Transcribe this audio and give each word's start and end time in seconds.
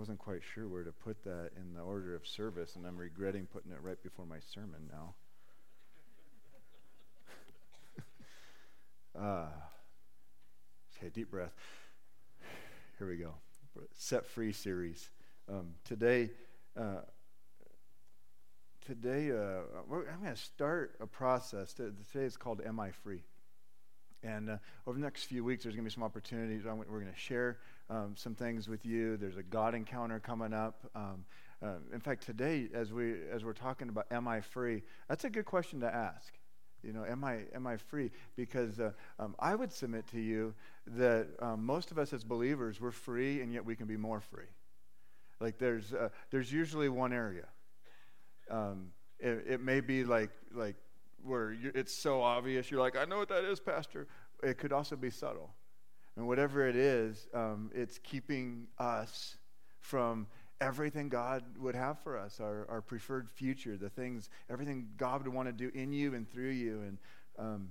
wasn't 0.00 0.18
quite 0.18 0.40
sure 0.42 0.66
where 0.66 0.82
to 0.82 0.92
put 0.92 1.22
that 1.24 1.50
in 1.58 1.74
the 1.74 1.82
order 1.82 2.16
of 2.16 2.26
service, 2.26 2.74
and 2.74 2.86
I'm 2.86 2.96
regretting 2.96 3.44
putting 3.44 3.70
it 3.70 3.82
right 3.82 4.02
before 4.02 4.24
my 4.24 4.38
sermon 4.38 4.88
now. 4.90 5.14
uh, 9.20 9.48
okay, 10.96 11.10
deep 11.12 11.30
breath. 11.30 11.52
Here 12.98 13.08
we 13.08 13.16
go. 13.16 13.34
Set 13.92 14.24
Free 14.24 14.54
series. 14.54 15.10
Um, 15.50 15.74
today, 15.84 16.30
uh, 16.78 17.02
today 18.86 19.32
uh, 19.32 19.64
I'm 19.92 20.22
going 20.22 20.34
to 20.34 20.40
start 20.40 20.94
a 21.00 21.06
process. 21.06 21.74
Today 21.74 22.24
is 22.24 22.38
called 22.38 22.62
Am 22.64 22.80
I 22.80 22.90
Free? 22.90 23.20
And 24.22 24.50
uh, 24.50 24.56
over 24.86 24.98
the 24.98 25.04
next 25.04 25.24
few 25.24 25.44
weeks, 25.44 25.64
there's 25.64 25.74
going 25.74 25.84
to 25.84 25.90
be 25.90 25.94
some 25.94 26.02
opportunities. 26.02 26.64
We're 26.64 26.74
going 26.74 27.12
to 27.12 27.18
share 27.18 27.58
um, 27.88 28.14
some 28.16 28.34
things 28.34 28.68
with 28.68 28.84
you. 28.84 29.16
There's 29.16 29.36
a 29.36 29.42
God 29.42 29.74
encounter 29.74 30.20
coming 30.20 30.52
up. 30.52 30.88
Um, 30.94 31.24
uh, 31.62 31.74
in 31.92 32.00
fact, 32.00 32.24
today, 32.24 32.68
as 32.72 32.92
we 32.92 33.14
as 33.30 33.44
we're 33.44 33.52
talking 33.52 33.88
about, 33.88 34.06
am 34.10 34.28
I 34.28 34.40
free? 34.40 34.82
That's 35.08 35.24
a 35.24 35.30
good 35.30 35.44
question 35.44 35.80
to 35.80 35.94
ask. 35.94 36.32
You 36.82 36.92
know, 36.94 37.04
am 37.04 37.24
I 37.24 37.40
am 37.54 37.66
I 37.66 37.76
free? 37.76 38.10
Because 38.36 38.80
uh, 38.80 38.92
um, 39.18 39.34
I 39.38 39.54
would 39.54 39.72
submit 39.72 40.06
to 40.08 40.20
you 40.20 40.54
that 40.86 41.28
um, 41.40 41.64
most 41.64 41.90
of 41.90 41.98
us 41.98 42.12
as 42.12 42.24
believers 42.24 42.80
we're 42.80 42.90
free, 42.90 43.42
and 43.42 43.52
yet 43.52 43.64
we 43.64 43.76
can 43.76 43.86
be 43.86 43.96
more 43.96 44.20
free. 44.20 44.48
Like 45.40 45.58
there's 45.58 45.92
uh, 45.92 46.08
there's 46.30 46.50
usually 46.50 46.88
one 46.88 47.12
area. 47.12 47.46
Um, 48.50 48.92
it, 49.18 49.44
it 49.46 49.60
may 49.60 49.80
be 49.80 50.04
like 50.04 50.30
like 50.54 50.76
where 51.24 51.54
it's 51.74 51.92
so 51.92 52.22
obvious. 52.22 52.70
You're 52.70 52.80
like, 52.80 52.96
I 52.96 53.04
know 53.04 53.18
what 53.18 53.28
that 53.28 53.44
is, 53.44 53.60
Pastor. 53.60 54.06
It 54.42 54.58
could 54.58 54.72
also 54.72 54.96
be 54.96 55.10
subtle. 55.10 55.50
And 56.16 56.26
whatever 56.26 56.66
it 56.66 56.76
is, 56.76 57.28
um, 57.34 57.70
it's 57.74 57.98
keeping 57.98 58.66
us 58.78 59.36
from 59.80 60.26
everything 60.60 61.08
God 61.08 61.42
would 61.58 61.74
have 61.74 61.98
for 62.00 62.18
us, 62.18 62.40
our, 62.40 62.66
our 62.68 62.82
preferred 62.82 63.30
future, 63.30 63.76
the 63.76 63.88
things, 63.88 64.28
everything 64.50 64.88
God 64.96 65.24
would 65.24 65.32
want 65.32 65.48
to 65.48 65.52
do 65.52 65.70
in 65.74 65.92
you 65.92 66.14
and 66.14 66.30
through 66.30 66.50
you. 66.50 66.82
And, 66.82 66.98
um, 67.38 67.68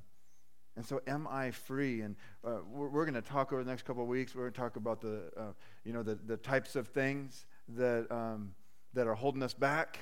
and 0.76 0.86
so, 0.86 1.02
am 1.08 1.28
I 1.30 1.52
free? 1.52 2.02
And 2.02 2.16
uh, 2.44 2.60
we're, 2.72 2.90
we're 2.90 3.06
going 3.06 3.22
to 3.22 3.22
talk 3.22 3.52
over 3.52 3.64
the 3.64 3.70
next 3.70 3.84
couple 3.84 4.02
of 4.02 4.10
weeks. 4.10 4.34
We're 4.34 4.44
going 4.44 4.54
to 4.54 4.60
talk 4.60 4.76
about 4.78 5.02
the, 5.02 5.24
uh, 5.38 5.52
you 5.84 5.94
know, 5.94 6.04
the, 6.04 6.16
the 6.16 6.38
types 6.38 6.76
of 6.76 6.88
things 6.88 7.46
that, 7.70 8.08
um, 8.10 8.54
that 8.94 9.06
are 9.06 9.16
holding 9.16 9.44
us 9.44 9.54
back 9.54 10.00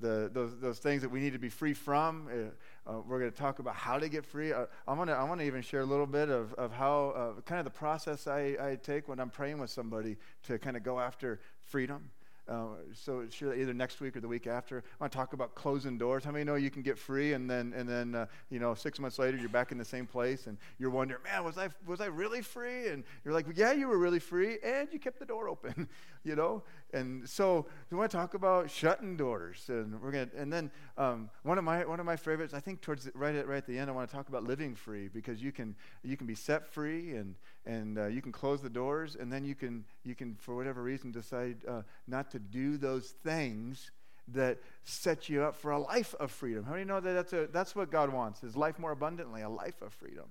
the, 0.00 0.30
those, 0.32 0.58
those 0.60 0.78
things 0.78 1.02
that 1.02 1.10
we 1.10 1.20
need 1.20 1.32
to 1.32 1.38
be 1.38 1.48
free 1.48 1.74
from. 1.74 2.28
Uh, 2.28 2.90
uh, 2.90 3.00
we're 3.06 3.18
going 3.18 3.30
to 3.30 3.36
talk 3.36 3.58
about 3.58 3.74
how 3.74 3.98
to 3.98 4.08
get 4.08 4.24
free. 4.24 4.52
Uh, 4.52 4.66
I 4.88 4.94
want 4.94 5.10
to 5.10 5.14
I 5.14 5.24
wanna 5.24 5.44
even 5.44 5.62
share 5.62 5.80
a 5.80 5.86
little 5.86 6.06
bit 6.06 6.28
of, 6.28 6.52
of 6.54 6.72
how, 6.72 7.10
uh, 7.10 7.40
kind 7.42 7.58
of 7.58 7.64
the 7.64 7.78
process 7.78 8.26
I, 8.26 8.56
I 8.60 8.78
take 8.82 9.08
when 9.08 9.20
I'm 9.20 9.30
praying 9.30 9.58
with 9.58 9.70
somebody 9.70 10.16
to 10.44 10.58
kind 10.58 10.76
of 10.76 10.82
go 10.82 10.98
after 10.98 11.40
freedom. 11.62 12.10
Uh, 12.50 12.64
so 12.92 13.24
sure, 13.30 13.54
either 13.54 13.72
next 13.72 14.00
week 14.00 14.16
or 14.16 14.20
the 14.20 14.26
week 14.26 14.48
after. 14.48 14.78
I 14.78 15.04
want 15.04 15.12
to 15.12 15.16
talk 15.16 15.34
about 15.34 15.54
closing 15.54 15.96
doors. 15.96 16.24
How 16.24 16.32
many 16.32 16.42
know 16.42 16.56
you 16.56 16.70
can 16.70 16.82
get 16.82 16.98
free 16.98 17.32
and 17.34 17.48
then 17.48 17.72
and 17.76 17.88
then 17.88 18.14
uh, 18.16 18.26
you 18.50 18.58
know 18.58 18.74
six 18.74 18.98
months 18.98 19.20
later 19.20 19.36
you're 19.36 19.48
back 19.48 19.70
in 19.70 19.78
the 19.78 19.84
same 19.84 20.04
place 20.04 20.48
and 20.48 20.58
you're 20.76 20.90
wondering, 20.90 21.22
man, 21.22 21.44
was 21.44 21.58
I 21.58 21.68
was 21.86 22.00
I 22.00 22.06
really 22.06 22.42
free? 22.42 22.88
And 22.88 23.04
you're 23.24 23.32
like, 23.32 23.46
yeah, 23.54 23.70
you 23.70 23.86
were 23.86 23.98
really 23.98 24.18
free, 24.18 24.58
and 24.64 24.88
you 24.90 24.98
kept 24.98 25.20
the 25.20 25.26
door 25.26 25.48
open, 25.48 25.88
you 26.24 26.36
know. 26.36 26.62
And 26.92 27.28
so 27.28 27.66
we 27.90 27.96
want 27.96 28.10
to 28.10 28.16
talk 28.16 28.34
about 28.34 28.70
shutting 28.70 29.16
doors, 29.16 29.64
and 29.68 30.00
we're 30.00 30.10
gonna. 30.10 30.28
And 30.36 30.52
then 30.52 30.70
um, 30.98 31.30
one 31.42 31.58
of 31.58 31.64
my 31.64 31.84
one 31.84 32.00
of 32.00 32.06
my 32.06 32.16
favorites, 32.16 32.52
I 32.54 32.60
think 32.60 32.80
towards 32.80 33.04
the, 33.04 33.12
right 33.14 33.34
at 33.34 33.46
right 33.46 33.58
at 33.58 33.66
the 33.66 33.78
end, 33.78 33.90
I 33.90 33.92
want 33.92 34.08
to 34.08 34.14
talk 34.14 34.28
about 34.28 34.44
living 34.44 34.74
free 34.74 35.08
because 35.08 35.42
you 35.42 35.52
can 35.52 35.76
you 36.02 36.16
can 36.16 36.26
be 36.26 36.34
set 36.34 36.66
free 36.66 37.14
and 37.14 37.36
and 37.64 37.98
uh, 37.98 38.06
you 38.06 38.22
can 38.22 38.32
close 38.32 38.60
the 38.60 38.70
doors, 38.70 39.16
and 39.18 39.32
then 39.32 39.44
you 39.44 39.54
can 39.54 39.84
you 40.04 40.14
can 40.14 40.36
for 40.40 40.56
whatever 40.56 40.82
reason 40.82 41.12
decide 41.12 41.58
uh, 41.68 41.82
not 42.06 42.30
to 42.32 42.38
do 42.38 42.76
those 42.76 43.10
things 43.10 43.90
that 44.32 44.58
set 44.84 45.28
you 45.28 45.42
up 45.42 45.56
for 45.56 45.72
a 45.72 45.78
life 45.78 46.14
of 46.20 46.30
freedom. 46.30 46.64
How 46.64 46.74
do 46.74 46.78
you 46.78 46.84
know 46.84 47.00
that 47.00 47.12
that's 47.12 47.32
a, 47.32 47.48
that's 47.52 47.74
what 47.74 47.90
God 47.90 48.12
wants? 48.12 48.42
Is 48.42 48.56
life 48.56 48.78
more 48.78 48.92
abundantly, 48.92 49.42
a 49.42 49.48
life 49.48 49.80
of 49.82 49.92
freedom. 49.92 50.26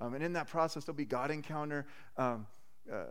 Um, 0.00 0.14
and 0.14 0.24
in 0.24 0.32
that 0.32 0.48
process, 0.48 0.84
there'll 0.84 0.96
be 0.96 1.04
God 1.04 1.30
encounter. 1.30 1.86
Um, 2.16 2.46
uh, 2.92 3.04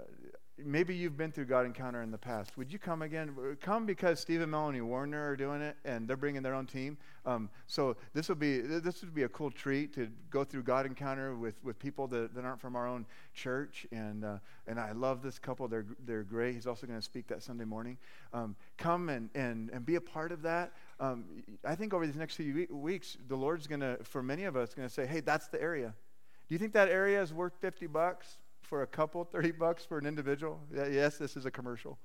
maybe 0.58 0.94
you've 0.96 1.18
been 1.18 1.32
through 1.32 1.46
God 1.46 1.66
Encounter 1.66 2.02
in 2.04 2.12
the 2.12 2.18
past. 2.18 2.58
Would 2.58 2.72
you 2.72 2.78
come 2.78 3.02
again? 3.02 3.36
Come 3.62 3.86
because 3.86 4.20
Steve 4.20 4.42
and 4.42 4.52
Melanie 4.52 4.82
Warner 4.82 5.30
are 5.30 5.36
doing 5.36 5.62
it, 5.62 5.76
and 5.84 6.08
they're 6.08 6.18
bringing 6.18 6.44
their 6.44 6.54
own 6.54 6.66
team. 6.66 6.98
Um, 7.26 7.50
so 7.68 7.96
this 8.14 8.30
will 8.30 8.36
be 8.36 8.60
this 8.60 9.02
would 9.02 9.16
be 9.16 9.24
a 9.24 9.30
cool 9.30 9.50
treat 9.50 9.94
to 9.96 10.10
go 10.30 10.44
through 10.44 10.64
God 10.64 10.86
Encounter 10.86 11.36
with, 11.36 11.56
with 11.64 11.80
people 11.80 12.08
that, 12.08 12.36
that 12.36 12.46
aren't 12.46 12.62
from 12.62 12.76
our 12.76 12.88
own 12.88 13.06
church. 13.34 13.88
And 13.92 14.24
uh, 14.24 14.38
and 14.68 14.80
I 14.80 14.92
love 14.92 15.24
this 15.24 15.40
couple. 15.40 15.68
They're 15.68 15.86
they're 16.06 16.24
great. 16.24 16.54
He's 16.54 16.68
also 16.68 16.86
going 16.86 17.00
to 17.00 17.06
speak 17.06 17.28
that 17.28 17.42
Sunday 17.42 17.66
morning. 17.66 17.98
Um, 18.34 18.56
come 18.78 19.10
and, 19.10 19.30
and 19.36 19.70
and 19.72 19.86
be 19.86 19.96
a 19.96 20.02
part 20.02 20.32
of 20.32 20.42
that. 20.44 20.74
Um, 21.00 21.26
I 21.66 21.76
think 21.76 21.94
over 21.94 22.06
these 22.06 22.16
next 22.16 22.36
few 22.36 22.68
weeks, 22.70 23.18
the 23.28 23.36
Lord's 23.36 23.68
going 23.68 23.82
to, 23.82 23.98
for 24.04 24.22
many 24.22 24.44
of 24.44 24.56
us, 24.56 24.74
going 24.74 24.88
to 24.88 24.94
say, 24.94 25.06
"Hey, 25.06 25.20
that's 25.20 25.48
the 25.48 25.62
area." 25.62 25.94
Do 26.48 26.56
you 26.56 26.60
think 26.60 26.74
that 26.74 26.90
area 26.90 27.22
is 27.22 27.34
worth 27.34 27.54
fifty 27.60 27.88
bucks? 27.88 28.38
For 28.74 28.82
a 28.82 28.88
couple, 28.88 29.24
30 29.24 29.52
bucks 29.52 29.86
for 29.86 30.00
an 30.00 30.08
individual? 30.08 30.60
Yes, 30.74 31.20
this 31.20 31.38
is 31.38 31.46
a 31.46 31.52
commercial. 31.52 32.00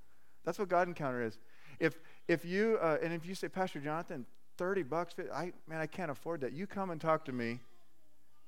That's 0.44 0.58
what 0.58 0.68
God 0.68 0.86
Encounter 0.86 1.22
is. 1.22 1.38
If, 1.80 1.98
if 2.28 2.44
you, 2.44 2.76
uh, 2.82 2.98
and 3.02 3.10
if 3.10 3.24
you 3.24 3.34
say, 3.34 3.48
Pastor 3.48 3.80
Jonathan, 3.80 4.26
30 4.58 4.82
bucks, 4.82 5.14
I, 5.32 5.54
man, 5.66 5.80
I 5.80 5.86
can't 5.86 6.10
afford 6.10 6.42
that. 6.42 6.52
You 6.52 6.66
come 6.66 6.90
and 6.90 7.00
talk 7.00 7.24
to 7.24 7.32
me, 7.32 7.60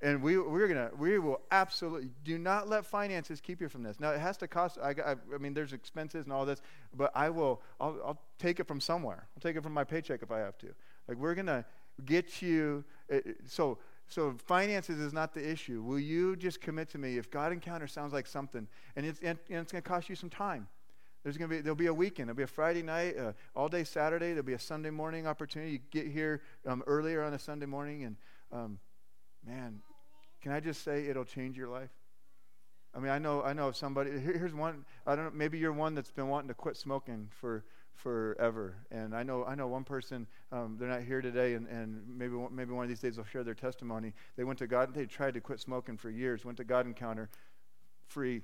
and 0.02 0.22
we, 0.22 0.36
we're 0.36 0.68
gonna, 0.68 0.90
we 0.98 1.18
will 1.18 1.40
absolutely, 1.50 2.10
do 2.22 2.36
not 2.36 2.68
let 2.68 2.84
finances 2.84 3.40
keep 3.40 3.58
you 3.58 3.70
from 3.70 3.82
this. 3.82 3.98
Now, 3.98 4.10
it 4.10 4.20
has 4.20 4.36
to 4.36 4.46
cost, 4.46 4.76
I, 4.82 4.90
I, 4.90 5.12
I 5.12 5.38
mean, 5.38 5.54
there's 5.54 5.72
expenses 5.72 6.24
and 6.24 6.32
all 6.34 6.44
this, 6.44 6.60
but 6.94 7.10
I 7.14 7.30
will, 7.30 7.62
I'll, 7.80 7.96
I'll 8.04 8.20
take 8.38 8.60
it 8.60 8.68
from 8.68 8.82
somewhere. 8.82 9.28
I'll 9.34 9.40
take 9.40 9.56
it 9.56 9.62
from 9.62 9.72
my 9.72 9.84
paycheck 9.84 10.22
if 10.22 10.30
I 10.30 10.40
have 10.40 10.58
to. 10.58 10.66
Like, 11.08 11.16
we're 11.16 11.34
going 11.34 11.46
to 11.46 11.64
get 12.04 12.42
you, 12.42 12.84
uh, 13.10 13.20
so 13.46 13.78
so 14.10 14.34
finances 14.44 14.98
is 14.98 15.12
not 15.12 15.32
the 15.32 15.50
issue. 15.50 15.82
Will 15.82 16.00
you 16.00 16.34
just 16.34 16.60
commit 16.60 16.90
to 16.90 16.98
me 16.98 17.16
if 17.16 17.30
God 17.30 17.52
encounter 17.52 17.86
sounds 17.86 18.12
like 18.12 18.26
something, 18.26 18.66
and 18.96 19.06
it's, 19.06 19.20
and, 19.20 19.38
and 19.48 19.60
it's 19.60 19.70
going 19.70 19.82
to 19.82 19.88
cost 19.88 20.08
you 20.08 20.16
some 20.16 20.28
time. 20.28 20.66
There's 21.22 21.36
going 21.36 21.48
to 21.48 21.56
be 21.56 21.62
there'll 21.62 21.76
be 21.76 21.86
a 21.86 21.94
weekend. 21.94 22.28
There'll 22.28 22.36
be 22.36 22.42
a 22.42 22.48
Friday 22.48 22.82
night, 22.82 23.16
uh, 23.16 23.32
all 23.54 23.68
day 23.68 23.84
Saturday. 23.84 24.28
There'll 24.28 24.42
be 24.42 24.54
a 24.54 24.58
Sunday 24.58 24.90
morning 24.90 25.26
opportunity. 25.26 25.72
You 25.72 25.78
get 25.90 26.08
here 26.08 26.42
um, 26.66 26.82
earlier 26.86 27.22
on 27.22 27.34
a 27.34 27.38
Sunday 27.38 27.66
morning, 27.66 28.04
and 28.04 28.16
um, 28.52 28.78
man, 29.46 29.80
can 30.42 30.50
I 30.52 30.60
just 30.60 30.82
say 30.82 31.06
it'll 31.06 31.24
change 31.24 31.56
your 31.56 31.68
life? 31.68 31.90
I 32.94 32.98
mean, 32.98 33.12
I 33.12 33.18
know 33.18 33.42
I 33.42 33.52
know 33.52 33.68
of 33.68 33.76
somebody. 33.76 34.10
Here, 34.18 34.38
here's 34.38 34.54
one. 34.54 34.84
I 35.06 35.14
don't 35.14 35.26
know. 35.26 35.32
Maybe 35.34 35.58
you're 35.58 35.72
one 35.72 35.94
that's 35.94 36.10
been 36.10 36.28
wanting 36.28 36.48
to 36.48 36.54
quit 36.54 36.76
smoking 36.76 37.28
for 37.30 37.64
forever. 37.94 38.76
And 38.90 39.14
I 39.14 39.22
know, 39.22 39.44
I 39.44 39.54
know 39.54 39.66
one 39.66 39.84
person, 39.84 40.26
um, 40.52 40.76
they're 40.78 40.88
not 40.88 41.02
here 41.02 41.20
today, 41.20 41.54
and, 41.54 41.66
and 41.68 42.02
maybe, 42.08 42.34
maybe 42.50 42.72
one 42.72 42.84
of 42.84 42.88
these 42.88 43.00
days 43.00 43.16
they'll 43.16 43.24
share 43.24 43.44
their 43.44 43.54
testimony. 43.54 44.12
They 44.36 44.44
went 44.44 44.58
to 44.60 44.66
God, 44.66 44.94
they 44.94 45.06
tried 45.06 45.34
to 45.34 45.40
quit 45.40 45.60
smoking 45.60 45.96
for 45.96 46.10
years, 46.10 46.44
went 46.44 46.58
to 46.58 46.64
God 46.64 46.86
Encounter, 46.86 47.28
free, 48.06 48.42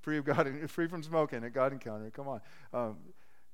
free 0.00 0.18
of 0.18 0.24
God, 0.24 0.48
free 0.68 0.86
from 0.86 1.02
smoking 1.02 1.44
at 1.44 1.52
God 1.52 1.72
Encounter. 1.72 2.10
Come 2.10 2.28
on. 2.28 2.40
Um, 2.72 2.96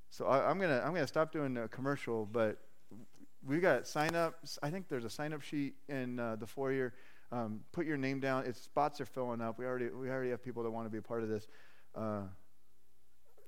so 0.09 0.27
I, 0.27 0.51
am 0.51 0.59
gonna 0.59 0.79
I'm 0.85 0.93
gonna 0.93 1.07
stop 1.07 1.31
doing 1.31 1.57
a 1.57 1.67
commercial, 1.67 2.27
but 2.27 2.59
we 3.43 3.59
got 3.59 3.87
sign 3.87 4.13
up. 4.13 4.35
I 4.61 4.69
think 4.69 4.87
there's 4.87 5.05
a 5.05 5.09
sign 5.09 5.33
up 5.33 5.41
sheet 5.41 5.73
in 5.89 6.19
uh, 6.19 6.35
the 6.35 6.45
foyer. 6.45 6.93
Um, 7.31 7.61
put 7.71 7.87
your 7.87 7.97
name 7.97 8.19
down. 8.19 8.45
Its 8.45 8.61
spots 8.61 9.01
are 9.01 9.07
filling 9.07 9.41
up. 9.41 9.57
We 9.57 9.65
already 9.65 9.89
we 9.89 10.09
already 10.09 10.29
have 10.29 10.43
people 10.43 10.61
that 10.61 10.69
want 10.69 10.85
to 10.85 10.91
be 10.91 10.99
a 10.99 11.01
part 11.01 11.23
of 11.23 11.29
this. 11.29 11.47
Uh, 11.95 12.21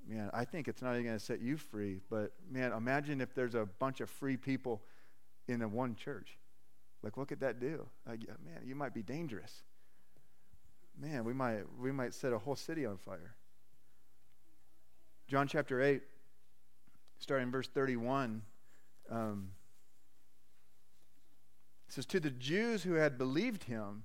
man, 0.07 0.29
I 0.33 0.45
think 0.45 0.67
it's 0.67 0.81
not 0.81 0.93
even 0.93 1.05
going 1.05 1.17
to 1.17 1.23
set 1.23 1.41
you 1.41 1.57
free, 1.57 1.99
but 2.09 2.33
man, 2.49 2.71
imagine 2.71 3.21
if 3.21 3.33
there's 3.33 3.55
a 3.55 3.66
bunch 3.79 4.01
of 4.01 4.09
free 4.09 4.38
people 4.38 4.81
in 5.47 5.61
a 5.61 5.67
one 5.67 5.95
church. 5.95 6.38
Like, 7.03 7.17
what 7.17 7.27
could 7.27 7.39
that 7.41 7.59
do? 7.59 7.85
Like, 8.07 8.21
man, 8.44 8.61
you 8.65 8.75
might 8.75 8.94
be 8.94 9.03
dangerous. 9.03 9.63
Man, 10.99 11.23
we 11.23 11.33
might 11.33 11.63
we 11.79 11.91
might 11.91 12.13
set 12.13 12.33
a 12.33 12.39
whole 12.39 12.55
city 12.55 12.85
on 12.85 12.97
fire. 12.97 13.35
John 15.27 15.47
chapter 15.47 15.81
eight, 15.81 16.03
starting 17.19 17.51
verse 17.51 17.68
thirty-one. 17.68 18.41
Um, 19.12 19.50
says, 21.95 22.06
To 22.07 22.19
the 22.19 22.30
Jews 22.30 22.83
who 22.83 22.94
had 22.94 23.18
believed 23.18 23.63
him, 23.63 24.03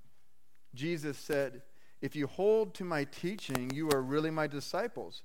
Jesus 0.75 1.19
said, 1.19 1.63
If 2.01 2.17
you 2.17 2.27
hold 2.27 2.75
to 2.75 2.85
my 2.85 3.05
teaching, 3.05 3.71
you 3.75 3.91
are 3.91 4.01
really 4.01 4.31
my 4.31 4.47
disciples. 4.47 5.23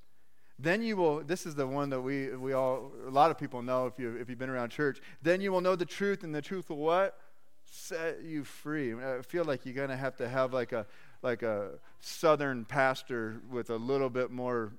Then 0.57 0.81
you 0.81 0.95
will, 0.95 1.21
this 1.21 1.45
is 1.45 1.55
the 1.55 1.67
one 1.67 1.89
that 1.89 2.01
we, 2.01 2.29
we 2.35 2.53
all, 2.53 2.91
a 3.05 3.09
lot 3.09 3.29
of 3.29 3.37
people 3.37 3.61
know 3.61 3.87
if, 3.87 3.99
you, 3.99 4.15
if 4.15 4.29
you've 4.29 4.39
been 4.39 4.49
around 4.49 4.69
church. 4.69 5.01
Then 5.21 5.41
you 5.41 5.51
will 5.51 5.61
know 5.61 5.75
the 5.75 5.85
truth, 5.85 6.23
and 6.23 6.33
the 6.33 6.41
truth 6.41 6.69
will 6.69 6.77
what? 6.77 7.17
Set 7.65 8.23
you 8.23 8.43
free. 8.43 8.93
I 8.93 9.21
feel 9.21 9.43
like 9.43 9.65
you're 9.65 9.75
going 9.75 9.89
to 9.89 9.97
have 9.97 10.15
to 10.17 10.29
have 10.29 10.53
like 10.53 10.71
a, 10.71 10.85
like 11.21 11.43
a 11.43 11.71
southern 11.99 12.63
pastor 12.63 13.41
with 13.51 13.69
a 13.69 13.75
little 13.75 14.09
bit 14.09 14.31
more 14.31 14.71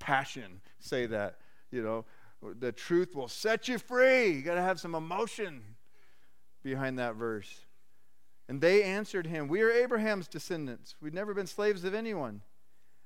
passion 0.00 0.60
say 0.80 1.06
that. 1.06 1.36
You 1.70 1.82
know, 1.82 2.04
the 2.58 2.72
truth 2.72 3.14
will 3.14 3.28
set 3.28 3.68
you 3.68 3.78
free. 3.78 4.30
You 4.30 4.42
got 4.42 4.54
to 4.56 4.62
have 4.62 4.80
some 4.80 4.96
emotion 4.96 5.62
behind 6.64 6.98
that 6.98 7.14
verse. 7.14 7.66
And 8.48 8.60
they 8.60 8.82
answered 8.82 9.28
him, 9.28 9.46
We 9.46 9.62
are 9.62 9.70
Abraham's 9.70 10.26
descendants. 10.26 10.96
We've 11.00 11.14
never 11.14 11.34
been 11.34 11.46
slaves 11.46 11.84
of 11.84 11.94
anyone. 11.94 12.40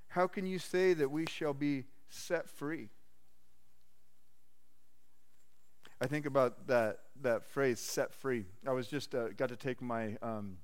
How 0.09 0.27
can 0.27 0.47
you 0.47 0.59
say 0.59 0.95
that 0.95 1.11
we 1.11 1.27
shall 1.27 1.53
be 1.53 1.85
set 2.09 2.49
free. 2.49 2.89
I 6.01 6.07
think 6.07 6.27
about 6.27 6.67
that 6.67 6.99
that 7.23 7.47
phrase 7.47 7.81
"set 7.81 8.13
free." 8.13 8.45
I 8.67 8.73
was 8.73 8.89
just 8.89 9.15
uh, 9.15 9.29
got 9.29 9.49
to 9.49 9.57
take 9.57 9.81
my 9.81 10.17
um, 10.23 10.59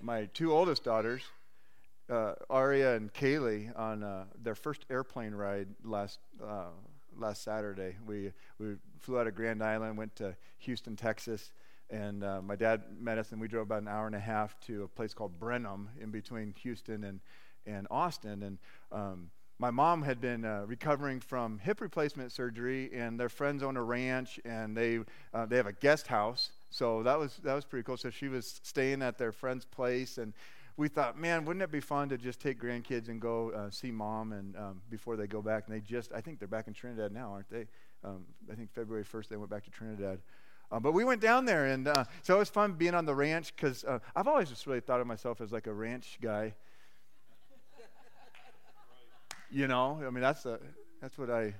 my 0.00 0.26
two 0.26 0.52
oldest 0.52 0.84
daughters, 0.84 1.22
uh, 2.10 2.34
Aria 2.50 2.96
and 2.96 3.12
Kaylee, 3.12 3.76
on 3.78 4.02
uh, 4.02 4.24
their 4.42 4.54
first 4.54 4.84
airplane 4.90 5.34
ride 5.34 5.68
last 5.84 6.18
uh, 6.44 6.70
last 7.16 7.42
Saturday. 7.42 7.96
We 8.06 8.32
we 8.58 8.76
flew 8.98 9.18
out 9.18 9.26
of 9.26 9.34
Grand 9.34 9.62
Island, 9.62 9.96
went 9.96 10.16
to 10.16 10.36
Houston, 10.58 10.96
Texas, 10.96 11.52
and 11.90 12.24
uh, 12.24 12.42
my 12.42 12.56
dad 12.56 12.82
met 12.98 13.18
us, 13.18 13.32
and 13.32 13.40
we 13.40 13.48
drove 13.48 13.62
about 13.62 13.82
an 13.82 13.88
hour 13.88 14.06
and 14.06 14.16
a 14.16 14.20
half 14.20 14.58
to 14.66 14.82
a 14.84 14.88
place 14.88 15.14
called 15.14 15.38
Brenham 15.38 15.88
in 16.00 16.10
between 16.10 16.54
Houston 16.62 17.04
and 17.04 17.20
and 17.66 17.86
Austin, 17.90 18.42
and 18.42 18.58
um, 18.90 19.30
my 19.58 19.70
mom 19.70 20.02
had 20.02 20.20
been 20.20 20.44
uh, 20.44 20.64
recovering 20.66 21.20
from 21.20 21.58
hip 21.58 21.80
replacement 21.80 22.32
surgery, 22.32 22.90
and 22.92 23.18
their 23.18 23.28
friends 23.28 23.62
own 23.62 23.76
a 23.76 23.82
ranch, 23.82 24.38
and 24.44 24.76
they 24.76 25.00
uh, 25.34 25.46
they 25.46 25.56
have 25.56 25.66
a 25.66 25.72
guest 25.72 26.06
house. 26.06 26.52
So 26.70 27.02
that 27.02 27.18
was 27.18 27.40
that 27.42 27.54
was 27.54 27.64
pretty 27.64 27.82
cool. 27.82 27.96
So 27.96 28.10
she 28.10 28.28
was 28.28 28.60
staying 28.62 29.02
at 29.02 29.18
their 29.18 29.32
friend's 29.32 29.64
place, 29.64 30.18
and 30.18 30.32
we 30.78 30.86
thought, 30.86 31.18
man, 31.18 31.44
wouldn't 31.44 31.62
it 31.62 31.72
be 31.72 31.80
fun 31.80 32.08
to 32.08 32.16
just 32.16 32.40
take 32.40 32.60
grandkids 32.62 33.08
and 33.08 33.20
go 33.20 33.50
uh, 33.50 33.68
see 33.68 33.90
mom 33.90 34.32
and 34.32 34.56
um, 34.56 34.80
before 34.90 35.16
they 35.16 35.26
go 35.26 35.42
back? 35.42 35.64
And 35.66 35.74
they 35.74 35.80
just, 35.80 36.12
I 36.12 36.20
think 36.20 36.38
they're 36.38 36.46
back 36.46 36.68
in 36.68 36.72
Trinidad 36.72 37.10
now, 37.10 37.32
aren't 37.32 37.50
they? 37.50 37.66
Um, 38.04 38.24
I 38.50 38.54
think 38.54 38.72
February 38.72 39.04
1st 39.04 39.26
they 39.26 39.36
went 39.36 39.50
back 39.50 39.64
to 39.64 39.70
Trinidad. 39.70 40.20
Uh, 40.70 40.78
but 40.78 40.92
we 40.92 41.04
went 41.04 41.20
down 41.20 41.46
there, 41.46 41.66
and 41.66 41.88
uh, 41.88 42.04
so 42.22 42.36
it 42.36 42.38
was 42.38 42.48
fun 42.48 42.74
being 42.74 42.94
on 42.94 43.06
the 43.06 43.14
ranch 43.14 43.56
because 43.56 43.84
uh, 43.84 43.98
I've 44.14 44.28
always 44.28 44.50
just 44.50 44.66
really 44.68 44.80
thought 44.80 45.00
of 45.00 45.06
myself 45.06 45.40
as 45.40 45.50
like 45.50 45.66
a 45.66 45.72
ranch 45.72 46.18
guy. 46.22 46.54
You 49.50 49.68
know, 49.68 50.00
I 50.06 50.10
mean 50.10 50.22
that's 50.22 50.46
a, 50.46 50.58
that's 51.00 51.18
what 51.18 51.30
I, 51.30 51.54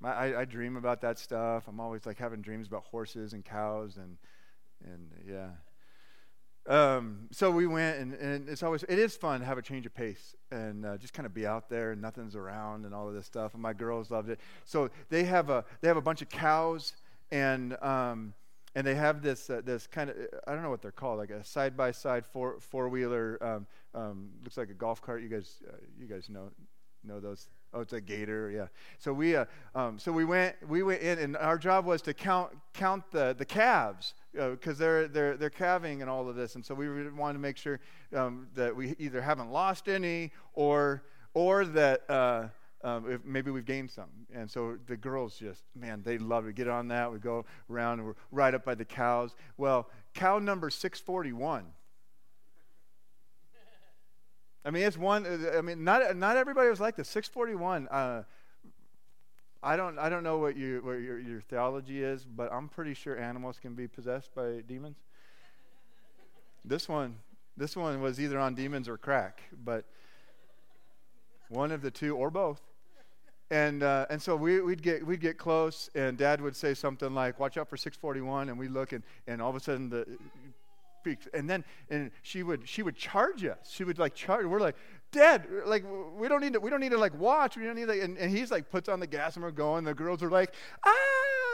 my, 0.00 0.12
I, 0.12 0.40
I 0.40 0.44
dream 0.44 0.76
about 0.76 1.00
that 1.02 1.18
stuff. 1.18 1.64
I'm 1.68 1.80
always 1.80 2.06
like 2.06 2.18
having 2.18 2.40
dreams 2.40 2.68
about 2.68 2.84
horses 2.84 3.32
and 3.32 3.44
cows 3.44 3.96
and 3.96 4.16
and 4.84 5.10
yeah. 5.28 5.48
Um, 6.66 7.28
so 7.30 7.50
we 7.50 7.66
went, 7.66 7.98
and, 7.98 8.14
and 8.14 8.48
it's 8.48 8.62
always 8.62 8.82
it 8.84 8.98
is 8.98 9.16
fun 9.16 9.40
to 9.40 9.46
have 9.46 9.58
a 9.58 9.62
change 9.62 9.86
of 9.86 9.94
pace 9.94 10.36
and 10.50 10.84
uh, 10.84 10.96
just 10.98 11.14
kind 11.14 11.26
of 11.26 11.34
be 11.34 11.46
out 11.46 11.68
there 11.68 11.92
and 11.92 12.02
nothing's 12.02 12.36
around 12.36 12.84
and 12.84 12.94
all 12.94 13.08
of 13.08 13.14
this 13.14 13.26
stuff. 13.26 13.54
And 13.54 13.62
my 13.62 13.72
girls 13.72 14.10
loved 14.10 14.28
it. 14.28 14.40
So 14.64 14.90
they 15.08 15.24
have 15.24 15.50
a 15.50 15.64
they 15.80 15.88
have 15.88 15.96
a 15.96 16.02
bunch 16.02 16.22
of 16.22 16.28
cows 16.28 16.92
and 17.32 17.76
um, 17.82 18.34
and 18.74 18.86
they 18.86 18.94
have 18.94 19.22
this 19.22 19.50
uh, 19.50 19.62
this 19.64 19.86
kind 19.86 20.10
of 20.10 20.16
I 20.46 20.52
don't 20.52 20.62
know 20.62 20.70
what 20.70 20.82
they're 20.82 20.92
called 20.92 21.18
like 21.18 21.30
a 21.30 21.42
side 21.44 21.76
by 21.76 21.92
side 21.92 22.26
four 22.26 22.60
four 22.60 22.88
wheeler 22.88 23.38
um, 23.40 23.66
um, 23.94 24.30
looks 24.42 24.56
like 24.56 24.70
a 24.70 24.74
golf 24.74 25.02
cart. 25.02 25.22
You 25.22 25.28
guys 25.28 25.62
uh, 25.68 25.76
you 25.98 26.06
guys 26.06 26.28
know 26.28 26.50
know 27.04 27.20
those. 27.20 27.48
Oh, 27.72 27.80
it's 27.80 27.92
a 27.92 28.00
gator, 28.00 28.50
yeah. 28.50 28.66
So 28.98 29.12
we, 29.12 29.36
uh, 29.36 29.44
um, 29.76 29.98
so 29.98 30.10
we 30.10 30.24
went, 30.24 30.56
we 30.68 30.82
went 30.82 31.02
in, 31.02 31.18
and 31.18 31.36
our 31.36 31.56
job 31.56 31.84
was 31.84 32.02
to 32.02 32.14
count, 32.14 32.50
count 32.74 33.04
the, 33.12 33.34
the 33.38 33.44
calves 33.44 34.14
because 34.32 34.80
uh, 34.80 34.84
they're, 34.84 35.08
they're, 35.08 35.36
they're 35.36 35.50
calving 35.50 36.02
and 36.02 36.10
all 36.10 36.28
of 36.28 36.34
this, 36.34 36.56
and 36.56 36.64
so 36.64 36.74
we 36.74 37.08
wanted 37.10 37.34
to 37.34 37.38
make 37.38 37.56
sure 37.56 37.78
um, 38.16 38.48
that 38.54 38.74
we 38.74 38.96
either 38.98 39.22
haven't 39.22 39.52
lost 39.52 39.88
any 39.88 40.32
or, 40.54 41.04
or 41.32 41.64
that 41.64 42.10
uh, 42.10 42.48
um, 42.82 43.20
maybe 43.24 43.50
we've 43.50 43.64
gained 43.64 43.90
some. 43.90 44.08
And 44.34 44.50
so 44.50 44.76
the 44.86 44.96
girls 44.96 45.38
just, 45.38 45.62
man, 45.74 46.02
they 46.04 46.18
love 46.18 46.46
it. 46.46 46.54
Get 46.54 46.68
on 46.68 46.88
that. 46.88 47.12
We 47.12 47.18
go 47.18 47.44
around 47.70 47.98
and 47.98 48.08
we're 48.08 48.14
right 48.30 48.54
up 48.54 48.64
by 48.64 48.74
the 48.74 48.84
cows. 48.84 49.34
Well, 49.56 49.88
cow 50.14 50.38
number 50.38 50.70
641. 50.70 51.66
I 54.64 54.70
mean, 54.70 54.82
it's 54.82 54.98
one. 54.98 55.26
Uh, 55.26 55.58
I 55.58 55.60
mean, 55.62 55.84
not 55.84 56.16
not 56.16 56.36
everybody 56.36 56.68
was 56.68 56.80
like 56.80 56.96
this. 56.96 57.08
641. 57.08 57.88
Uh, 57.88 58.22
I 59.62 59.76
don't 59.76 59.98
I 59.98 60.08
don't 60.08 60.22
know 60.22 60.38
what 60.38 60.54
what 60.54 61.00
your 61.00 61.18
your 61.18 61.40
theology 61.40 62.02
is, 62.02 62.24
but 62.24 62.52
I'm 62.52 62.68
pretty 62.68 62.94
sure 62.94 63.18
animals 63.18 63.58
can 63.60 63.74
be 63.74 63.88
possessed 63.88 64.34
by 64.34 64.62
demons. 64.66 64.96
this 66.64 66.88
one, 66.88 67.16
this 67.56 67.76
one 67.76 68.00
was 68.00 68.20
either 68.20 68.38
on 68.38 68.54
demons 68.54 68.88
or 68.88 68.96
crack, 68.96 69.42
but 69.64 69.84
one 71.48 71.72
of 71.72 71.82
the 71.82 71.90
two 71.90 72.16
or 72.16 72.30
both 72.30 72.60
and 73.50 73.82
uh, 73.82 74.06
and 74.10 74.22
so 74.22 74.36
we, 74.36 74.60
would 74.60 74.80
get 74.80 75.04
we'd 75.04 75.20
get 75.20 75.36
close, 75.36 75.90
and 75.94 76.16
Dad 76.16 76.40
would 76.40 76.54
say 76.54 76.72
something 76.72 77.12
like, 77.14 77.40
"Watch 77.40 77.56
out 77.56 77.68
for 77.68 77.76
641," 77.76 78.48
and 78.48 78.58
we 78.58 78.68
look, 78.68 78.92
and, 78.92 79.02
and 79.26 79.42
all 79.42 79.50
of 79.50 79.56
a 79.56 79.60
sudden 79.60 79.90
the 79.90 80.06
and 81.34 81.48
then 81.48 81.64
and 81.88 82.10
she 82.22 82.42
would 82.42 82.68
she 82.68 82.82
would 82.82 82.96
charge 82.96 83.44
us. 83.44 83.70
She 83.70 83.84
would 83.84 83.98
like 83.98 84.14
charge. 84.14 84.46
We're 84.46 84.60
like, 84.60 84.76
Dad, 85.12 85.46
like 85.66 85.84
we 86.16 86.28
don't 86.28 86.40
need 86.40 86.52
to 86.54 86.60
we 86.60 86.70
don't 86.70 86.80
need 86.80 86.92
to 86.92 86.98
like 86.98 87.18
watch. 87.18 87.56
We 87.56 87.64
don't 87.64 87.76
need 87.76 87.88
to, 87.88 88.02
and, 88.02 88.16
and 88.18 88.30
he's 88.30 88.50
like 88.50 88.70
puts 88.70 88.88
on 88.88 89.00
the 89.00 89.06
gas 89.06 89.36
and 89.36 89.44
we're 89.44 89.50
going. 89.50 89.84
The 89.84 89.94
girls 89.94 90.22
are 90.22 90.30
like, 90.30 90.54
ah, 90.84 90.92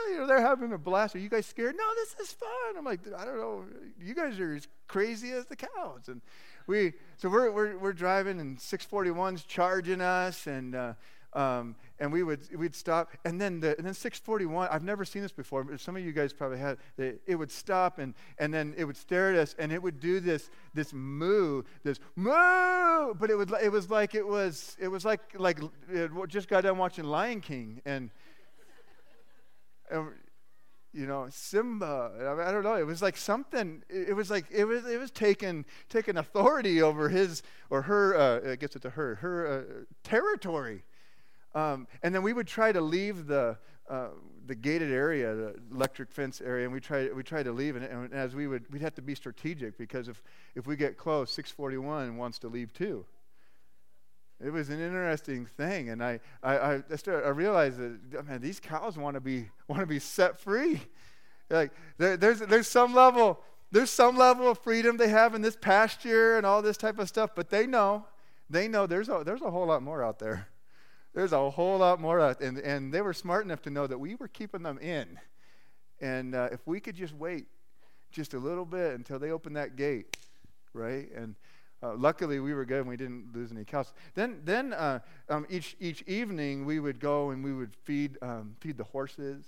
you 0.09 0.17
know, 0.17 0.27
they're 0.27 0.41
having 0.41 0.73
a 0.73 0.77
blast. 0.77 1.15
Are 1.15 1.19
you 1.19 1.29
guys 1.29 1.45
scared? 1.45 1.75
No, 1.77 1.83
this 1.95 2.27
is 2.27 2.33
fun. 2.33 2.77
I'm 2.77 2.85
like, 2.85 3.01
I 3.17 3.25
don't 3.25 3.37
know. 3.37 3.65
You 3.99 4.13
guys 4.13 4.39
are 4.39 4.55
as 4.55 4.67
crazy 4.87 5.31
as 5.31 5.45
the 5.45 5.55
cows, 5.55 6.07
and 6.07 6.21
we 6.67 6.93
so 7.17 7.29
we're 7.29 7.51
we're, 7.51 7.77
we're 7.77 7.93
driving 7.93 8.39
and 8.39 8.57
641's 8.57 9.43
charging 9.43 10.01
us 10.01 10.47
and. 10.47 10.75
Uh, 10.75 10.93
um, 11.33 11.75
and 11.99 12.11
we 12.11 12.23
would 12.23 12.41
we'd 12.55 12.75
stop, 12.75 13.11
and 13.25 13.39
then 13.41 13.59
the, 13.59 13.75
and 13.77 13.85
then 13.85 13.93
641. 13.93 14.69
I've 14.71 14.83
never 14.83 15.03
seen 15.03 15.21
this 15.21 15.31
before. 15.31 15.65
Some 15.77 15.95
of 15.95 16.03
you 16.03 16.11
guys 16.11 16.33
probably 16.33 16.59
had. 16.59 16.77
It 16.97 17.35
would 17.35 17.51
stop, 17.51 17.99
and 17.99 18.13
and 18.37 18.53
then 18.53 18.73
it 18.77 18.85
would 18.85 18.97
stare 18.97 19.33
at 19.33 19.39
us, 19.39 19.55
and 19.57 19.71
it 19.71 19.81
would 19.81 19.99
do 19.99 20.19
this 20.19 20.49
this 20.73 20.93
moo, 20.93 21.63
this 21.83 21.99
moo. 22.15 23.13
But 23.15 23.29
it 23.29 23.35
would 23.35 23.51
it 23.61 23.71
was 23.71 23.89
like 23.89 24.15
it 24.15 24.25
was 24.25 24.77
it 24.79 24.87
was 24.87 25.05
like 25.05 25.21
like 25.37 25.59
it 25.89 26.11
just 26.27 26.47
got 26.47 26.61
done 26.61 26.77
watching 26.77 27.05
Lion 27.05 27.41
King, 27.41 27.81
and, 27.85 28.11
and 29.89 30.09
you 30.93 31.05
know 31.05 31.27
simba 31.29 32.11
I, 32.47 32.51
don't 32.51 32.63
know 32.63 32.75
it 32.75 32.85
was 32.85 33.01
like 33.01 33.17
something 33.17 33.83
it, 33.89 34.15
was 34.15 34.31
like 34.31 34.45
it 34.49 34.65
was 34.65 34.85
it 34.87 34.99
was 34.99 35.11
taking 35.11 35.65
taking 35.89 36.17
authority 36.17 36.81
over 36.81 37.09
his 37.09 37.43
or 37.69 37.83
her 37.83 38.17
uh, 38.17 38.49
it 38.51 38.59
gets 38.59 38.75
it 38.75 38.81
to 38.83 38.91
her 38.91 39.15
her 39.15 39.47
uh, 39.47 39.83
territory 40.03 40.83
um, 41.57 41.87
and 42.03 42.13
then 42.13 42.21
we 42.21 42.33
would 42.33 42.45
try 42.45 42.71
to 42.71 42.79
leave 42.79 43.25
the, 43.25 43.57
uh, 43.89 44.09
the 44.45 44.53
gated 44.53 44.91
area, 44.91 45.33
the 45.33 45.55
electric 45.73 46.11
fence 46.11 46.39
area, 46.39 46.65
and 46.65 46.73
we 46.73 46.79
try, 46.79 47.09
we 47.11 47.23
try 47.23 47.41
to 47.41 47.51
leave. 47.51 47.75
And, 47.75 47.83
and, 47.83 48.13
as 48.13 48.35
we 48.35 48.45
would, 48.45 48.71
we'd 48.71 48.83
have 48.83 48.93
to 48.93 49.01
be 49.01 49.15
strategic 49.15 49.75
because 49.75 50.07
if, 50.07 50.21
if 50.53 50.67
we 50.67 50.75
get 50.75 50.97
close, 50.97 51.31
641 51.31 52.15
wants 52.15 52.37
to 52.39 52.47
leave 52.47 52.73
too. 52.73 53.05
It 54.39 54.51
was 54.51 54.69
an 54.69 54.79
interesting 54.79 55.47
thing, 55.47 55.89
and 55.89 56.03
I, 56.03 56.19
I, 56.43 56.83
I, 56.91 56.95
started, 56.95 57.25
I 57.25 57.29
realized 57.29 57.79
that 57.79 58.27
man, 58.27 58.39
these 58.39 58.59
cows 58.59 58.95
want 58.95 59.15
to 59.15 59.19
be 59.19 59.49
want 59.67 59.79
to 59.79 59.87
be 59.87 59.97
set 59.97 60.39
free. 60.39 60.79
Like 61.49 61.71
there, 61.97 62.17
there's 62.17 62.39
there's 62.41 62.67
some 62.67 62.93
level 62.93 63.41
there's 63.71 63.89
some 63.89 64.15
level 64.15 64.51
of 64.51 64.59
freedom 64.59 64.97
they 64.97 65.07
have 65.07 65.33
in 65.33 65.41
this 65.41 65.55
pasture 65.55 66.37
and 66.37 66.45
all 66.45 66.61
this 66.61 66.77
type 66.77 66.99
of 66.99 67.07
stuff, 67.07 67.31
but 67.33 67.49
they 67.49 67.65
know 67.65 68.05
they 68.47 68.67
know 68.67 68.85
there's 68.85 69.09
a 69.09 69.23
there's 69.25 69.41
a 69.41 69.49
whole 69.49 69.65
lot 69.65 69.81
more 69.81 70.03
out 70.03 70.19
there. 70.19 70.49
There's 71.17 71.33
a 71.33 71.49
whole 71.49 71.79
lot 71.79 71.99
more. 71.99 72.19
And, 72.39 72.59
and 72.59 72.93
they 72.93 73.01
were 73.01 73.11
smart 73.11 73.43
enough 73.43 73.63
to 73.63 73.71
know 73.71 73.87
that 73.87 73.97
we 73.97 74.13
were 74.13 74.27
keeping 74.27 74.61
them 74.61 74.77
in. 74.77 75.19
And 75.99 76.35
uh, 76.35 76.49
if 76.51 76.59
we 76.67 76.79
could 76.79 76.95
just 76.95 77.15
wait 77.15 77.47
just 78.11 78.35
a 78.35 78.37
little 78.37 78.65
bit 78.65 78.93
until 78.93 79.17
they 79.17 79.31
opened 79.31 79.55
that 79.55 79.75
gate, 79.75 80.15
right? 80.73 81.11
And 81.15 81.33
uh, 81.81 81.95
luckily, 81.95 82.39
we 82.39 82.53
were 82.53 82.65
good 82.65 82.81
and 82.81 82.87
we 82.87 82.97
didn't 82.97 83.33
lose 83.33 83.51
any 83.51 83.65
cows. 83.65 83.93
Then, 84.13 84.41
then 84.45 84.73
uh, 84.73 84.99
um, 85.27 85.47
each, 85.49 85.75
each 85.79 86.03
evening, 86.03 86.65
we 86.67 86.79
would 86.79 86.99
go 86.99 87.31
and 87.31 87.43
we 87.43 87.51
would 87.51 87.75
feed, 87.83 88.19
um, 88.21 88.55
feed 88.59 88.77
the 88.77 88.83
horses 88.83 89.43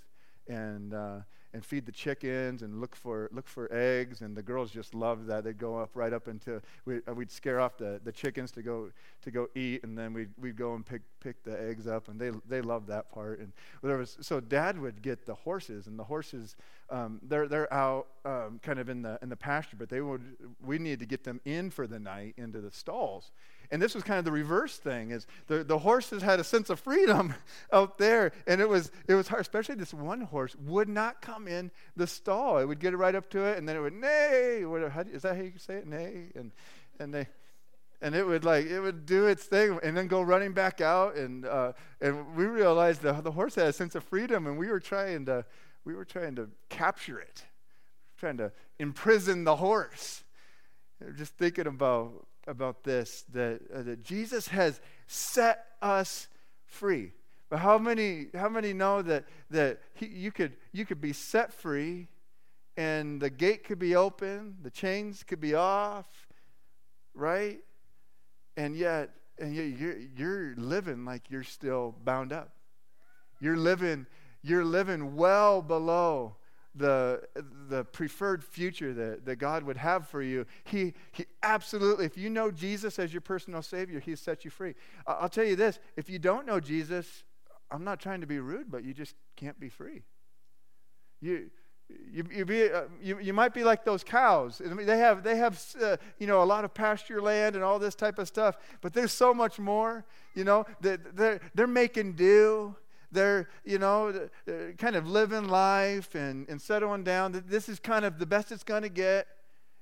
and 0.47 0.95
uh, 0.95 1.17
and 1.53 1.65
feed 1.65 1.85
the 1.85 1.91
chickens 1.91 2.61
and 2.61 2.79
look 2.79 2.95
for 2.95 3.29
look 3.31 3.47
for 3.47 3.71
eggs. 3.73 4.21
And 4.21 4.35
the 4.35 4.41
girls 4.41 4.71
just 4.71 4.93
loved 4.93 5.27
that. 5.27 5.43
They'd 5.43 5.57
go 5.57 5.77
up 5.77 5.91
right 5.95 6.13
up 6.13 6.27
into 6.27 6.61
we, 6.85 6.99
uh, 7.07 7.13
we'd 7.13 7.31
scare 7.31 7.59
off 7.59 7.77
the, 7.77 7.99
the 8.03 8.11
chickens 8.11 8.51
to 8.51 8.61
go 8.61 8.89
to 9.21 9.31
go 9.31 9.49
eat. 9.55 9.83
And 9.83 9.97
then 9.97 10.13
we'd, 10.13 10.29
we'd 10.39 10.57
go 10.57 10.75
and 10.75 10.85
pick 10.85 11.01
pick 11.19 11.43
the 11.43 11.59
eggs 11.61 11.87
up. 11.87 12.07
And 12.07 12.19
they 12.19 12.31
they 12.47 12.61
loved 12.61 12.87
that 12.87 13.11
part. 13.11 13.39
And 13.39 13.51
there 13.81 13.97
was 13.97 14.17
so 14.21 14.39
dad 14.39 14.79
would 14.79 15.01
get 15.01 15.25
the 15.25 15.35
horses. 15.35 15.87
And 15.87 15.97
the 15.97 16.03
horses 16.03 16.55
um, 16.89 17.19
they're 17.23 17.47
they're 17.47 17.71
out 17.73 18.07
um, 18.25 18.59
kind 18.61 18.79
of 18.79 18.89
in 18.89 19.01
the 19.01 19.17
in 19.21 19.29
the 19.29 19.37
pasture. 19.37 19.77
But 19.77 19.89
they 19.89 20.01
would 20.01 20.21
we 20.63 20.77
needed 20.77 20.99
to 20.99 21.05
get 21.05 21.23
them 21.23 21.41
in 21.45 21.69
for 21.69 21.87
the 21.87 21.99
night 21.99 22.35
into 22.37 22.61
the 22.61 22.71
stalls 22.71 23.31
and 23.71 23.81
this 23.81 23.93
was 23.93 24.03
kind 24.03 24.17
of 24.17 24.25
the 24.25 24.31
reverse 24.31 24.77
thing 24.77 25.11
is 25.11 25.27
the, 25.47 25.63
the 25.63 25.77
horses 25.77 26.23
had 26.23 26.39
a 26.39 26.43
sense 26.43 26.69
of 26.71 26.79
freedom 26.79 27.35
out 27.73 27.99
there. 27.99 28.31
And 28.47 28.61
it 28.61 28.67
was, 28.67 28.91
it 29.07 29.13
was 29.13 29.27
hard, 29.27 29.41
especially 29.41 29.75
this 29.75 29.93
one 29.93 30.21
horse 30.21 30.55
would 30.55 30.89
not 30.89 31.21
come 31.21 31.47
in 31.47 31.69
the 31.95 32.07
stall. 32.07 32.57
It 32.57 32.65
would 32.65 32.79
get 32.79 32.97
right 32.97 33.13
up 33.13 33.29
to 33.31 33.43
it 33.43 33.57
and 33.57 33.69
then 33.69 33.75
it 33.75 33.79
would 33.79 33.93
neigh. 33.93 34.63
Is 35.11 35.21
that 35.21 35.35
how 35.35 35.41
you 35.41 35.53
say 35.57 35.75
it? 35.75 35.87
Neigh. 35.87 36.31
And, 36.35 36.51
and 36.99 37.13
they, 37.13 37.27
and 38.01 38.15
it 38.15 38.25
would 38.25 38.45
like 38.45 38.65
it 38.65 38.79
would 38.79 39.05
do 39.05 39.27
its 39.27 39.43
thing 39.43 39.77
and 39.83 39.95
then 39.95 40.07
go 40.07 40.21
running 40.21 40.53
back 40.53 40.79
out 40.79 41.15
and 41.15 41.45
uh, 41.45 41.73
and 41.99 42.33
we 42.33 42.45
realized 42.45 43.01
the, 43.01 43.11
the 43.11 43.31
horse 43.31 43.55
had 43.55 43.67
a 43.67 43.73
sense 43.73 43.93
of 43.93 44.05
freedom 44.05 44.47
and 44.47 44.57
we 44.57 44.69
were 44.69 44.79
trying 44.79 45.25
to 45.25 45.43
we 45.83 45.93
were 45.93 46.05
trying 46.05 46.33
to 46.35 46.47
capture 46.69 47.19
it 47.19 47.43
trying 48.17 48.37
to 48.37 48.53
imprison 48.79 49.43
the 49.43 49.57
horse 49.57 50.23
just 51.17 51.37
thinking 51.37 51.67
about 51.67 52.25
about 52.49 52.83
this 52.83 53.23
that, 53.33 53.61
uh, 53.73 53.83
that 53.83 54.03
Jesus 54.03 54.47
has 54.49 54.81
set 55.07 55.65
us 55.81 56.27
free. 56.65 57.11
But 57.49 57.59
how 57.59 57.77
many, 57.77 58.27
how 58.35 58.49
many 58.49 58.73
know 58.73 59.01
that, 59.01 59.25
that 59.49 59.79
he, 59.93 60.07
you, 60.07 60.31
could, 60.31 60.53
you 60.71 60.85
could 60.85 61.01
be 61.01 61.13
set 61.13 61.53
free 61.53 62.07
and 62.77 63.21
the 63.21 63.29
gate 63.29 63.63
could 63.63 63.79
be 63.79 63.95
open, 63.95 64.57
the 64.61 64.69
chains 64.69 65.23
could 65.23 65.41
be 65.41 65.53
off, 65.53 66.27
right? 67.13 67.59
And 68.55 68.75
yet, 68.75 69.09
and 69.39 69.55
yet 69.55 69.79
you're, 69.79 69.97
you're 70.15 70.55
living 70.55 71.05
like 71.05 71.23
you're 71.29 71.43
still 71.43 71.95
bound 72.03 72.31
up. 72.31 72.51
You're 73.39 73.57
living, 73.57 74.05
you're 74.43 74.65
living 74.65 75.15
well 75.15 75.61
below 75.61 76.35
the, 76.79 77.21
the 77.67 77.83
preferred 77.85 78.43
future 78.43 78.93
that, 78.93 79.25
that 79.25 79.35
God 79.35 79.63
would 79.63 79.77
have 79.77 80.07
for 80.07 80.21
you. 80.21 80.45
He, 80.63 80.93
he 81.11 81.25
absolutely, 81.43 82.05
if 82.05 82.17
you 82.17 82.29
know 82.29 82.49
Jesus 82.49 82.97
as 82.97 83.13
your 83.13 83.21
personal 83.21 83.61
Savior, 83.61 83.99
He 83.99 84.15
set 84.15 84.43
you 84.43 84.51
free. 84.51 84.73
I'll 85.05 85.29
tell 85.29 85.43
you 85.43 85.55
this 85.55 85.79
if 85.95 86.09
you 86.09 86.17
don't 86.17 86.47
know 86.47 86.59
Jesus, 86.59 87.23
I'm 87.69 87.83
not 87.83 87.99
trying 87.99 88.21
to 88.21 88.27
be 88.27 88.39
rude, 88.39 88.71
but 88.71 88.83
you 88.83 88.93
just 88.93 89.13
can't 89.35 89.59
be 89.59 89.69
free. 89.69 90.03
You, 91.21 91.51
you, 92.11 92.23
you, 92.31 92.45
be, 92.45 92.71
uh, 92.71 92.83
you, 93.01 93.19
you 93.19 93.33
might 93.33 93.53
be 93.53 93.63
like 93.63 93.83
those 93.83 94.03
cows. 94.03 94.61
I 94.63 94.73
mean, 94.73 94.87
they 94.87 94.99
have, 94.99 95.23
they 95.23 95.35
have 95.35 95.61
uh, 95.81 95.97
you 96.17 96.27
know, 96.27 96.41
a 96.41 96.45
lot 96.45 96.63
of 96.63 96.73
pasture 96.73 97.21
land 97.21 97.55
and 97.55 97.63
all 97.63 97.77
this 97.77 97.95
type 97.95 98.19
of 98.19 98.27
stuff, 98.27 98.57
but 98.81 98.93
there's 98.93 99.11
so 99.11 99.33
much 99.33 99.59
more. 99.59 100.05
You 100.33 100.45
know, 100.45 100.65
they're, 100.79 101.41
they're 101.53 101.67
making 101.67 102.13
do 102.13 102.75
they're, 103.11 103.49
you 103.65 103.79
know, 103.79 104.29
kind 104.77 104.95
of 104.95 105.07
living 105.07 105.47
life 105.47 106.15
and, 106.15 106.47
and 106.49 106.61
settling 106.61 107.03
down. 107.03 107.43
This 107.47 107.67
is 107.69 107.79
kind 107.79 108.05
of 108.05 108.19
the 108.19 108.25
best 108.25 108.51
it's 108.51 108.63
going 108.63 108.83
to 108.83 108.89
get. 108.89 109.27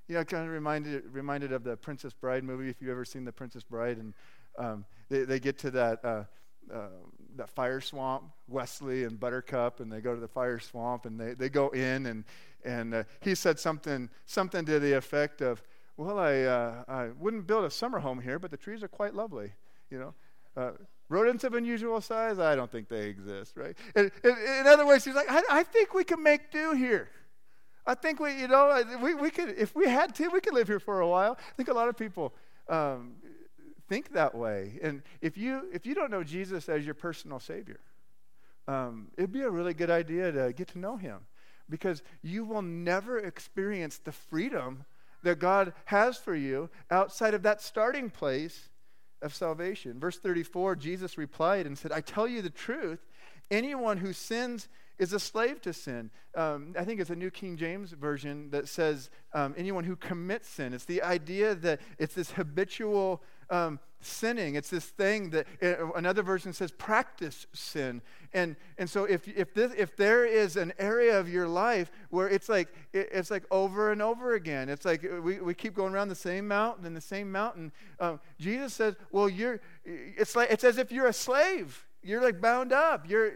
You 0.08 0.16
know, 0.16 0.24
kind 0.24 0.46
of 0.46 0.52
reminded, 0.52 1.04
reminded 1.12 1.52
of 1.52 1.64
the 1.66 1.76
Princess 1.76 2.14
Bride 2.14 2.44
movie, 2.44 2.70
if 2.70 2.82
you've 2.82 2.90
ever 2.90 3.04
seen 3.04 3.26
the 3.26 3.32
Princess 3.34 3.64
Bride. 3.64 3.98
And 3.98 4.14
um, 4.58 4.86
they, 5.10 5.24
they 5.24 5.40
get 5.40 5.58
to 5.60 5.72
that, 5.72 6.06
uh, 6.06 6.24
uh, 6.74 6.88
that 7.36 7.50
fire 7.50 7.82
swamp, 7.82 8.24
Westley 8.48 9.04
and 9.04 9.20
Buttercup, 9.20 9.82
and 9.82 9.92
they 9.92 10.00
go 10.00 10.16
to 10.16 10.22
the 10.22 10.28
fire 10.28 10.60
swamp 10.60 11.06
and 11.06 11.20
they, 11.20 11.34
they 11.34 11.50
go 11.50 11.70
in. 11.70 12.06
And, 12.06 12.24
and 12.64 12.94
uh, 12.94 13.04
he 13.20 13.36
said 13.36 13.60
something, 13.60 14.10
something 14.26 14.66
to 14.66 14.80
the 14.80 14.94
effect 14.94 15.42
of, 15.42 15.62
well, 15.98 16.20
I, 16.20 16.42
uh, 16.44 16.84
I 16.88 17.08
wouldn't 17.20 17.46
build 17.46 17.66
a 17.66 17.72
summer 17.72 18.00
home 18.00 18.22
here, 18.22 18.40
but 18.40 18.52
the 18.52 18.58
trees 18.58 18.84
are 18.84 18.88
quite 18.88 19.14
lovely, 19.14 19.52
you 19.90 20.00
know. 20.00 20.14
Rodents 21.10 21.44
of 21.44 21.54
unusual 21.54 22.02
size, 22.02 22.38
I 22.38 22.56
don't 22.56 22.70
think 22.70 22.90
they 22.90 23.08
exist, 23.08 23.56
right? 23.56 23.78
In, 23.96 24.12
in, 24.24 24.32
in 24.60 24.68
other 24.68 24.86
words, 24.86 25.06
he's 25.06 25.16
like, 25.16 25.30
I, 25.30 25.42
I, 25.50 25.64
think 25.64 25.94
we 25.94 26.04
can 26.04 26.22
make 26.22 26.52
do 26.52 26.74
here. 26.74 27.10
I 27.86 27.96
think 27.96 28.20
we, 28.20 28.34
you 28.42 28.50
know, 28.50 28.84
we, 29.02 29.16
we 29.16 29.30
could, 29.30 29.56
if 29.58 29.74
we 29.74 29.88
had 29.88 30.14
to, 30.16 30.28
we 30.28 30.42
could 30.42 30.54
live 30.54 30.68
here 30.68 30.82
for 30.82 31.00
a 31.00 31.08
while. 31.08 31.38
I 31.40 31.56
think 31.56 31.70
a 31.70 31.74
lot 31.74 31.88
of 31.88 31.96
people 31.96 32.34
um, 32.68 33.14
think 33.88 34.12
that 34.14 34.36
way. 34.36 34.80
And 34.84 35.02
if 35.22 35.38
you, 35.38 35.70
if 35.74 35.86
you 35.86 35.96
don't 35.96 36.12
know 36.12 36.24
Jesus 36.24 36.68
as 36.68 36.84
your 36.84 36.96
personal 36.96 37.40
Savior, 37.40 37.80
um, 38.68 39.08
it'd 39.18 39.32
be 39.32 39.44
a 39.44 39.50
really 39.50 39.74
good 39.74 39.90
idea 39.90 40.32
to 40.34 40.52
get 40.52 40.68
to 40.70 40.80
know 40.80 40.98
Him 40.98 41.20
because 41.70 42.04
you 42.22 42.44
will 42.44 42.62
never 42.62 43.20
experience 43.20 43.98
the 43.98 44.12
freedom 44.12 44.84
that 45.24 45.40
God 45.40 45.74
has 45.86 46.18
for 46.18 46.36
you 46.36 46.70
outside 46.92 47.34
of 47.34 47.44
that 47.44 47.62
starting 47.62 48.10
place 48.10 48.70
of 49.22 49.34
salvation. 49.34 50.00
Verse 50.00 50.18
34, 50.18 50.76
Jesus 50.76 51.18
replied 51.18 51.66
and 51.66 51.78
said, 51.78 51.92
I 51.92 52.02
tell 52.02 52.28
you 52.28 52.42
the 52.42 52.50
truth, 52.50 53.00
anyone 53.50 53.98
who 53.98 54.14
sins 54.14 54.68
is 55.00 55.14
a 55.14 55.20
slave 55.20 55.62
to 55.62 55.74
sin. 55.74 56.10
Um, 56.36 56.74
I 56.78 56.84
think 56.84 57.00
it's 57.00 57.10
a 57.10 57.16
New 57.16 57.30
King 57.30 57.56
James 57.56 57.92
version 57.92 58.50
that 58.52 58.68
says 58.68 59.10
um, 59.34 59.54
anyone 59.58 59.84
who 59.84 59.96
commits 59.96 60.50
sin. 60.50 60.74
It's 60.74 60.86
the 60.86 61.04
idea 61.04 61.56
that 61.56 61.82
it's 62.00 62.16
this 62.16 62.32
habitual 62.32 63.22
um, 63.50 63.80
sinning. 64.00 64.56
It's 64.56 64.70
this 64.70 64.86
thing 64.86 65.32
that 65.32 65.48
uh, 65.62 65.92
another 65.94 66.24
version 66.24 66.54
says 66.54 66.72
practice 66.72 67.48
sin. 67.54 68.02
And, 68.34 68.56
and 68.78 68.90
so 68.90 69.06
if, 69.06 69.28
if, 69.28 69.54
this, 69.54 69.74
if 69.78 69.96
there 69.96 70.26
is 70.26 70.56
an 70.56 70.74
area 70.78 71.20
of 71.20 71.30
your 71.30 71.48
life 71.48 71.92
where 72.10 72.30
it's 72.30 72.50
like, 72.50 72.70
it, 72.94 73.10
it's 73.12 73.32
like 73.32 73.44
over 73.52 73.92
and 73.92 74.02
over 74.02 74.36
again, 74.36 74.70
it's 74.70 74.86
like 74.86 75.04
we, 75.24 75.40
we 75.40 75.54
keep 75.54 75.74
going 75.74 75.94
around 75.94 76.10
the 76.10 76.16
same 76.16 76.48
mountain 76.48 76.86
and 76.86 76.96
the 76.96 77.02
same 77.02 77.32
mountain. 77.32 77.72
Um, 78.00 78.20
Jesus 78.40 78.74
says, 78.74 78.96
well, 79.12 79.30
you're, 79.30 79.60
it's, 79.86 80.36
like, 80.36 80.52
it's 80.52 80.64
as 80.64 80.78
if 80.78 80.92
you're 80.92 81.08
a 81.08 81.14
slave. 81.14 81.86
You're 82.04 82.22
like 82.22 82.40
bound 82.40 82.72
up. 82.72 83.10
You're, 83.10 83.34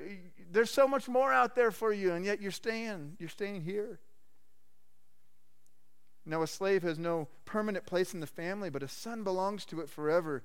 there's 0.52 0.72
so 0.72 0.88
much 0.88 1.08
more 1.08 1.34
out 1.34 1.56
there 1.56 1.72
for 1.72 1.94
you, 1.94 2.14
and 2.14 2.26
yet 2.26 2.42
you're 2.42 2.52
staying, 2.52 3.16
you're 3.20 3.30
staying 3.30 3.62
here. 3.62 4.00
Now, 6.26 6.44
a 6.44 6.48
slave 6.48 6.84
has 6.84 7.00
no 7.00 7.28
permanent 7.46 7.86
place 7.86 8.14
in 8.14 8.20
the 8.20 8.28
family, 8.28 8.70
but 8.70 8.84
a 8.84 8.88
son 8.88 9.24
belongs 9.24 9.66
to 9.66 9.82
it 9.82 9.90
forever. 9.90 10.44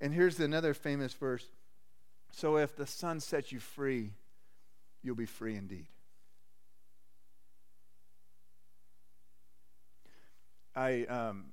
And 0.00 0.14
here's 0.14 0.38
another 0.38 0.74
famous 0.74 1.12
verse 1.14 1.46
So 2.30 2.56
if 2.56 2.76
the 2.76 2.86
son 2.86 3.20
sets 3.20 3.50
you 3.50 3.60
free, 3.60 4.12
you'll 5.02 5.16
be 5.16 5.26
free 5.26 5.56
indeed. 5.56 5.86
I 10.76 11.04
um, 11.04 11.46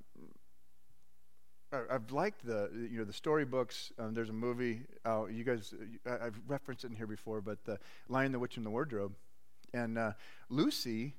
I've 1.89 2.12
liked 2.12 2.46
the 2.46 2.70
you 2.74 3.00
know 3.00 3.06
the 3.06 3.13
storybooks. 3.13 3.92
Um, 3.98 4.13
there's 4.13 4.30
a 4.30 4.34
movie. 4.34 4.82
Uh, 5.06 5.25
you 5.25 5.44
guys, 5.44 5.74
I've 6.06 6.39
referenced 6.48 6.84
it 6.84 6.92
in 6.92 6.96
here 6.96 7.08
before, 7.08 7.42
but 7.42 7.63
the 7.63 7.80
Lion, 8.10 8.32
the 8.32 8.39
Witch, 8.39 8.58
and 8.58 8.65
the 8.65 8.70
Wardrobe, 8.70 9.13
and 9.74 9.98
uh, 9.98 10.12
Lucy. 10.50 11.15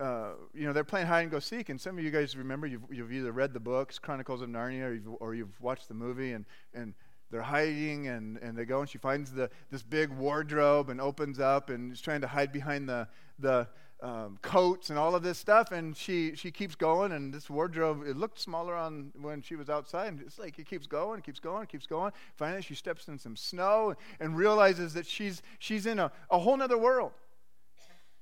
Uh, 0.00 0.30
you 0.54 0.64
know 0.64 0.72
they're 0.72 0.84
playing 0.84 1.06
hide 1.06 1.22
and 1.22 1.30
go 1.30 1.40
seek, 1.40 1.70
and 1.70 1.80
some 1.80 1.98
of 1.98 2.04
you 2.04 2.10
guys 2.10 2.36
remember 2.36 2.66
you've, 2.66 2.82
you've 2.90 3.12
either 3.12 3.32
read 3.32 3.52
the 3.52 3.60
books 3.60 3.98
Chronicles 3.98 4.42
of 4.42 4.48
Narnia 4.48 4.84
or 4.84 4.94
you've, 4.94 5.08
or 5.20 5.34
you've 5.34 5.60
watched 5.60 5.88
the 5.88 5.94
movie, 5.94 6.32
and 6.32 6.44
and 6.72 6.94
they're 7.30 7.42
hiding 7.42 8.08
and, 8.08 8.38
and 8.38 8.56
they 8.56 8.64
go 8.64 8.80
and 8.80 8.88
she 8.88 8.96
finds 8.96 9.32
the 9.32 9.50
this 9.70 9.82
big 9.82 10.10
wardrobe 10.10 10.88
and 10.88 11.00
opens 11.00 11.38
up 11.40 11.68
and 11.68 11.92
is 11.92 12.00
trying 12.00 12.20
to 12.22 12.28
hide 12.28 12.52
behind 12.52 12.88
the 12.88 13.06
the 13.38 13.68
um, 14.00 14.38
coats 14.42 14.90
and 14.90 14.98
all 14.98 15.14
of 15.14 15.22
this 15.22 15.38
stuff. 15.38 15.72
And 15.72 15.96
she, 15.96 16.34
she 16.34 16.50
keeps 16.50 16.74
going, 16.74 17.12
and 17.12 17.32
this 17.32 17.50
wardrobe, 17.50 18.02
it 18.06 18.16
looked 18.16 18.38
smaller 18.38 18.74
on 18.74 19.12
when 19.20 19.42
she 19.42 19.56
was 19.56 19.68
outside. 19.68 20.08
And 20.08 20.20
it's 20.20 20.38
like 20.38 20.58
it 20.58 20.66
keeps 20.66 20.86
going, 20.86 21.20
keeps 21.22 21.40
going, 21.40 21.66
keeps 21.66 21.86
going. 21.86 22.12
Finally, 22.36 22.62
she 22.62 22.74
steps 22.74 23.08
in 23.08 23.18
some 23.18 23.36
snow 23.36 23.94
and 24.20 24.36
realizes 24.36 24.94
that 24.94 25.06
she's, 25.06 25.42
she's 25.58 25.86
in 25.86 25.98
a, 25.98 26.12
a 26.30 26.38
whole 26.38 26.60
other 26.62 26.78
world. 26.78 27.12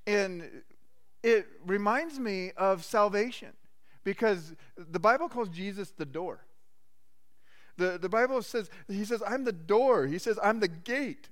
And 0.06 0.62
it 1.22 1.46
reminds 1.64 2.18
me 2.18 2.52
of 2.56 2.84
salvation 2.84 3.52
because 4.04 4.54
the 4.76 5.00
Bible 5.00 5.28
calls 5.28 5.48
Jesus 5.48 5.90
the 5.90 6.04
door. 6.04 6.40
The, 7.76 7.98
the 7.98 8.08
Bible 8.08 8.42
says, 8.42 8.70
He 8.88 9.04
says, 9.04 9.22
I'm 9.26 9.44
the 9.44 9.52
door. 9.52 10.06
He 10.06 10.18
says, 10.18 10.38
I'm 10.42 10.60
the 10.60 10.68
gate. 10.68 11.28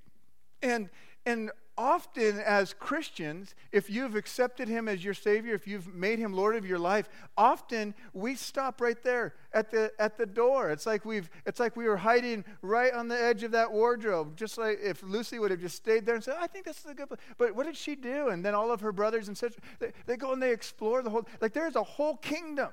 And, 0.61 0.89
and 1.25 1.51
often 1.77 2.39
as 2.39 2.73
Christians, 2.73 3.55
if 3.71 3.89
you've 3.89 4.15
accepted 4.15 4.67
him 4.67 4.87
as 4.87 5.03
your 5.03 5.13
Savior, 5.13 5.53
if 5.53 5.67
you've 5.67 5.93
made 5.93 6.19
him 6.19 6.33
Lord 6.33 6.55
of 6.55 6.65
your 6.65 6.79
life, 6.79 7.09
often 7.37 7.93
we 8.13 8.35
stop 8.35 8.81
right 8.81 9.01
there 9.03 9.33
at 9.53 9.71
the 9.71 9.91
at 9.99 10.17
the 10.17 10.25
door. 10.25 10.71
It's 10.71 10.85
like 10.85 11.05
we've 11.05 11.29
it's 11.45 11.59
like 11.59 11.75
we 11.75 11.85
were 11.85 11.97
hiding 11.97 12.45
right 12.61 12.93
on 12.93 13.07
the 13.07 13.21
edge 13.21 13.43
of 13.43 13.51
that 13.51 13.71
wardrobe, 13.71 14.35
just 14.35 14.57
like 14.57 14.79
if 14.81 15.03
Lucy 15.03 15.39
would 15.39 15.51
have 15.51 15.61
just 15.61 15.75
stayed 15.75 16.05
there 16.05 16.15
and 16.15 16.23
said, 16.23 16.35
I 16.39 16.47
think 16.47 16.65
this 16.65 16.79
is 16.79 16.85
a 16.85 16.93
good 16.93 17.07
place. 17.07 17.21
But 17.37 17.55
what 17.55 17.65
did 17.65 17.77
she 17.77 17.95
do? 17.95 18.29
And 18.29 18.43
then 18.43 18.55
all 18.55 18.71
of 18.71 18.81
her 18.81 18.91
brothers 18.91 19.27
and 19.27 19.37
sisters, 19.37 19.63
they, 19.79 19.91
they 20.05 20.17
go 20.17 20.33
and 20.33 20.41
they 20.41 20.51
explore 20.51 21.01
the 21.01 21.09
whole 21.09 21.27
like 21.41 21.53
there's 21.53 21.75
a 21.75 21.83
whole 21.83 22.17
kingdom 22.17 22.69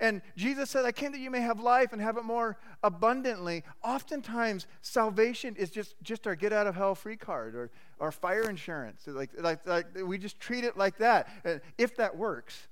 and 0.00 0.22
Jesus 0.36 0.70
said, 0.70 0.84
I 0.84 0.92
came 0.92 1.12
that 1.12 1.18
you 1.18 1.30
may 1.30 1.40
have 1.40 1.60
life 1.60 1.92
and 1.92 2.00
have 2.00 2.16
it 2.16 2.24
more 2.24 2.56
abundantly. 2.82 3.64
Oftentimes, 3.82 4.66
salvation 4.80 5.56
is 5.56 5.70
just, 5.70 5.96
just 6.02 6.26
our 6.26 6.36
get 6.36 6.52
out 6.52 6.66
of 6.66 6.76
hell 6.76 6.94
free 6.94 7.16
card 7.16 7.54
or 7.56 7.70
our 8.00 8.12
fire 8.12 8.48
insurance. 8.48 9.02
Like, 9.06 9.30
like, 9.38 9.66
like 9.66 9.86
we 10.04 10.18
just 10.18 10.40
treat 10.40 10.64
it 10.64 10.76
like 10.76 10.98
that. 10.98 11.28
And 11.44 11.60
if 11.76 11.96
that 11.96 12.16
works, 12.16 12.68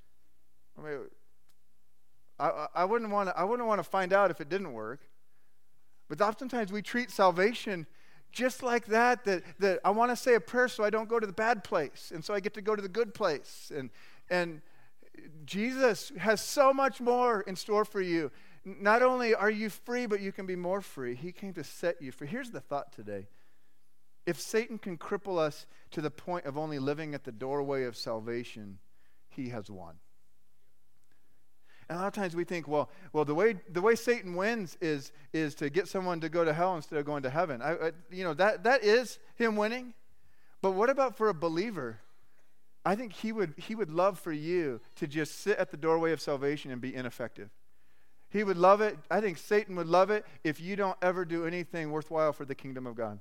I 0.79 0.83
mean, 0.83 0.99
I, 2.39 2.67
I 2.75 2.85
wouldn't 2.85 3.11
want 3.11 3.29
to 3.29 3.39
I 3.39 3.45
wouldn't 3.45 3.67
want 3.67 3.79
to 3.79 3.89
find 3.89 4.13
out 4.13 4.31
if 4.31 4.41
it 4.41 4.49
didn't 4.49 4.73
work. 4.73 5.01
But 6.09 6.21
oftentimes 6.21 6.71
we 6.71 6.83
treat 6.83 7.11
salvation 7.11 7.87
just 8.33 8.63
like 8.63 8.87
that, 8.87 9.25
that, 9.25 9.43
that 9.59 9.81
I 9.85 9.91
want 9.91 10.11
to 10.13 10.17
say 10.17 10.35
a 10.35 10.41
prayer 10.41 10.69
so 10.69 10.85
I 10.85 10.91
don't 10.91 11.09
go 11.09 11.19
to 11.19 11.27
the 11.27 11.33
bad 11.33 11.65
place. 11.65 12.13
And 12.15 12.25
so 12.25 12.35
I 12.35 12.41
get 12.41 12.55
to 12.55 12.61
go 12.61 12.77
to 12.77 12.83
the 12.83 12.89
good 12.89 13.15
place. 13.15 13.73
And, 13.75 13.91
and 14.29 14.61
Jesus 15.47 16.13
has 16.19 16.41
so 16.41 16.73
much 16.73 17.01
more 17.01 17.41
in 17.43 17.57
store 17.57 17.85
for 17.85 18.01
you. 18.01 18.31
Not 18.65 19.03
only 19.03 19.35
are 19.35 19.51
you 19.51 19.71
free, 19.71 20.07
but 20.07 20.21
you 20.21 20.33
can 20.33 20.45
be 20.45 20.57
more 20.57 20.81
free. 20.81 21.15
He 21.15 21.33
came 21.33 21.55
to 21.55 21.65
set 21.65 22.03
you 22.03 22.13
free. 22.13 22.29
Here's 22.29 22.51
the 22.51 22.61
thought 22.61 22.93
today 22.93 23.27
if 24.27 24.41
Satan 24.41 24.79
can 24.79 24.99
cripple 24.99 25.39
us 25.39 25.67
to 25.93 26.01
the 26.01 26.11
point 26.11 26.47
of 26.47 26.59
only 26.59 26.79
living 26.79 27.15
at 27.15 27.25
the 27.25 27.33
doorway 27.33 27.85
of 27.85 27.97
salvation, 27.97 28.79
he 29.29 29.51
has 29.51 29.71
won. 29.71 29.95
And 31.89 31.99
a 31.99 32.01
lot 32.01 32.09
of 32.09 32.15
times 32.15 32.35
we 32.35 32.43
think, 32.43 32.67
well, 32.67 32.91
well, 33.13 33.25
the 33.25 33.35
way 33.35 33.55
the 33.71 33.81
way 33.81 33.95
Satan 33.95 34.35
wins 34.35 34.77
is 34.81 35.13
is 35.33 35.55
to 35.57 35.71
get 35.71 35.87
someone 35.87 36.21
to 36.21 36.29
go 36.29 36.45
to 36.45 36.53
hell 36.53 36.75
instead 36.75 36.99
of 36.99 37.07
going 37.07 37.23
to 37.23 37.31
heaven. 37.31 37.63
I, 37.63 37.73
I, 37.75 37.93
you 38.11 38.25
know 38.25 38.35
that 38.35 38.65
that 38.65 38.83
is 38.83 39.21
him 39.37 39.55
winning. 39.55 39.95
But 40.63 40.73
what 40.73 40.91
about 40.91 41.17
for 41.17 41.29
a 41.29 41.35
believer? 41.35 42.01
I 42.85 42.95
think 42.95 43.13
he 43.13 43.33
would, 43.33 43.55
he 43.57 43.75
would 43.75 43.91
love 43.91 44.19
for 44.19 44.33
you 44.33 44.81
to 44.95 45.09
just 45.09 45.41
sit 45.41 45.59
at 45.59 45.73
the 45.73 45.77
doorway 45.77 46.13
of 46.13 46.21
salvation 46.21 46.71
and 46.71 46.81
be 46.81 46.95
ineffective. 46.95 47.51
He 48.31 48.45
would 48.45 48.57
love 48.57 48.81
it. 48.81 48.97
I 49.11 49.21
think 49.21 49.39
Satan 49.39 49.75
would 49.77 49.89
love 49.89 50.11
it 50.11 50.25
if 50.45 50.61
you 50.61 50.77
don't 50.77 50.97
ever 51.03 51.25
do 51.25 51.47
anything 51.47 51.91
worthwhile 51.91 52.33
for 52.33 52.45
the 52.45 52.55
kingdom 52.55 52.87
of 52.87 52.95
God. 52.95 53.21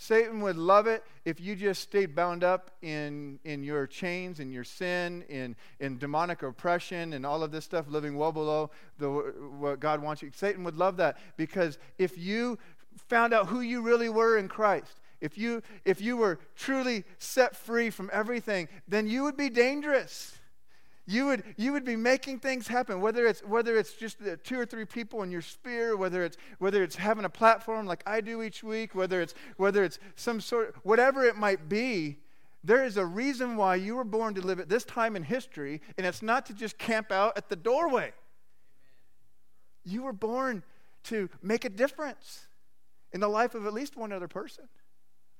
Satan 0.00 0.40
would 0.42 0.56
love 0.56 0.86
it 0.86 1.04
if 1.24 1.40
you 1.40 1.56
just 1.56 1.82
stayed 1.82 2.14
bound 2.14 2.44
up 2.44 2.70
in, 2.82 3.40
in 3.44 3.64
your 3.64 3.84
chains, 3.86 4.38
in 4.38 4.52
your 4.52 4.62
sin, 4.62 5.24
in, 5.28 5.56
in 5.80 5.98
demonic 5.98 6.44
oppression, 6.44 7.12
and 7.14 7.26
all 7.26 7.42
of 7.42 7.50
this 7.50 7.64
stuff, 7.64 7.86
living 7.88 8.16
well 8.16 8.30
below 8.30 8.70
the, 8.98 9.08
what 9.10 9.80
God 9.80 10.00
wants 10.00 10.22
you. 10.22 10.30
Satan 10.32 10.62
would 10.62 10.76
love 10.76 10.96
that 10.98 11.18
because 11.36 11.78
if 11.98 12.16
you 12.16 12.58
found 13.08 13.34
out 13.34 13.48
who 13.48 13.60
you 13.60 13.82
really 13.82 14.08
were 14.08 14.38
in 14.38 14.46
Christ, 14.46 15.00
if 15.20 15.36
you, 15.36 15.62
if 15.84 16.00
you 16.00 16.16
were 16.16 16.38
truly 16.54 17.04
set 17.18 17.56
free 17.56 17.90
from 17.90 18.08
everything, 18.12 18.68
then 18.86 19.08
you 19.08 19.24
would 19.24 19.36
be 19.36 19.50
dangerous 19.50 20.37
you 21.08 21.24
would, 21.24 21.42
you 21.56 21.72
would 21.72 21.86
be 21.86 21.96
making 21.96 22.38
things 22.38 22.68
happen, 22.68 23.00
whether 23.00 23.26
it's, 23.26 23.40
whether 23.40 23.78
it's 23.78 23.94
just 23.94 24.18
two 24.44 24.60
or 24.60 24.66
three 24.66 24.84
people 24.84 25.22
in 25.22 25.30
your 25.30 25.40
sphere, 25.40 25.96
whether 25.96 26.22
it's, 26.22 26.36
whether 26.58 26.82
it's 26.82 26.96
having 26.96 27.24
a 27.24 27.30
platform 27.30 27.86
like 27.86 28.02
I 28.06 28.20
do 28.20 28.42
each 28.42 28.62
week, 28.62 28.94
whether 28.94 29.22
it's, 29.22 29.32
whether 29.56 29.82
it's 29.82 29.98
some 30.16 30.38
sort, 30.38 30.76
whatever 30.82 31.24
it 31.24 31.34
might 31.34 31.66
be, 31.66 32.18
there 32.62 32.84
is 32.84 32.98
a 32.98 33.06
reason 33.06 33.56
why 33.56 33.76
you 33.76 33.96
were 33.96 34.04
born 34.04 34.34
to 34.34 34.42
live 34.42 34.60
at 34.60 34.68
this 34.68 34.84
time 34.84 35.16
in 35.16 35.22
history, 35.22 35.80
and 35.96 36.06
it's 36.06 36.20
not 36.20 36.44
to 36.44 36.52
just 36.52 36.76
camp 36.76 37.10
out 37.10 37.38
at 37.38 37.48
the 37.48 37.56
doorway. 37.56 38.12
You 39.84 40.02
were 40.02 40.12
born 40.12 40.62
to 41.04 41.30
make 41.40 41.64
a 41.64 41.70
difference 41.70 42.48
in 43.14 43.20
the 43.20 43.28
life 43.28 43.54
of 43.54 43.64
at 43.64 43.72
least 43.72 43.96
one 43.96 44.12
other 44.12 44.28
person. 44.28 44.68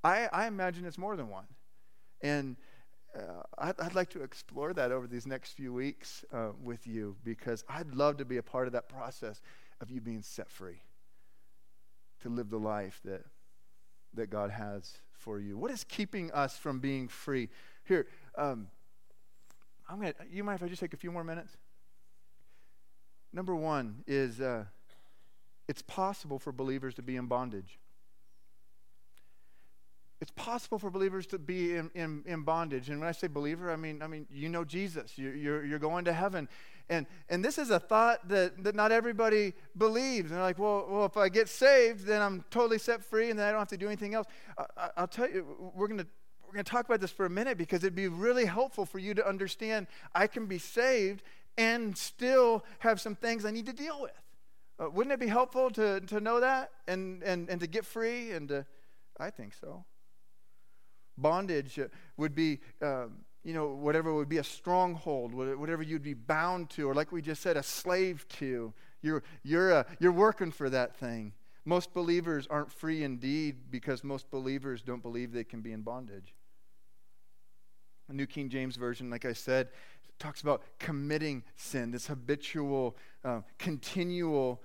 I, 0.02 0.30
I 0.32 0.46
imagine 0.46 0.87
it's 0.87 0.96
more 0.96 1.14
than 1.14 1.28
one. 1.28 1.44
And 2.22 2.56
uh, 3.16 3.42
I'd, 3.58 3.80
I'd, 3.80 3.94
like 3.94 4.10
to 4.10 4.22
explore 4.22 4.72
that 4.74 4.92
over 4.92 5.06
these 5.06 5.26
next 5.26 5.52
few 5.52 5.72
weeks 5.72 6.24
uh, 6.32 6.50
with 6.62 6.86
you 6.86 7.16
because 7.24 7.64
I'd 7.68 7.94
love 7.94 8.18
to 8.18 8.24
be 8.24 8.36
a 8.36 8.42
part 8.42 8.66
of 8.66 8.72
that 8.74 8.88
process 8.88 9.40
of 9.80 9.90
you 9.90 10.00
being 10.00 10.22
set 10.22 10.50
free 10.50 10.82
to 12.22 12.28
live 12.28 12.50
the 12.50 12.58
life 12.58 13.00
that, 13.04 13.24
that 14.14 14.30
God 14.30 14.50
has 14.50 14.98
for 15.12 15.40
you. 15.40 15.56
What 15.56 15.70
is 15.70 15.84
keeping 15.84 16.30
us 16.32 16.56
from 16.56 16.80
being 16.80 17.08
free? 17.08 17.48
Here, 17.84 18.06
um, 18.36 18.68
I'm 19.88 19.98
gonna, 20.00 20.14
you 20.30 20.44
mind 20.44 20.56
if 20.56 20.62
I 20.62 20.68
just 20.68 20.80
take 20.80 20.94
a 20.94 20.98
few 20.98 21.10
more 21.10 21.24
minutes? 21.24 21.56
Number 23.32 23.54
one 23.54 24.04
is 24.06 24.40
uh, 24.40 24.64
it's 25.66 25.82
possible 25.82 26.38
for 26.38 26.52
believers 26.52 26.94
to 26.94 27.02
be 27.02 27.16
in 27.16 27.26
bondage 27.26 27.78
it's 30.20 30.32
possible 30.32 30.78
for 30.78 30.90
believers 30.90 31.26
to 31.28 31.38
be 31.38 31.76
in, 31.76 31.90
in, 31.94 32.22
in, 32.26 32.42
bondage. 32.42 32.88
And 32.88 32.98
when 32.98 33.08
I 33.08 33.12
say 33.12 33.28
believer, 33.28 33.70
I 33.70 33.76
mean, 33.76 34.02
I 34.02 34.08
mean 34.08 34.26
you 34.30 34.48
know 34.48 34.64
Jesus. 34.64 35.16
You're, 35.16 35.34
you're, 35.34 35.64
you're, 35.64 35.78
going 35.78 36.06
to 36.06 36.12
heaven. 36.12 36.48
And, 36.88 37.06
and 37.28 37.44
this 37.44 37.56
is 37.56 37.70
a 37.70 37.78
thought 37.78 38.28
that, 38.28 38.64
that 38.64 38.75
not 38.75 38.90
everybody 38.90 39.52
believes. 39.76 40.30
And 40.30 40.38
they're 40.38 40.44
like, 40.44 40.58
well, 40.58 40.87
well, 40.90 41.04
if 41.04 41.16
I 41.16 41.28
get 41.28 41.48
saved, 41.48 42.04
then 42.04 42.20
I'm 42.20 42.44
totally 42.50 42.78
set 42.78 43.04
free 43.04 43.30
and 43.30 43.38
then 43.38 43.46
I 43.46 43.50
don't 43.52 43.60
have 43.60 43.68
to 43.68 43.76
do 43.76 43.87
anything 43.87 44.14
else. 44.14 44.26
I, 44.76 45.00
will 45.00 45.06
tell 45.06 45.30
you, 45.30 45.72
we're 45.75 45.87
going 45.87 46.00
to 46.00 46.06
we're 46.46 46.54
going 46.54 46.64
to 46.64 46.70
talk 46.70 46.87
about 46.87 47.00
this 47.00 47.10
for 47.10 47.26
a 47.26 47.30
minute 47.30 47.58
because 47.58 47.84
it'd 47.84 47.94
be 47.94 48.08
really 48.08 48.46
helpful 48.46 48.87
for 48.87 48.98
you 48.98 49.12
to 49.12 49.28
understand 49.28 49.87
I 50.14 50.26
can 50.26 50.46
be 50.46 50.58
saved 50.58 51.22
and 51.58 51.94
still 51.94 52.64
have 52.78 53.02
some 53.02 53.14
things 53.14 53.44
I 53.44 53.50
need 53.50 53.66
to 53.66 53.75
deal 53.75 54.00
with. 54.00 54.18
Uh, 54.80 54.88
wouldn't 54.88 55.12
it 55.12 55.20
be 55.20 55.26
helpful 55.26 55.68
to, 55.72 56.00
to 56.00 56.20
know 56.20 56.40
that 56.40 56.70
and, 56.87 57.22
and, 57.22 57.50
and 57.50 57.60
to 57.60 57.66
get 57.66 57.84
free 57.84 58.30
and 58.30 58.48
to, 58.48 58.64
I 59.20 59.28
think 59.28 59.52
so. 59.52 59.84
Bondage 61.20 61.78
uh, 61.78 61.88
would 62.16 62.34
be, 62.34 62.60
um, 62.82 63.18
you 63.44 63.54
know, 63.54 63.68
whatever 63.68 64.14
would 64.14 64.28
be 64.28 64.38
a 64.38 64.44
stronghold, 64.44 65.32
whatever 65.34 65.82
you'd 65.82 66.02
be 66.02 66.14
bound 66.14 66.70
to, 66.70 66.88
or 66.88 66.94
like 66.94 67.12
we 67.12 67.22
just 67.22 67.42
said, 67.42 67.56
a 67.56 67.62
slave 67.62 68.26
to. 68.28 68.72
You're, 69.02 69.22
you're, 69.42 69.72
uh, 69.72 69.84
you're 70.00 70.12
working 70.12 70.50
for 70.50 70.68
that 70.70 70.96
thing. 70.96 71.32
Most 71.64 71.92
believers 71.92 72.46
aren't 72.48 72.72
free 72.72 73.04
indeed 73.04 73.70
because 73.70 74.02
most 74.02 74.30
believers 74.30 74.82
don't 74.82 75.02
believe 75.02 75.32
they 75.32 75.44
can 75.44 75.60
be 75.60 75.72
in 75.72 75.82
bondage. 75.82 76.34
The 78.08 78.14
New 78.14 78.26
King 78.26 78.49
James 78.49 78.76
Version, 78.76 79.10
like 79.10 79.25
I 79.25 79.34
said, 79.34 79.69
talks 80.19 80.40
about 80.40 80.62
committing 80.78 81.45
sin, 81.56 81.90
this 81.90 82.06
habitual, 82.06 82.97
uh, 83.25 83.43
continual 83.58 84.62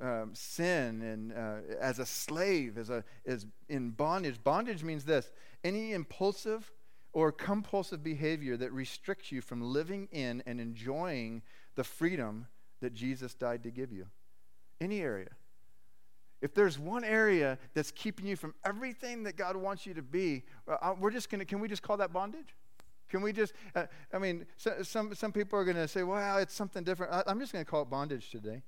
um, 0.00 0.30
sin 0.34 1.02
and 1.02 1.32
uh, 1.32 1.76
as 1.80 1.98
a 1.98 2.06
slave, 2.06 2.78
as, 2.78 2.90
a, 2.90 3.04
as 3.26 3.46
in 3.68 3.90
bondage. 3.90 4.42
Bondage 4.42 4.82
means 4.82 5.04
this 5.04 5.30
any 5.64 5.92
impulsive 5.92 6.72
or 7.12 7.32
compulsive 7.32 8.02
behavior 8.02 8.56
that 8.56 8.72
restricts 8.72 9.32
you 9.32 9.40
from 9.40 9.62
living 9.62 10.08
in 10.12 10.42
and 10.46 10.60
enjoying 10.60 11.42
the 11.74 11.84
freedom 11.84 12.46
that 12.80 12.92
Jesus 12.92 13.34
died 13.34 13.62
to 13.62 13.70
give 13.70 13.90
you. 13.90 14.06
Any 14.80 15.00
area. 15.00 15.30
If 16.42 16.52
there's 16.52 16.78
one 16.78 17.02
area 17.02 17.58
that's 17.72 17.90
keeping 17.90 18.26
you 18.26 18.36
from 18.36 18.54
everything 18.64 19.22
that 19.22 19.36
God 19.36 19.56
wants 19.56 19.86
you 19.86 19.94
to 19.94 20.02
be, 20.02 20.44
we're 21.00 21.10
just 21.10 21.30
going 21.30 21.38
to, 21.38 21.46
can 21.46 21.60
we 21.60 21.68
just 21.68 21.82
call 21.82 21.96
that 21.96 22.12
bondage? 22.12 22.54
Can 23.08 23.22
we 23.22 23.32
just, 23.32 23.54
uh, 23.74 23.86
I 24.12 24.18
mean, 24.18 24.44
so, 24.56 24.82
some, 24.82 25.14
some 25.14 25.32
people 25.32 25.58
are 25.58 25.64
going 25.64 25.76
to 25.76 25.88
say, 25.88 26.02
well, 26.02 26.38
it's 26.38 26.54
something 26.54 26.84
different. 26.84 27.12
I, 27.12 27.22
I'm 27.26 27.40
just 27.40 27.52
going 27.52 27.64
to 27.64 27.70
call 27.70 27.82
it 27.82 27.90
bondage 27.90 28.30
today. 28.30 28.62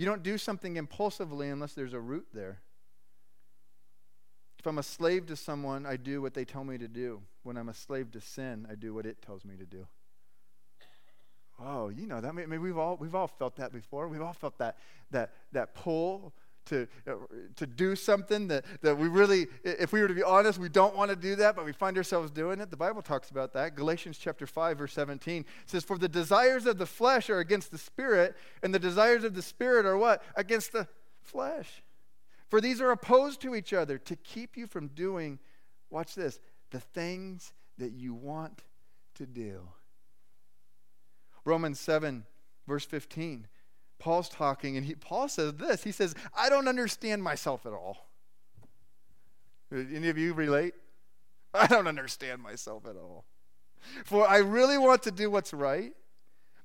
You 0.00 0.06
don't 0.06 0.22
do 0.22 0.38
something 0.38 0.78
impulsively 0.78 1.50
unless 1.50 1.74
there's 1.74 1.92
a 1.92 2.00
root 2.00 2.26
there. 2.32 2.62
If 4.58 4.66
I'm 4.66 4.78
a 4.78 4.82
slave 4.82 5.26
to 5.26 5.36
someone, 5.36 5.84
I 5.84 5.98
do 5.98 6.22
what 6.22 6.32
they 6.32 6.46
tell 6.46 6.64
me 6.64 6.78
to 6.78 6.88
do. 6.88 7.20
When 7.42 7.58
I'm 7.58 7.68
a 7.68 7.74
slave 7.74 8.10
to 8.12 8.20
sin, 8.22 8.66
I 8.70 8.76
do 8.76 8.94
what 8.94 9.04
it 9.04 9.20
tells 9.20 9.44
me 9.44 9.56
to 9.58 9.66
do. 9.66 9.86
Oh, 11.62 11.90
you 11.90 12.06
know 12.06 12.18
that. 12.18 12.28
I 12.28 12.32
mean, 12.32 12.62
we've 12.62 12.78
all 12.78 12.96
we've 12.96 13.14
all 13.14 13.26
felt 13.26 13.56
that 13.56 13.74
before. 13.74 14.08
We've 14.08 14.22
all 14.22 14.32
felt 14.32 14.56
that 14.56 14.78
that 15.10 15.34
that 15.52 15.74
pull 15.74 16.32
to 16.66 16.86
uh, 17.06 17.14
to 17.56 17.66
do 17.66 17.96
something 17.96 18.48
that 18.48 18.64
that 18.82 18.96
we 18.96 19.08
really, 19.08 19.46
if 19.64 19.92
we 19.92 20.00
were 20.00 20.08
to 20.08 20.14
be 20.14 20.22
honest, 20.22 20.58
we 20.58 20.68
don't 20.68 20.96
want 20.96 21.10
to 21.10 21.16
do 21.16 21.36
that, 21.36 21.56
but 21.56 21.64
we 21.64 21.72
find 21.72 21.96
ourselves 21.96 22.30
doing 22.30 22.60
it. 22.60 22.70
The 22.70 22.76
Bible 22.76 23.02
talks 23.02 23.30
about 23.30 23.52
that. 23.54 23.74
Galatians 23.74 24.18
chapter 24.18 24.46
five, 24.46 24.78
verse 24.78 24.92
seventeen 24.92 25.44
says, 25.66 25.84
"For 25.84 25.98
the 25.98 26.08
desires 26.08 26.66
of 26.66 26.78
the 26.78 26.86
flesh 26.86 27.30
are 27.30 27.38
against 27.38 27.70
the 27.70 27.78
spirit, 27.78 28.36
and 28.62 28.74
the 28.74 28.78
desires 28.78 29.24
of 29.24 29.34
the 29.34 29.42
spirit 29.42 29.86
are 29.86 29.96
what 29.96 30.22
against 30.36 30.72
the 30.72 30.88
flesh." 31.20 31.82
For 32.50 32.60
these 32.60 32.80
are 32.80 32.90
opposed 32.90 33.40
to 33.42 33.54
each 33.54 33.72
other 33.72 33.96
to 33.98 34.16
keep 34.16 34.56
you 34.56 34.66
from 34.66 34.88
doing, 34.88 35.38
watch 35.88 36.16
this, 36.16 36.40
the 36.70 36.80
things 36.80 37.52
that 37.78 37.92
you 37.92 38.12
want 38.12 38.64
to 39.14 39.24
do. 39.24 39.68
Romans 41.44 41.78
7, 41.78 42.24
verse 42.66 42.84
15. 42.84 43.46
Paul's 44.00 44.28
talking, 44.28 44.76
and 44.76 44.84
he, 44.84 44.94
Paul 44.94 45.28
says 45.28 45.54
this. 45.54 45.84
He 45.84 45.92
says, 45.92 46.14
I 46.36 46.48
don't 46.48 46.66
understand 46.66 47.22
myself 47.22 47.66
at 47.66 47.72
all. 47.72 48.08
Any 49.72 50.08
of 50.08 50.18
you 50.18 50.32
relate? 50.32 50.74
I 51.54 51.66
don't 51.66 51.86
understand 51.86 52.42
myself 52.42 52.86
at 52.86 52.96
all. 52.96 53.26
For 54.04 54.28
I 54.28 54.38
really 54.38 54.78
want 54.78 55.02
to 55.04 55.10
do 55.10 55.30
what's 55.30 55.52
right, 55.52 55.92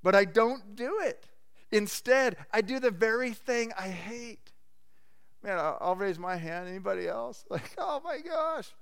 but 0.01 0.15
I 0.15 0.25
don't 0.25 0.75
do 0.75 0.99
it. 1.01 1.27
Instead, 1.71 2.37
I 2.51 2.61
do 2.61 2.79
the 2.79 2.91
very 2.91 3.31
thing 3.31 3.71
I 3.77 3.89
hate. 3.89 4.51
Man, 5.43 5.59
I'll, 5.59 5.95
raise 5.95 6.17
my 6.17 6.37
hand. 6.37 6.67
Anybody 6.67 7.07
else? 7.07 7.45
Like, 7.49 7.71
oh 7.77 8.01
my 8.03 8.19
gosh. 8.19 8.73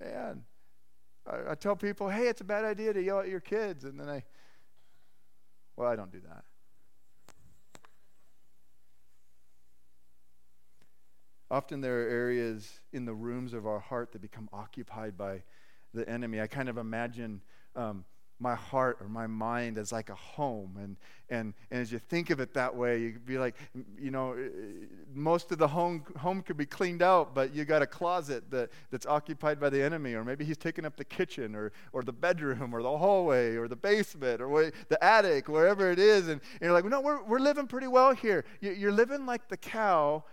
Man. 0.00 0.44
I, 1.26 1.52
I 1.52 1.54
tell 1.54 1.76
people, 1.76 2.08
hey, 2.08 2.28
it's 2.28 2.40
a 2.40 2.44
bad 2.44 2.64
idea 2.64 2.92
to 2.92 3.02
yell 3.02 3.20
at 3.20 3.28
your 3.28 3.40
kids. 3.40 3.84
And 3.84 4.00
then 4.00 4.08
I, 4.08 4.24
well, 5.76 5.88
I 5.88 5.96
don't 5.96 6.10
do 6.10 6.20
that. 6.20 6.44
Often 11.50 11.80
there 11.80 12.02
are 12.02 12.08
areas 12.08 12.80
in 12.92 13.04
the 13.04 13.14
rooms 13.14 13.54
of 13.54 13.66
our 13.66 13.78
heart 13.78 14.12
that 14.12 14.20
become 14.20 14.48
occupied 14.52 15.16
by 15.16 15.42
the 15.94 16.08
enemy. 16.08 16.40
I 16.40 16.46
kind 16.46 16.68
of 16.68 16.76
imagine 16.76 17.40
um, 17.74 18.04
my 18.40 18.54
heart 18.54 18.98
or 19.00 19.08
my 19.08 19.26
mind 19.26 19.78
as 19.78 19.90
like 19.90 20.10
a 20.10 20.14
home. 20.14 20.76
And, 20.80 20.96
and, 21.28 21.54
and 21.70 21.80
as 21.80 21.90
you 21.90 21.98
think 21.98 22.30
of 22.30 22.38
it 22.38 22.54
that 22.54 22.74
way, 22.74 23.00
you 23.00 23.12
would 23.14 23.26
be 23.26 23.38
like, 23.38 23.56
you 23.98 24.10
know, 24.10 24.32
eh, 24.32 24.48
most 25.12 25.50
of 25.50 25.58
the 25.58 25.66
home, 25.66 26.04
home 26.16 26.42
could 26.42 26.56
be 26.56 26.66
cleaned 26.66 27.02
out, 27.02 27.34
but 27.34 27.54
you 27.54 27.64
got 27.64 27.82
a 27.82 27.86
closet 27.86 28.48
that, 28.50 28.70
that's 28.90 29.06
occupied 29.06 29.58
by 29.58 29.70
the 29.70 29.82
enemy, 29.82 30.14
or 30.14 30.24
maybe 30.24 30.44
he's 30.44 30.56
taking 30.56 30.84
up 30.84 30.96
the 30.96 31.04
kitchen 31.04 31.56
or, 31.56 31.72
or 31.92 32.02
the 32.02 32.12
bedroom 32.12 32.74
or 32.74 32.82
the 32.82 32.98
hallway 32.98 33.56
or 33.56 33.66
the 33.66 33.76
basement 33.76 34.40
or 34.40 34.70
the 34.88 35.04
attic, 35.04 35.48
wherever 35.48 35.90
it 35.90 35.98
is. 35.98 36.28
And, 36.28 36.40
and 36.60 36.62
you're 36.62 36.72
like, 36.72 36.84
no, 36.84 37.00
we're, 37.00 37.22
we're 37.24 37.40
living 37.40 37.66
pretty 37.66 37.88
well 37.88 38.14
here. 38.14 38.44
You're 38.60 38.92
living 38.92 39.26
like 39.26 39.48
the 39.48 39.56
cow 39.56 40.24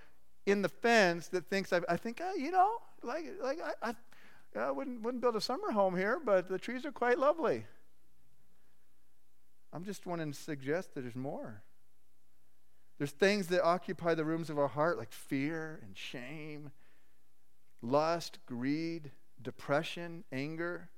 in 0.46 0.62
the 0.62 0.70
fence 0.70 1.28
that 1.30 1.50
thinks, 1.50 1.74
I, 1.74 1.82
I 1.90 1.98
think, 1.98 2.22
uh, 2.22 2.34
you 2.38 2.52
know, 2.52 2.78
like, 3.04 3.26
like 3.42 3.60
I, 3.62 3.90
I, 3.90 4.60
I 4.60 4.72
wouldn't, 4.72 5.02
wouldn't 5.02 5.22
build 5.22 5.36
a 5.36 5.42
summer 5.42 5.72
home 5.72 5.96
here, 5.98 6.20
but 6.24 6.50
the 6.50 6.58
trees 6.58 6.86
are 6.86 6.92
quite 6.92 7.18
lovely. 7.18 7.66
I'm 9.74 9.84
just 9.84 10.06
wanting 10.06 10.32
to 10.32 10.38
suggest 10.38 10.94
that 10.94 11.02
there's 11.02 11.16
more. 11.16 11.64
There's 12.98 13.12
things 13.12 13.48
that 13.48 13.62
occupy 13.64 14.16
the 14.16 14.24
rooms 14.24 14.50
of 14.50 14.58
our 14.58 14.70
heart, 14.70 14.98
like 14.98 15.12
fear 15.12 15.82
and 15.84 15.98
shame, 15.98 16.72
lust, 17.82 18.40
greed, 18.46 19.12
depression, 19.42 20.24
anger. 20.32 20.90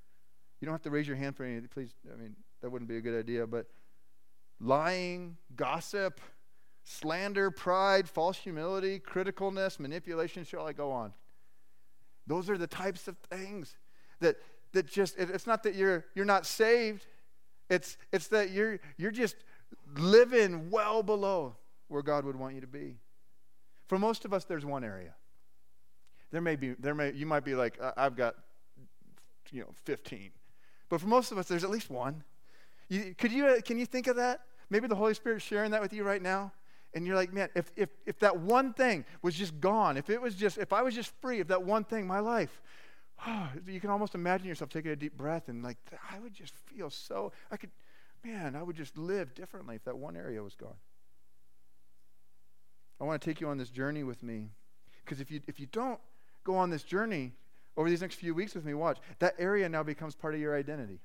You 0.62 0.66
don't 0.66 0.74
have 0.74 0.84
to 0.84 0.92
raise 0.92 1.08
your 1.08 1.18
hand 1.18 1.36
for 1.36 1.44
any, 1.44 1.60
please. 1.62 1.96
I 2.12 2.22
mean, 2.22 2.36
that 2.62 2.70
wouldn't 2.70 2.90
be 2.90 2.98
a 2.98 3.02
good 3.02 3.18
idea, 3.18 3.48
but 3.48 3.66
lying, 4.60 5.38
gossip, 5.56 6.22
slander, 6.88 7.52
pride, 7.52 8.08
false 8.08 8.38
humility, 8.38 8.98
criticalness, 9.00 9.78
manipulation. 9.78 10.46
Shall 10.46 10.66
I 10.66 10.72
go 10.72 10.92
on? 10.92 11.12
Those 12.26 12.50
are 12.50 12.58
the 12.58 12.68
types 12.68 13.10
of 13.10 13.18
things 13.30 13.76
that, 14.22 14.38
that 14.72 14.88
just, 14.88 15.18
it, 15.18 15.30
it's 15.30 15.46
not 15.46 15.64
that 15.64 15.76
you're, 15.76 16.06
you're 16.16 16.26
not 16.26 16.46
saved, 16.46 17.06
it's, 17.70 17.98
it's 18.14 18.30
that 18.30 18.52
you're, 18.52 18.80
you're 18.98 19.12
just 19.12 19.36
living 19.98 20.70
well 20.70 21.04
below 21.04 21.58
where 21.90 22.02
God 22.02 22.24
would 22.24 22.38
want 22.38 22.56
you 22.56 22.62
to 22.62 22.68
be. 22.68 22.96
For 23.88 24.00
most 24.00 24.24
of 24.24 24.34
us, 24.34 24.46
there's 24.46 24.66
one 24.66 24.86
area. 24.86 25.14
There 26.32 26.42
may 26.42 26.56
be, 26.56 26.74
there 26.74 26.96
may, 26.96 27.12
you 27.12 27.26
might 27.26 27.44
be 27.44 27.56
like, 27.56 27.78
I've 27.98 28.16
got, 28.16 28.36
you 29.52 29.62
know, 29.62 29.70
15. 29.84 30.30
But 30.88 31.02
for 31.02 31.08
most 31.08 31.34
of 31.34 31.38
us, 31.38 31.48
there's 31.50 31.66
at 31.66 31.70
least 31.70 31.90
one. 31.90 32.24
You, 32.88 33.14
could 33.18 33.34
you, 33.34 33.60
can 33.66 33.78
you 33.78 33.86
think 33.86 34.08
of 34.08 34.16
that? 34.16 34.42
Maybe 34.70 34.88
the 34.88 34.96
Holy 34.96 35.14
Spirit 35.14 35.42
sharing 35.42 35.72
that 35.72 35.82
with 35.82 35.92
you 35.92 36.06
right 36.06 36.22
now. 36.22 36.54
And 36.94 37.06
you're 37.06 37.16
like, 37.16 37.34
man, 37.34 37.50
if, 37.56 37.72
if, 37.76 37.90
if 38.06 38.20
that 38.20 38.40
one 38.40 38.74
thing 38.74 39.06
was 39.22 39.36
just 39.36 39.60
gone, 39.60 39.98
if 39.98 40.10
it 40.10 40.22
was 40.22 40.36
just, 40.36 40.58
if 40.58 40.74
I 40.74 40.82
was 40.82 40.96
just 40.96 41.12
free 41.22 41.40
of 41.40 41.48
that 41.50 41.64
one 41.64 41.84
thing, 41.84 42.08
my 42.08 42.20
life, 42.20 42.62
oh, 43.26 43.50
you 43.68 43.80
can 43.80 43.90
almost 43.90 44.16
imagine 44.16 44.48
yourself 44.48 44.70
taking 44.70 44.92
a 44.92 44.96
deep 44.96 45.18
breath 45.18 45.50
and 45.50 45.64
like, 45.64 45.78
I 46.12 46.20
would 46.20 46.34
just 46.34 46.54
feel 46.66 46.90
so, 46.90 47.32
I 47.52 47.58
could, 47.58 47.72
man, 48.24 48.56
I 48.56 48.64
would 48.64 48.76
just 48.76 48.98
live 48.98 49.34
differently 49.34 49.76
if 49.76 49.84
that 49.84 49.98
one 49.98 50.16
area 50.16 50.42
was 50.42 50.56
gone. 50.56 50.78
I 53.00 53.04
want 53.04 53.22
to 53.22 53.30
take 53.30 53.42
you 53.42 53.48
on 53.50 53.58
this 53.58 53.70
journey 53.70 54.04
with 54.04 54.24
me. 54.24 54.50
Because 55.06 55.22
if 55.22 55.32
you, 55.32 55.42
if 55.48 55.60
you 55.60 55.68
don't 55.68 56.00
go 56.44 56.56
on 56.56 56.70
this 56.70 56.84
journey 56.84 57.34
over 57.78 57.90
these 57.90 58.02
next 58.02 58.16
few 58.16 58.34
weeks 58.34 58.56
with 58.56 58.66
me, 58.66 58.74
watch, 58.74 58.98
that 59.20 59.36
area 59.38 59.70
now 59.70 59.84
becomes 59.84 60.16
part 60.16 60.34
of 60.34 60.40
your 60.40 60.56
identity. 60.56 61.00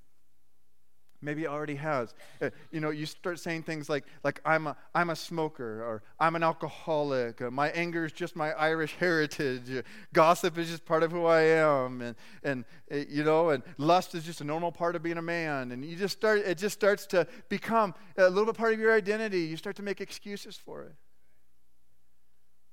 Maybe 1.22 1.44
it 1.44 1.48
already 1.48 1.76
has. 1.76 2.14
Uh, 2.40 2.50
you 2.72 2.80
know, 2.80 2.90
you 2.90 3.06
start 3.06 3.38
saying 3.38 3.62
things 3.62 3.88
like, 3.88 4.04
like 4.24 4.40
I'm, 4.44 4.66
a, 4.66 4.76
I'm 4.94 5.10
a 5.10 5.16
smoker, 5.16 5.82
or 5.82 6.02
I'm 6.18 6.34
an 6.34 6.42
alcoholic, 6.42 7.40
my 7.52 7.70
anger 7.70 8.04
is 8.04 8.12
just 8.12 8.34
my 8.34 8.50
Irish 8.52 8.96
heritage, 8.98 9.70
uh, 9.70 9.82
gossip 10.12 10.58
is 10.58 10.68
just 10.68 10.84
part 10.84 11.04
of 11.04 11.12
who 11.12 11.26
I 11.26 11.42
am, 11.42 12.02
and, 12.02 12.16
and 12.42 12.64
uh, 12.90 12.96
you 13.08 13.22
know, 13.22 13.50
and 13.50 13.62
lust 13.78 14.14
is 14.16 14.24
just 14.24 14.40
a 14.40 14.44
normal 14.44 14.72
part 14.72 14.96
of 14.96 15.02
being 15.02 15.18
a 15.18 15.22
man. 15.22 15.70
And 15.70 15.84
you 15.84 15.96
just 15.96 16.18
start, 16.18 16.40
it 16.40 16.58
just 16.58 16.74
starts 16.74 17.06
to 17.06 17.26
become 17.48 17.94
a 18.18 18.28
little 18.28 18.46
bit 18.46 18.56
part 18.56 18.74
of 18.74 18.80
your 18.80 18.92
identity. 18.92 19.42
You 19.42 19.56
start 19.56 19.76
to 19.76 19.82
make 19.82 20.00
excuses 20.00 20.56
for 20.56 20.82
it. 20.82 20.94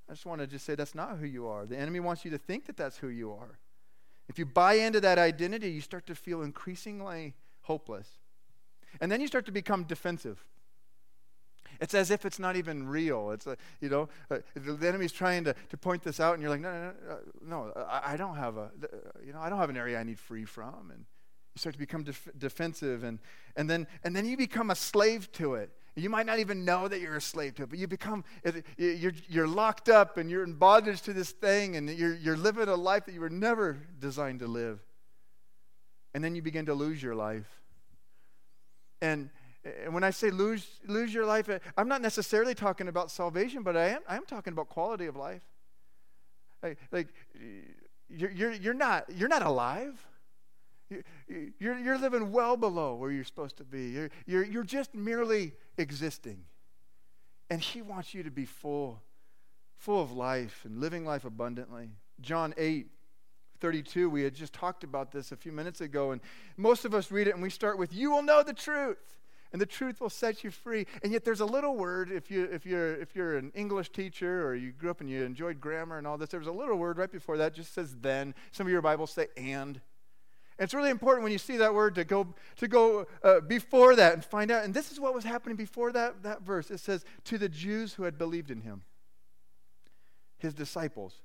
I 0.10 0.14
just 0.14 0.26
want 0.26 0.42
to 0.42 0.48
just 0.48 0.66
say 0.66 0.74
that's 0.74 0.96
not 0.96 1.18
who 1.20 1.28
you 1.28 1.48
are. 1.48 1.68
The 1.68 1.78
enemy 1.78 2.00
wants 2.00 2.26
you 2.26 2.32
to 2.32 2.40
think 2.40 2.66
that 2.66 2.76
that's 2.76 2.98
who 2.98 3.10
you 3.10 3.32
are. 3.32 3.60
If 4.28 4.40
you 4.40 4.46
buy 4.46 4.74
into 4.74 5.00
that 5.02 5.20
identity, 5.20 5.70
you 5.70 5.82
start 5.82 6.08
to 6.08 6.16
feel 6.16 6.42
increasingly 6.42 7.36
hopeless. 7.62 8.19
And 9.02 9.12
then 9.12 9.22
you 9.22 9.28
start 9.28 9.46
to 9.46 9.52
become 9.52 9.84
defensive. 9.84 10.44
It's 11.80 11.94
as 11.94 12.12
if 12.12 12.26
it's 12.26 12.40
not 12.40 12.56
even 12.56 12.88
real. 12.88 13.32
It's, 13.32 13.48
a, 13.48 13.56
you 13.80 13.90
know, 13.90 14.10
uh, 14.30 14.40
the 14.56 14.88
enemy's 14.88 15.12
trying 15.12 15.46
to, 15.46 15.56
to 15.70 15.78
point 15.78 16.04
this 16.04 16.20
out, 16.20 16.34
and 16.34 16.42
you're 16.42 16.52
like, 16.52 16.60
no, 16.60 16.72
no, 16.72 16.82
no, 16.82 17.14
uh, 17.14 17.16
no 17.76 17.88
I, 17.90 18.14
I, 18.14 18.18
don't 18.18 18.36
have 18.36 18.58
a, 18.58 18.70
uh, 18.84 18.88
you 19.26 19.32
know, 19.32 19.40
I 19.40 19.50
don't 19.50 19.60
have 19.60 19.70
an 19.70 19.78
area 19.78 20.00
I 20.00 20.04
need 20.04 20.20
free 20.20 20.46
from. 20.46 20.92
And 20.92 21.06
you 21.56 21.60
start 21.60 21.74
to 21.74 21.80
become 21.80 22.04
def- 22.04 22.30
defensive, 22.38 23.04
and, 23.04 23.20
and, 23.56 23.70
then, 23.70 23.88
and 24.04 24.16
then 24.16 24.26
you 24.26 24.36
become 24.36 24.72
a 24.72 24.76
slave 24.76 25.32
to 25.34 25.56
it. 25.56 25.72
You 25.96 26.10
might 26.10 26.26
not 26.26 26.40
even 26.40 26.66
know 26.66 26.88
that 26.88 27.02
you're 27.02 27.18
a 27.18 27.22
slave 27.22 27.56
to 27.56 27.64
it, 27.64 27.70
but 27.70 27.80
you 27.80 27.88
become, 27.88 28.24
you're, 28.78 29.14
you're 29.28 29.48
locked 29.48 29.90
up 29.90 30.18
and 30.18 30.30
you're 30.30 30.44
in 30.44 30.54
bondage 30.54 31.02
to 31.04 31.14
this 31.14 31.32
thing, 31.32 31.76
and 31.76 31.90
you're, 31.90 32.16
you're 32.16 32.38
living 32.38 32.68
a 32.68 32.76
life 32.76 33.06
that 33.06 33.14
you 33.14 33.22
were 33.22 33.30
never 33.30 33.78
designed 34.00 34.40
to 34.40 34.48
live. 34.48 34.80
And 36.14 36.24
then 36.24 36.36
you 36.36 36.42
begin 36.42 36.66
to 36.66 36.74
lose 36.74 37.02
your 37.02 37.16
life. 37.16 37.48
And, 39.02 39.30
when 39.90 40.04
I 40.04 40.10
say 40.10 40.32
lose, 40.32 40.80
lose 40.88 41.14
your 41.14 41.26
life, 41.26 41.50
I'm 41.78 41.88
not 41.90 42.02
necessarily 42.02 42.56
talking 42.56 42.88
about 42.88 43.12
salvation, 43.12 43.62
but 43.62 43.76
I 43.76 43.90
am, 43.90 44.02
I 44.08 44.16
am 44.16 44.26
talking 44.26 44.54
about 44.54 44.70
quality 44.70 45.06
of 45.06 45.16
life. 45.16 45.42
Like, 46.64 46.78
like 46.92 47.08
you're, 48.10 48.32
you're, 48.32 48.52
you're, 48.54 48.74
not, 48.74 49.06
you're 49.14 49.30
not 49.30 49.44
alive. 49.44 50.06
You're, 51.28 51.78
you're 51.78 52.00
living 52.00 52.32
well 52.32 52.58
below 52.58 52.96
where 52.96 53.12
you're 53.12 53.24
supposed 53.24 53.58
to 53.58 53.64
be. 53.64 53.90
You're, 53.90 54.10
you're, 54.26 54.44
you're 54.44 54.64
just 54.64 54.96
merely 54.96 55.54
existing. 55.78 56.46
And 57.50 57.62
He 57.62 57.82
wants 57.82 58.14
you 58.14 58.24
to 58.24 58.32
be 58.32 58.46
full, 58.46 59.02
full 59.76 60.02
of 60.02 60.12
life 60.12 60.62
and 60.66 60.80
living 60.80 61.06
life 61.06 61.26
abundantly. 61.26 61.90
John 62.22 62.54
8, 62.58 62.88
32, 63.60 64.10
we 64.10 64.24
had 64.24 64.34
just 64.34 64.54
talked 64.54 64.84
about 64.84 65.12
this 65.12 65.32
a 65.32 65.36
few 65.36 65.52
minutes 65.52 65.82
ago, 65.82 66.12
and 66.12 66.22
most 66.58 66.86
of 66.86 66.94
us 66.94 67.12
read 67.12 67.28
it 67.28 67.34
and 67.34 67.42
we 67.42 67.50
start 67.50 67.78
with, 67.78 67.94
You 67.94 68.12
will 68.12 68.22
know 68.22 68.44
the 68.44 68.54
truth, 68.54 68.98
and 69.52 69.62
the 69.62 69.66
truth 69.66 70.00
will 70.00 70.10
set 70.10 70.44
you 70.44 70.52
free. 70.52 70.86
And 71.04 71.12
yet 71.12 71.26
there's 71.26 71.40
a 71.40 71.46
little 71.46 71.76
word, 71.76 72.12
if, 72.12 72.30
you, 72.30 72.46
if, 72.46 72.66
you're, 72.66 72.96
if 72.96 73.16
you're 73.16 73.38
an 73.38 73.52
English 73.56 73.90
teacher 73.90 74.46
or 74.46 74.56
you 74.56 74.72
grew 74.72 74.92
up 74.92 75.02
and 75.02 75.10
you 75.10 75.24
enjoyed 75.24 75.60
grammar 75.60 75.98
and 75.98 76.06
all 76.06 76.18
this, 76.18 76.30
there's 76.30 76.48
a 76.48 76.52
little 76.52 76.78
word 76.78 76.98
right 76.98 77.12
before 77.12 77.38
that 77.38 77.54
just 77.54 77.74
says 77.74 77.96
then. 78.02 78.36
Some 78.52 78.68
of 78.68 78.72
your 78.72 78.82
Bibles 78.82 79.12
say 79.12 79.28
and. 79.36 79.82
It's 80.60 80.74
really 80.74 80.90
important 80.90 81.24
when 81.24 81.32
you 81.32 81.38
see 81.38 81.56
that 81.58 81.74
word 81.74 81.96
to 81.96 82.04
go, 82.04 82.28
to 82.58 82.68
go 82.68 83.08
uh, 83.24 83.40
before 83.40 83.96
that 83.96 84.14
and 84.14 84.24
find 84.24 84.52
out. 84.52 84.66
And 84.66 84.74
this 84.74 84.92
is 84.92 85.00
what 85.00 85.14
was 85.14 85.24
happening 85.24 85.56
before 85.56 85.94
that, 85.94 86.22
that 86.24 86.42
verse. 86.42 86.70
It 86.70 86.82
says, 86.82 87.06
To 87.26 87.38
the 87.38 87.48
Jews 87.48 87.94
who 87.94 88.04
had 88.04 88.18
believed 88.18 88.52
in 88.52 88.62
him, 88.62 88.84
his 90.38 90.54
disciples. 90.54 91.16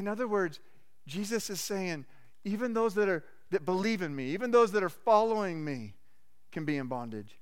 In 0.00 0.08
other 0.08 0.26
words, 0.26 0.58
Jesus 1.06 1.50
is 1.50 1.60
saying, 1.60 2.06
even 2.42 2.72
those 2.72 2.94
that, 2.94 3.08
are, 3.08 3.22
that 3.50 3.64
believe 3.64 4.00
in 4.02 4.16
me, 4.16 4.30
even 4.30 4.50
those 4.50 4.72
that 4.72 4.82
are 4.82 4.88
following 4.88 5.64
me, 5.64 5.94
can 6.50 6.64
be 6.64 6.78
in 6.78 6.88
bondage. 6.88 7.38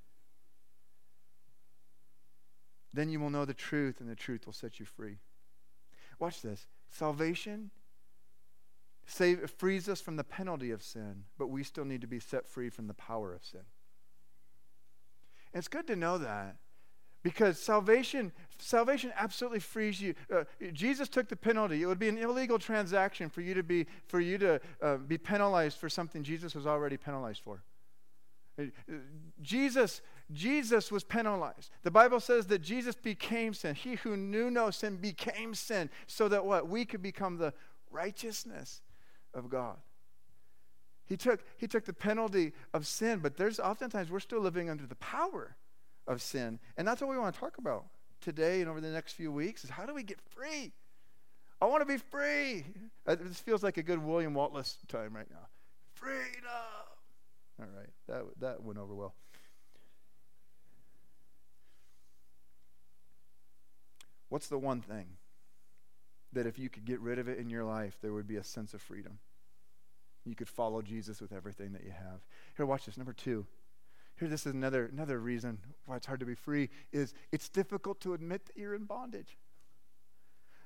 Then 2.92 3.08
you 3.08 3.20
will 3.20 3.30
know 3.30 3.44
the 3.44 3.54
truth, 3.54 4.00
and 4.00 4.10
the 4.10 4.16
truth 4.16 4.44
will 4.44 4.52
set 4.52 4.80
you 4.80 4.86
free. 4.86 5.18
Watch 6.18 6.42
this. 6.42 6.66
Salvation 6.90 7.70
save, 9.06 9.50
frees 9.56 9.88
us 9.88 10.00
from 10.00 10.16
the 10.16 10.24
penalty 10.24 10.72
of 10.72 10.82
sin, 10.82 11.24
but 11.38 11.46
we 11.46 11.62
still 11.62 11.84
need 11.84 12.00
to 12.00 12.06
be 12.06 12.20
set 12.20 12.46
free 12.46 12.70
from 12.70 12.88
the 12.88 12.94
power 12.94 13.32
of 13.32 13.44
sin. 13.44 13.62
And 15.52 15.60
it's 15.60 15.68
good 15.68 15.86
to 15.86 15.96
know 15.96 16.18
that 16.18 16.56
because 17.22 17.58
salvation 17.58 18.32
salvation 18.58 19.12
absolutely 19.16 19.60
frees 19.60 20.00
you. 20.00 20.14
Uh, 20.34 20.44
jesus 20.72 21.08
took 21.08 21.28
the 21.28 21.36
penalty. 21.36 21.82
It 21.82 21.86
would 21.86 21.98
be 21.98 22.08
an 22.08 22.18
illegal 22.18 22.58
transaction 22.58 23.28
for 23.28 23.40
you 23.40 23.54
to 23.54 23.62
be 23.62 23.86
for 24.06 24.20
you 24.20 24.38
to 24.38 24.60
uh, 24.82 24.96
be 24.96 25.18
penalized 25.18 25.78
for 25.78 25.88
something 25.88 26.22
jesus 26.22 26.54
was 26.54 26.66
already 26.66 26.96
penalized 26.96 27.42
for. 27.42 27.62
Uh, 28.58 28.64
jesus 29.40 30.00
jesus 30.32 30.90
was 30.90 31.04
penalized. 31.04 31.70
The 31.82 31.90
bible 31.90 32.20
says 32.20 32.46
that 32.46 32.62
jesus 32.62 32.94
became 32.94 33.54
sin. 33.54 33.74
He 33.74 33.94
who 33.96 34.16
knew 34.16 34.50
no 34.50 34.70
sin 34.70 34.96
became 34.96 35.54
sin 35.54 35.90
so 36.06 36.28
that 36.28 36.44
what? 36.44 36.68
We 36.68 36.84
could 36.84 37.02
become 37.02 37.38
the 37.38 37.52
righteousness 37.90 38.82
of 39.34 39.48
God. 39.48 39.76
He 41.06 41.16
took, 41.16 41.42
he 41.56 41.66
took 41.66 41.86
the 41.86 41.94
penalty 41.94 42.52
of 42.74 42.86
sin, 42.86 43.20
but 43.20 43.38
there's 43.38 43.58
oftentimes 43.58 44.10
we're 44.10 44.20
still 44.20 44.40
living 44.40 44.68
under 44.68 44.86
the 44.86 44.94
power 44.96 45.56
of 46.08 46.20
sin. 46.20 46.58
And 46.76 46.88
that's 46.88 47.00
what 47.00 47.10
we 47.10 47.18
want 47.18 47.34
to 47.34 47.40
talk 47.40 47.58
about 47.58 47.84
today 48.20 48.60
and 48.60 48.68
over 48.68 48.80
the 48.80 48.88
next 48.88 49.12
few 49.12 49.30
weeks 49.30 49.62
is 49.62 49.70
how 49.70 49.86
do 49.86 49.94
we 49.94 50.02
get 50.02 50.20
free? 50.20 50.72
I 51.60 51.66
want 51.66 51.82
to 51.82 51.86
be 51.86 51.98
free. 51.98 52.64
Uh, 53.06 53.16
this 53.20 53.40
feels 53.40 53.62
like 53.62 53.76
a 53.76 53.82
good 53.82 54.02
William 54.02 54.34
Wallace 54.34 54.78
time 54.88 55.14
right 55.14 55.30
now. 55.30 55.46
Freedom. 55.94 56.18
All 57.60 57.66
right, 57.76 57.90
that, 58.08 58.24
that 58.40 58.62
went 58.62 58.78
over 58.78 58.94
well. 58.94 59.14
What's 64.28 64.48
the 64.48 64.58
one 64.58 64.80
thing 64.80 65.06
that 66.32 66.46
if 66.46 66.58
you 66.58 66.68
could 66.68 66.84
get 66.84 67.00
rid 67.00 67.18
of 67.18 67.28
it 67.28 67.38
in 67.38 67.48
your 67.48 67.64
life, 67.64 67.96
there 68.02 68.12
would 68.12 68.28
be 68.28 68.36
a 68.36 68.44
sense 68.44 68.74
of 68.74 68.82
freedom. 68.82 69.18
You 70.24 70.34
could 70.34 70.48
follow 70.48 70.82
Jesus 70.82 71.20
with 71.20 71.32
everything 71.32 71.72
that 71.72 71.84
you 71.84 71.90
have. 71.90 72.20
Here, 72.56 72.66
watch 72.66 72.84
this. 72.84 72.98
Number 72.98 73.14
two. 73.14 73.46
Here, 74.18 74.28
this 74.28 74.46
is 74.46 74.52
another, 74.52 74.90
another 74.92 75.20
reason 75.20 75.58
why 75.86 75.96
it's 75.96 76.06
hard 76.06 76.20
to 76.20 76.26
be 76.26 76.34
free 76.34 76.70
is 76.92 77.14
it's 77.30 77.48
difficult 77.48 78.00
to 78.00 78.14
admit 78.14 78.46
that 78.46 78.56
you're 78.56 78.74
in 78.74 78.84
bondage. 78.84 79.38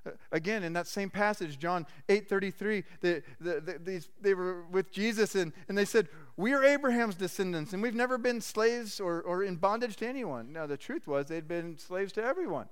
Uh, 0.07 0.11
again, 0.33 0.63
in 0.63 0.73
that 0.73 0.87
same 0.87 1.11
passage, 1.11 1.59
John 1.59 1.87
8 2.09 2.29
33, 2.29 2.85
the, 3.01 3.23
the, 3.41 3.61
the, 3.61 3.79
these, 3.79 4.09
they 4.21 4.35
were 4.35 4.65
with 4.71 4.91
Jesus 4.91 5.35
and, 5.35 5.53
and 5.69 5.77
they 5.77 5.85
said, 5.85 6.09
We 6.37 6.55
are 6.55 6.65
Abraham's 6.65 7.15
descendants 7.15 7.75
and 7.75 7.83
we've 7.83 7.95
never 7.95 8.17
been 8.17 8.41
slaves 8.41 8.99
or, 9.01 9.21
or 9.23 9.45
in 9.45 9.57
bondage 9.57 9.97
to 9.97 10.09
anyone. 10.09 10.53
Now, 10.53 10.67
the 10.67 10.79
truth 10.79 11.07
was 11.07 11.27
they'd 11.27 11.47
been 11.47 11.77
slaves 11.79 12.13
to 12.15 12.25
everyone 12.25 12.69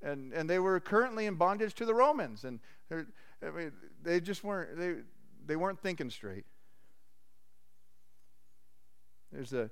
and, 0.00 0.32
and 0.32 0.48
they 0.48 0.60
were 0.60 0.78
currently 0.78 1.26
in 1.26 1.34
bondage 1.34 1.74
to 1.74 1.84
the 1.84 1.94
Romans. 1.94 2.44
And 2.44 2.60
I 2.92 3.50
mean, 3.50 3.72
they 4.02 4.20
just 4.20 4.44
weren't, 4.44 4.78
they, 4.78 4.94
they 5.44 5.56
weren't 5.56 5.80
thinking 5.80 6.10
straight. 6.10 6.44
There's 9.32 9.52
a 9.52 9.70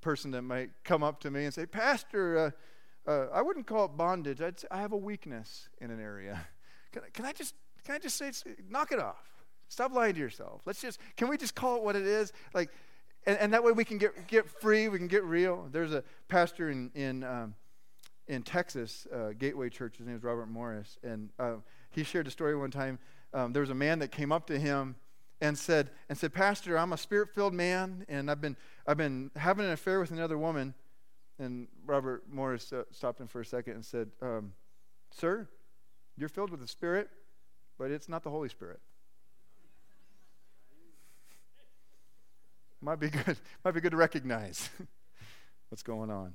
person 0.00 0.30
that 0.32 0.42
might 0.42 0.70
come 0.84 1.02
up 1.02 1.20
to 1.20 1.30
me 1.30 1.44
and 1.44 1.54
say, 1.54 1.66
Pastor, 1.66 2.54
uh, 3.06 3.10
uh, 3.10 3.26
I 3.32 3.42
wouldn't 3.42 3.66
call 3.66 3.86
it 3.86 3.96
bondage. 3.96 4.40
I'd 4.40 4.60
say, 4.60 4.68
I 4.70 4.80
have 4.80 4.92
a 4.92 4.96
weakness 4.96 5.68
in 5.80 5.90
an 5.90 6.00
area. 6.00 6.46
Can, 6.92 7.02
can 7.12 7.24
I 7.26 7.32
just 7.32 7.54
can 7.84 7.96
I 7.96 7.98
just 7.98 8.16
say, 8.16 8.32
knock 8.70 8.92
it 8.92 8.98
off? 8.98 9.28
Stop 9.68 9.92
lying 9.92 10.14
to 10.14 10.20
yourself. 10.20 10.62
Let's 10.64 10.80
just 10.80 10.98
can 11.16 11.28
we 11.28 11.36
just 11.36 11.54
call 11.54 11.76
it 11.76 11.82
what 11.82 11.96
it 11.96 12.06
is? 12.06 12.32
Like, 12.54 12.70
and, 13.26 13.36
and 13.38 13.52
that 13.52 13.62
way 13.62 13.72
we 13.72 13.84
can 13.84 13.98
get 13.98 14.26
get 14.26 14.48
free. 14.48 14.88
We 14.88 14.96
can 14.96 15.06
get 15.06 15.22
real. 15.24 15.68
There's 15.70 15.92
a 15.92 16.02
pastor 16.28 16.70
in 16.70 16.90
in 16.94 17.24
um, 17.24 17.54
in 18.26 18.42
Texas, 18.42 19.06
uh, 19.14 19.32
Gateway 19.38 19.68
Church. 19.68 19.98
His 19.98 20.06
name 20.06 20.16
is 20.16 20.22
Robert 20.22 20.48
Morris, 20.48 20.96
and 21.02 21.28
uh, 21.38 21.56
he 21.90 22.04
shared 22.04 22.26
a 22.26 22.30
story 22.30 22.56
one 22.56 22.70
time. 22.70 22.98
Um, 23.34 23.52
there 23.52 23.60
was 23.60 23.70
a 23.70 23.74
man 23.74 23.98
that 23.98 24.10
came 24.10 24.32
up 24.32 24.46
to 24.46 24.58
him 24.58 24.96
and 25.40 25.56
said, 25.56 25.90
and 26.08 26.18
said, 26.18 26.32
Pastor, 26.32 26.76
I'm 26.78 26.92
a 26.92 26.96
spirit-filled 26.96 27.54
man, 27.54 28.04
and 28.08 28.30
I've 28.30 28.40
been, 28.40 28.56
I've 28.86 28.96
been 28.96 29.30
having 29.36 29.64
an 29.64 29.72
affair 29.72 30.00
with 30.00 30.10
another 30.10 30.38
woman. 30.38 30.74
And 31.38 31.68
Robert 31.86 32.24
Morris 32.30 32.72
uh, 32.72 32.82
stopped 32.90 33.20
him 33.20 33.28
for 33.28 33.40
a 33.40 33.44
second 33.44 33.74
and 33.74 33.84
said, 33.84 34.10
um, 34.20 34.52
Sir, 35.10 35.48
you're 36.16 36.28
filled 36.28 36.50
with 36.50 36.60
the 36.60 36.66
Spirit, 36.66 37.08
but 37.78 37.90
it's 37.90 38.08
not 38.08 38.24
the 38.24 38.30
Holy 38.30 38.48
Spirit. 38.48 38.80
might 42.80 43.00
be 43.00 43.10
good. 43.10 43.36
Might 43.64 43.72
be 43.72 43.80
good 43.80 43.90
to 43.90 43.96
recognize 43.96 44.70
what's 45.68 45.82
going 45.82 46.10
on. 46.10 46.32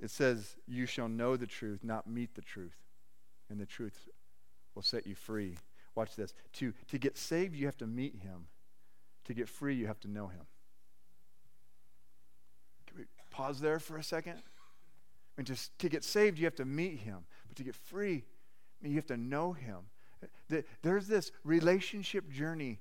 It 0.00 0.10
says, 0.10 0.56
"You 0.66 0.86
shall 0.86 1.08
know 1.08 1.36
the 1.36 1.46
truth, 1.46 1.82
not 1.82 2.06
meet 2.06 2.34
the 2.34 2.42
truth, 2.42 2.76
and 3.48 3.60
the 3.60 3.66
truth 3.66 4.08
will 4.74 4.82
set 4.82 5.06
you 5.06 5.14
free." 5.14 5.56
Watch 5.98 6.14
this. 6.14 6.32
To 6.54 6.72
to 6.86 6.96
get 6.96 7.18
saved, 7.18 7.56
you 7.56 7.66
have 7.66 7.76
to 7.78 7.86
meet 7.86 8.20
Him. 8.22 8.46
To 9.24 9.34
get 9.34 9.48
free, 9.48 9.74
you 9.74 9.88
have 9.88 9.98
to 10.00 10.08
know 10.08 10.28
Him. 10.28 10.46
Can 12.86 12.98
we 12.98 13.04
pause 13.30 13.58
there 13.58 13.80
for 13.80 13.96
a 13.96 14.02
second? 14.04 14.34
I 14.34 14.40
mean, 15.36 15.44
just 15.44 15.76
to 15.80 15.88
get 15.88 16.04
saved, 16.04 16.38
you 16.38 16.44
have 16.44 16.54
to 16.54 16.64
meet 16.64 17.00
Him, 17.00 17.26
but 17.48 17.56
to 17.56 17.64
get 17.64 17.74
free, 17.74 18.22
I 18.22 18.84
mean, 18.84 18.92
you 18.92 18.98
have 18.98 19.06
to 19.06 19.16
know 19.16 19.52
Him. 19.52 19.78
There's 20.82 21.08
this 21.08 21.32
relationship 21.42 22.30
journey 22.30 22.78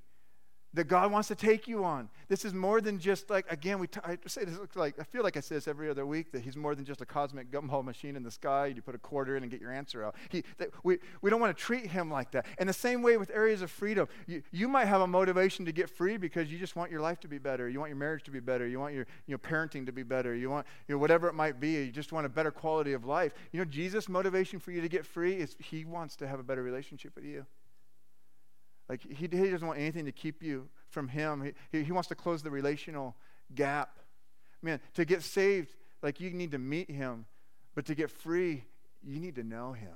that 0.77 0.87
God 0.87 1.11
wants 1.11 1.27
to 1.29 1.35
take 1.35 1.67
you 1.67 1.83
on. 1.83 2.07
This 2.27 2.45
is 2.45 2.53
more 2.53 2.81
than 2.81 2.99
just 2.99 3.29
like 3.29 3.51
again 3.51 3.79
we 3.79 3.87
t- 3.87 3.99
I 4.03 4.17
say 4.27 4.45
this 4.45 4.57
like 4.75 4.99
I 4.99 5.03
feel 5.03 5.23
like 5.23 5.35
I 5.35 5.39
say 5.39 5.55
this 5.55 5.67
every 5.67 5.89
other 5.89 6.05
week 6.05 6.31
that 6.31 6.41
he's 6.43 6.55
more 6.55 6.75
than 6.75 6.85
just 6.85 7.01
a 7.01 7.05
cosmic 7.05 7.51
gumball 7.51 7.83
machine 7.83 8.15
in 8.15 8.23
the 8.23 8.31
sky. 8.31 8.67
You 8.67 8.81
put 8.81 8.95
a 8.95 8.99
quarter 8.99 9.35
in 9.35 9.43
and 9.43 9.51
get 9.51 9.59
your 9.59 9.71
answer 9.71 10.03
out. 10.03 10.15
He, 10.29 10.43
that 10.57 10.69
we, 10.83 10.99
we 11.21 11.29
don't 11.29 11.41
want 11.41 11.55
to 11.55 11.61
treat 11.61 11.87
him 11.87 12.11
like 12.11 12.31
that. 12.31 12.45
And 12.57 12.69
the 12.69 12.73
same 12.73 13.01
way 13.01 13.17
with 13.17 13.31
areas 13.31 13.61
of 13.61 13.71
freedom. 13.71 14.07
You, 14.27 14.43
you 14.51 14.67
might 14.67 14.85
have 14.85 15.01
a 15.01 15.07
motivation 15.07 15.65
to 15.65 15.71
get 15.71 15.89
free 15.89 16.17
because 16.17 16.51
you 16.51 16.59
just 16.59 16.75
want 16.75 16.91
your 16.91 17.01
life 17.01 17.19
to 17.21 17.27
be 17.27 17.39
better. 17.39 17.67
You 17.67 17.79
want 17.79 17.89
your 17.89 17.97
marriage 17.97 18.23
to 18.23 18.31
be 18.31 18.39
better. 18.39 18.67
You 18.67 18.79
want 18.79 18.93
your 18.93 19.07
you 19.25 19.33
know, 19.33 19.39
parenting 19.39 19.85
to 19.87 19.91
be 19.91 20.03
better. 20.03 20.35
You 20.35 20.49
want 20.49 20.67
you 20.87 20.95
know, 20.95 20.99
whatever 20.99 21.27
it 21.27 21.33
might 21.33 21.59
be. 21.59 21.71
You 21.71 21.91
just 21.91 22.11
want 22.11 22.25
a 22.25 22.29
better 22.29 22.51
quality 22.51 22.93
of 22.93 23.05
life. 23.05 23.33
You 23.51 23.59
know, 23.59 23.65
Jesus' 23.65 24.07
motivation 24.07 24.59
for 24.59 24.71
you 24.71 24.81
to 24.81 24.89
get 24.89 25.05
free 25.05 25.33
is 25.33 25.55
he 25.59 25.85
wants 25.85 26.15
to 26.17 26.27
have 26.27 26.39
a 26.39 26.43
better 26.43 26.63
relationship 26.63 27.15
with 27.15 27.25
you. 27.25 27.45
Like, 28.89 29.01
he, 29.01 29.27
he 29.27 29.49
doesn't 29.49 29.67
want 29.67 29.79
anything 29.79 30.05
to 30.05 30.11
keep 30.11 30.41
you 30.41 30.69
from 30.89 31.07
him. 31.07 31.53
He, 31.71 31.83
he 31.83 31.91
wants 31.91 32.07
to 32.09 32.15
close 32.15 32.41
the 32.41 32.51
relational 32.51 33.15
gap. 33.53 33.99
Man, 34.61 34.79
to 34.95 35.05
get 35.05 35.23
saved, 35.23 35.75
like, 36.01 36.19
you 36.19 36.31
need 36.31 36.51
to 36.51 36.57
meet 36.57 36.89
him. 36.89 37.25
But 37.75 37.85
to 37.85 37.95
get 37.95 38.09
free, 38.09 38.63
you 39.03 39.19
need 39.19 39.35
to 39.35 39.43
know 39.43 39.73
him. 39.73 39.93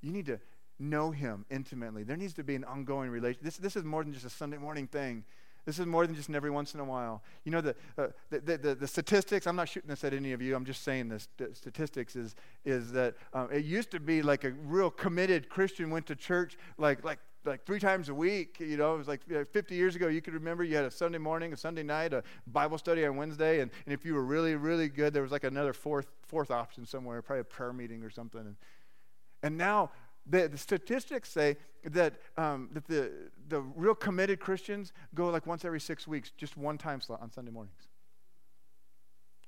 You 0.00 0.12
need 0.12 0.26
to 0.26 0.40
know 0.78 1.10
him 1.10 1.44
intimately. 1.50 2.04
There 2.04 2.16
needs 2.16 2.34
to 2.34 2.44
be 2.44 2.54
an 2.54 2.64
ongoing 2.64 3.10
relationship. 3.10 3.44
This, 3.44 3.56
this 3.56 3.76
is 3.76 3.84
more 3.84 4.02
than 4.04 4.12
just 4.12 4.24
a 4.24 4.30
Sunday 4.30 4.58
morning 4.58 4.86
thing. 4.86 5.24
This 5.66 5.80
is 5.80 5.86
more 5.86 6.06
than 6.06 6.14
just 6.14 6.30
every 6.30 6.50
once 6.50 6.74
in 6.74 6.80
a 6.80 6.84
while. 6.84 7.22
You 7.44 7.50
know, 7.50 7.60
the, 7.60 7.74
uh, 7.98 8.06
the, 8.30 8.38
the, 8.40 8.58
the, 8.58 8.74
the, 8.76 8.86
statistics, 8.86 9.48
I'm 9.48 9.56
not 9.56 9.68
shooting 9.68 9.90
this 9.90 10.04
at 10.04 10.14
any 10.14 10.32
of 10.32 10.40
you, 10.40 10.54
I'm 10.54 10.64
just 10.64 10.84
saying 10.84 11.08
this. 11.08 11.28
Statistics 11.54 12.14
is, 12.14 12.36
is 12.64 12.92
that 12.92 13.16
um, 13.34 13.48
it 13.52 13.64
used 13.64 13.90
to 13.90 14.00
be 14.00 14.22
like 14.22 14.44
a 14.44 14.52
real 14.52 14.90
committed 14.90 15.48
Christian 15.48 15.90
went 15.90 16.06
to 16.06 16.14
church 16.14 16.56
like, 16.78 17.04
like 17.04 17.18
like 17.46 17.64
three 17.64 17.78
times 17.78 18.08
a 18.08 18.14
week. 18.14 18.56
You 18.60 18.76
know, 18.76 18.94
it 18.94 18.98
was 18.98 19.08
like 19.08 19.22
50 19.26 19.74
years 19.74 19.96
ago, 19.96 20.08
you 20.08 20.20
could 20.20 20.34
remember 20.34 20.64
you 20.64 20.76
had 20.76 20.84
a 20.84 20.90
Sunday 20.90 21.18
morning, 21.18 21.52
a 21.52 21.56
Sunday 21.56 21.82
night, 21.82 22.12
a 22.12 22.22
Bible 22.46 22.78
study 22.78 23.04
on 23.04 23.16
Wednesday, 23.16 23.60
and, 23.60 23.70
and 23.84 23.92
if 23.92 24.04
you 24.04 24.14
were 24.14 24.24
really, 24.24 24.54
really 24.56 24.88
good, 24.88 25.12
there 25.12 25.22
was 25.22 25.32
like 25.32 25.44
another 25.44 25.72
fourth, 25.72 26.06
fourth 26.22 26.50
option 26.50 26.86
somewhere, 26.86 27.22
probably 27.22 27.40
a 27.40 27.44
prayer 27.44 27.72
meeting 27.72 28.02
or 28.02 28.10
something. 28.10 28.40
And, 28.40 28.56
and 29.42 29.56
now 29.56 29.90
the, 30.26 30.48
the 30.48 30.58
statistics 30.58 31.30
say 31.30 31.56
that, 31.84 32.14
um, 32.36 32.70
that 32.72 32.86
the, 32.86 33.12
the 33.48 33.60
real 33.60 33.94
committed 33.94 34.40
Christians 34.40 34.92
go 35.14 35.28
like 35.30 35.46
once 35.46 35.64
every 35.64 35.80
six 35.80 36.06
weeks, 36.06 36.32
just 36.36 36.56
one 36.56 36.78
time 36.78 37.00
slot 37.00 37.22
on 37.22 37.30
Sunday 37.30 37.52
mornings. 37.52 37.88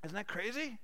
Isn't 0.03 0.15
that 0.15 0.27
crazy? 0.27 0.77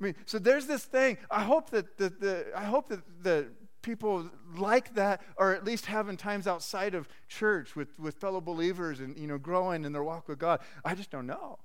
I 0.00 0.04
mean, 0.04 0.14
so 0.26 0.38
there's 0.38 0.66
this 0.66 0.84
thing. 0.84 1.18
I 1.30 1.42
hope 1.42 1.70
that 1.70 1.98
the, 1.98 2.08
the 2.08 2.46
I 2.56 2.64
hope 2.64 2.88
that 2.88 3.00
the 3.22 3.48
people 3.82 4.30
like 4.56 4.94
that 4.94 5.20
or 5.36 5.54
at 5.54 5.64
least 5.64 5.86
having 5.86 6.16
times 6.16 6.46
outside 6.46 6.94
of 6.94 7.08
church 7.28 7.76
with, 7.76 7.98
with 7.98 8.14
fellow 8.14 8.40
believers 8.40 9.00
and 9.00 9.18
you 9.18 9.26
know 9.26 9.38
growing 9.38 9.84
in 9.84 9.92
their 9.92 10.04
walk 10.04 10.28
with 10.28 10.38
god. 10.38 10.60
I 10.84 10.94
just 10.94 11.10
don't 11.10 11.26
know. 11.26 11.58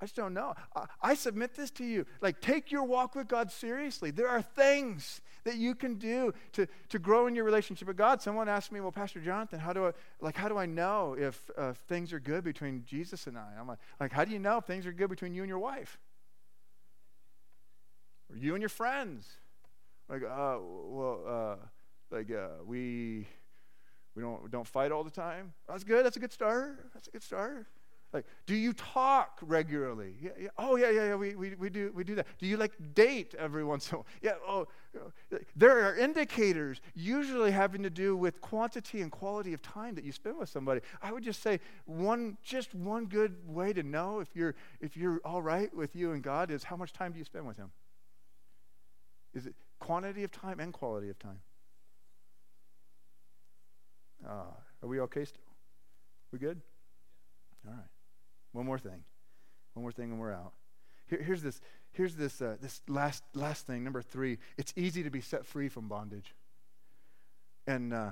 I 0.00 0.04
just 0.04 0.16
don't 0.16 0.34
know. 0.34 0.54
I, 0.74 0.86
I 1.00 1.14
submit 1.14 1.54
this 1.54 1.70
to 1.72 1.84
you. 1.84 2.06
Like 2.20 2.40
take 2.40 2.72
your 2.72 2.82
walk 2.84 3.14
with 3.14 3.28
god 3.28 3.52
seriously. 3.52 4.10
There 4.10 4.28
are 4.28 4.42
things 4.42 5.20
that 5.44 5.56
you 5.56 5.74
can 5.74 5.94
do 5.94 6.32
to, 6.52 6.66
to 6.88 6.98
grow 6.98 7.26
in 7.26 7.34
your 7.34 7.44
relationship 7.44 7.88
with 7.88 7.96
god. 7.96 8.22
Someone 8.22 8.48
asked 8.48 8.72
me 8.72 8.80
well 8.80 8.92
pastor 8.92 9.20
jonathan 9.20 9.60
how 9.60 9.72
do 9.72 9.86
i 9.86 9.92
like 10.20 10.36
how 10.36 10.48
do 10.48 10.58
i 10.58 10.66
know 10.66 11.14
if 11.18 11.50
uh, 11.56 11.72
things 11.88 12.12
are 12.12 12.20
good 12.20 12.44
between 12.44 12.84
jesus 12.84 13.26
and 13.26 13.36
i? 13.38 13.52
I'm 13.58 13.68
like, 13.68 13.78
like 14.00 14.12
how 14.12 14.24
do 14.24 14.32
you 14.32 14.38
know 14.38 14.58
if 14.58 14.64
things 14.64 14.86
are 14.86 14.92
good 14.92 15.10
between 15.10 15.34
you 15.34 15.42
and 15.42 15.48
your 15.48 15.58
wife? 15.58 15.98
Or 18.30 18.36
you 18.38 18.54
and 18.54 18.62
your 18.62 18.70
friends 18.70 19.28
like, 20.12 20.22
uh, 20.24 20.58
well, 20.60 21.20
uh, 21.26 21.56
like 22.14 22.30
uh, 22.30 22.62
we 22.66 23.26
we 24.14 24.22
don't 24.22 24.50
don't 24.50 24.66
fight 24.66 24.92
all 24.92 25.04
the 25.04 25.10
time. 25.10 25.54
That's 25.66 25.84
good. 25.84 26.04
That's 26.04 26.18
a 26.18 26.20
good 26.20 26.32
start. 26.32 26.90
That's 26.92 27.08
a 27.08 27.10
good 27.10 27.22
start. 27.22 27.66
Like, 28.12 28.26
do 28.44 28.54
you 28.54 28.74
talk 28.74 29.38
regularly? 29.40 30.16
Yeah, 30.20 30.30
yeah. 30.38 30.48
Oh, 30.58 30.76
yeah, 30.76 30.90
yeah, 30.90 31.04
yeah. 31.06 31.14
We, 31.14 31.34
we, 31.34 31.54
we 31.54 31.70
do 31.70 31.90
we 31.94 32.04
do 32.04 32.14
that. 32.16 32.26
Do 32.38 32.46
you 32.46 32.58
like 32.58 32.72
date 32.92 33.34
every 33.38 33.64
once 33.64 33.88
in 33.88 33.94
a 33.94 33.98
while? 33.98 34.06
Yeah. 34.20 34.32
Oh, 34.46 34.68
there 35.56 35.86
are 35.86 35.96
indicators 35.96 36.82
usually 36.94 37.52
having 37.52 37.82
to 37.84 37.88
do 37.88 38.14
with 38.14 38.42
quantity 38.42 39.00
and 39.00 39.10
quality 39.10 39.54
of 39.54 39.62
time 39.62 39.94
that 39.94 40.04
you 40.04 40.12
spend 40.12 40.38
with 40.38 40.50
somebody. 40.50 40.82
I 41.00 41.10
would 41.10 41.24
just 41.24 41.42
say 41.42 41.58
one 41.86 42.36
just 42.42 42.74
one 42.74 43.06
good 43.06 43.36
way 43.46 43.72
to 43.72 43.82
know 43.82 44.20
if 44.20 44.28
you're 44.34 44.54
if 44.78 44.94
you're 44.94 45.22
all 45.24 45.40
right 45.40 45.74
with 45.74 45.96
you 45.96 46.12
and 46.12 46.22
God 46.22 46.50
is 46.50 46.64
how 46.64 46.76
much 46.76 46.92
time 46.92 47.12
do 47.12 47.18
you 47.18 47.24
spend 47.24 47.46
with 47.46 47.56
Him? 47.56 47.70
Is 49.32 49.46
it 49.46 49.54
quantity 49.82 50.22
of 50.22 50.30
time 50.30 50.60
and 50.60 50.72
quality 50.72 51.10
of 51.10 51.18
time. 51.18 51.40
Uh, 54.24 54.54
are 54.80 54.88
we 54.88 55.00
okay 55.00 55.24
still? 55.24 55.42
We 56.30 56.38
good? 56.38 56.60
All 57.66 57.74
right. 57.74 57.82
One 58.52 58.64
more 58.64 58.78
thing. 58.78 59.02
One 59.74 59.82
more 59.82 59.90
thing, 59.90 60.12
and 60.12 60.20
we're 60.20 60.32
out. 60.32 60.52
Here, 61.08 61.20
here's 61.20 61.42
this. 61.42 61.60
Here's 61.90 62.14
this. 62.14 62.40
Uh, 62.40 62.56
this 62.60 62.80
last 62.88 63.24
last 63.34 63.66
thing. 63.66 63.82
Number 63.82 64.02
three. 64.02 64.38
It's 64.56 64.72
easy 64.76 65.02
to 65.02 65.10
be 65.10 65.20
set 65.20 65.44
free 65.44 65.68
from 65.68 65.88
bondage. 65.88 66.32
And 67.66 67.92
uh, 67.92 68.10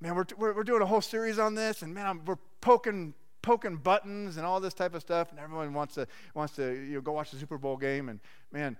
man, 0.00 0.14
we're, 0.14 0.24
we're 0.38 0.54
we're 0.54 0.64
doing 0.64 0.80
a 0.80 0.86
whole 0.86 1.02
series 1.02 1.38
on 1.38 1.54
this, 1.54 1.82
and 1.82 1.92
man, 1.92 2.06
I'm, 2.06 2.24
we're 2.24 2.38
poking 2.62 3.12
poking 3.42 3.76
buttons 3.76 4.38
and 4.38 4.46
all 4.46 4.60
this 4.60 4.72
type 4.72 4.94
of 4.94 5.02
stuff, 5.02 5.30
and 5.30 5.38
everyone 5.38 5.74
wants 5.74 5.94
to 5.96 6.06
wants 6.34 6.56
to 6.56 6.72
you 6.72 6.94
know 6.94 7.00
go 7.02 7.12
watch 7.12 7.32
the 7.32 7.36
Super 7.36 7.58
Bowl 7.58 7.76
game, 7.76 8.08
and 8.08 8.18
man, 8.50 8.78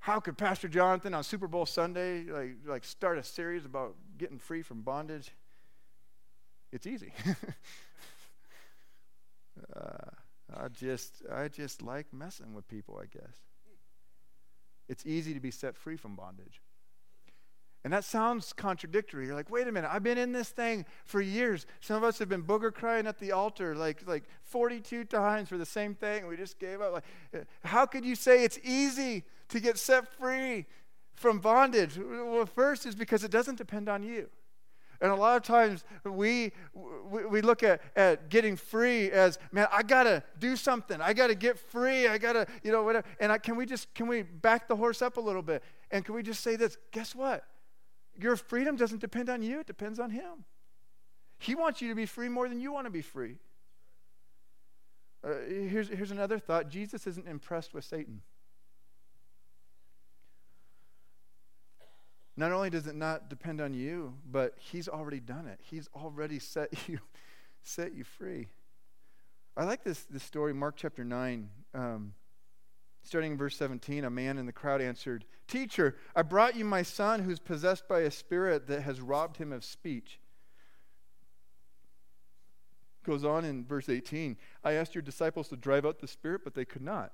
how 0.00 0.18
could 0.18 0.36
Pastor 0.38 0.66
Jonathan 0.66 1.14
on 1.14 1.22
Super 1.22 1.46
Bowl 1.46 1.66
Sunday 1.66 2.24
like, 2.24 2.56
like 2.66 2.84
start 2.84 3.18
a 3.18 3.22
series 3.22 3.64
about 3.66 3.94
getting 4.18 4.38
free 4.38 4.62
from 4.62 4.80
bondage? 4.80 5.30
It's 6.72 6.86
easy. 6.86 7.12
uh, 9.76 10.10
I 10.56 10.68
just 10.68 11.22
I 11.30 11.48
just 11.48 11.82
like 11.82 12.06
messing 12.12 12.54
with 12.54 12.66
people, 12.66 12.98
I 13.00 13.06
guess. 13.06 13.36
It's 14.88 15.04
easy 15.04 15.34
to 15.34 15.40
be 15.40 15.50
set 15.50 15.76
free 15.76 15.96
from 15.96 16.16
bondage. 16.16 16.62
And 17.84 17.92
that 17.92 18.04
sounds 18.04 18.52
contradictory. 18.52 19.26
You're 19.26 19.34
like, 19.34 19.50
wait 19.50 19.66
a 19.66 19.72
minute, 19.72 19.90
I've 19.90 20.02
been 20.02 20.18
in 20.18 20.32
this 20.32 20.50
thing 20.50 20.84
for 21.04 21.20
years. 21.20 21.66
Some 21.80 21.96
of 21.96 22.04
us 22.04 22.18
have 22.18 22.28
been 22.28 22.42
booger 22.42 22.72
crying 22.72 23.06
at 23.06 23.18
the 23.18 23.32
altar 23.32 23.74
like, 23.74 24.06
like 24.06 24.24
42 24.42 25.04
times 25.04 25.48
for 25.48 25.56
the 25.56 25.64
same 25.64 25.94
thing. 25.94 26.20
And 26.20 26.28
we 26.28 26.36
just 26.36 26.58
gave 26.58 26.82
up. 26.82 26.92
Like, 26.92 27.46
how 27.64 27.86
could 27.86 28.04
you 28.04 28.16
say 28.16 28.44
it's 28.44 28.58
easy 28.62 29.24
to 29.50 29.60
get 29.60 29.78
set 29.78 30.08
free 30.08 30.66
from 31.14 31.38
bondage? 31.38 31.98
Well, 31.98 32.46
first 32.46 32.86
is 32.86 32.94
because 32.94 33.24
it 33.24 33.30
doesn't 33.30 33.56
depend 33.56 33.88
on 33.88 34.02
you. 34.02 34.28
And 35.02 35.10
a 35.10 35.14
lot 35.14 35.36
of 35.36 35.42
times 35.42 35.84
we, 36.04 36.52
we, 36.74 37.24
we 37.24 37.40
look 37.40 37.62
at, 37.62 37.80
at 37.96 38.28
getting 38.28 38.54
free 38.54 39.10
as, 39.10 39.38
man, 39.50 39.66
I 39.72 39.82
got 39.82 40.02
to 40.02 40.22
do 40.38 40.56
something. 40.56 41.00
I 41.00 41.14
got 41.14 41.28
to 41.28 41.34
get 41.34 41.58
free. 41.58 42.06
I 42.06 42.18
got 42.18 42.34
to, 42.34 42.46
you 42.62 42.70
know, 42.70 42.82
whatever. 42.82 43.06
And 43.18 43.32
I, 43.32 43.38
can 43.38 43.56
we 43.56 43.64
just, 43.64 43.94
can 43.94 44.08
we 44.08 44.22
back 44.22 44.68
the 44.68 44.76
horse 44.76 45.00
up 45.00 45.16
a 45.16 45.20
little 45.20 45.42
bit? 45.42 45.62
And 45.90 46.04
can 46.04 46.14
we 46.14 46.22
just 46.22 46.42
say 46.42 46.56
this? 46.56 46.76
Guess 46.92 47.14
what? 47.14 47.44
Your 48.18 48.36
freedom 48.36 48.76
doesn't 48.76 49.00
depend 49.00 49.30
on 49.30 49.42
you, 49.42 49.60
it 49.60 49.66
depends 49.66 49.98
on 49.98 50.10
Him. 50.10 50.44
He 51.38 51.54
wants 51.54 51.80
you 51.80 51.88
to 51.88 51.94
be 51.94 52.04
free 52.04 52.28
more 52.28 52.48
than 52.48 52.60
you 52.60 52.70
want 52.70 52.86
to 52.86 52.90
be 52.90 53.00
free. 53.00 53.36
Uh, 55.24 55.30
here's, 55.48 55.88
here's 55.88 56.10
another 56.10 56.38
thought 56.38 56.68
Jesus 56.68 57.06
isn't 57.06 57.26
impressed 57.26 57.72
with 57.72 57.84
Satan. 57.84 58.20
Not 62.40 62.52
only 62.52 62.70
does 62.70 62.86
it 62.86 62.94
not 62.94 63.28
depend 63.28 63.60
on 63.60 63.74
you, 63.74 64.14
but 64.32 64.54
he's 64.56 64.88
already 64.88 65.20
done 65.20 65.46
it. 65.46 65.60
He's 65.62 65.90
already 65.94 66.38
set 66.38 66.72
you, 66.88 66.98
set 67.62 67.94
you 67.94 68.02
free. 68.02 68.48
I 69.58 69.64
like 69.64 69.84
this, 69.84 70.04
this 70.04 70.22
story, 70.22 70.54
Mark 70.54 70.76
chapter 70.76 71.04
9. 71.04 71.50
Um, 71.74 72.14
Starting 73.02 73.32
in 73.32 73.38
verse 73.38 73.56
17, 73.56 74.04
a 74.04 74.10
man 74.10 74.38
in 74.38 74.46
the 74.46 74.52
crowd 74.52 74.80
answered, 74.80 75.26
Teacher, 75.48 75.96
I 76.16 76.22
brought 76.22 76.54
you 76.56 76.64
my 76.64 76.82
son 76.82 77.20
who's 77.20 77.38
possessed 77.38 77.88
by 77.88 78.00
a 78.00 78.10
spirit 78.10 78.66
that 78.68 78.82
has 78.82 79.00
robbed 79.00 79.36
him 79.36 79.52
of 79.52 79.64
speech. 79.64 80.18
Goes 83.04 83.24
on 83.24 83.44
in 83.44 83.66
verse 83.66 83.88
18, 83.88 84.36
I 84.64 84.72
asked 84.72 84.94
your 84.94 85.02
disciples 85.02 85.48
to 85.48 85.56
drive 85.56 85.84
out 85.84 85.98
the 85.98 86.06
spirit, 86.06 86.42
but 86.44 86.54
they 86.54 86.66
could 86.66 86.82
not. 86.82 87.12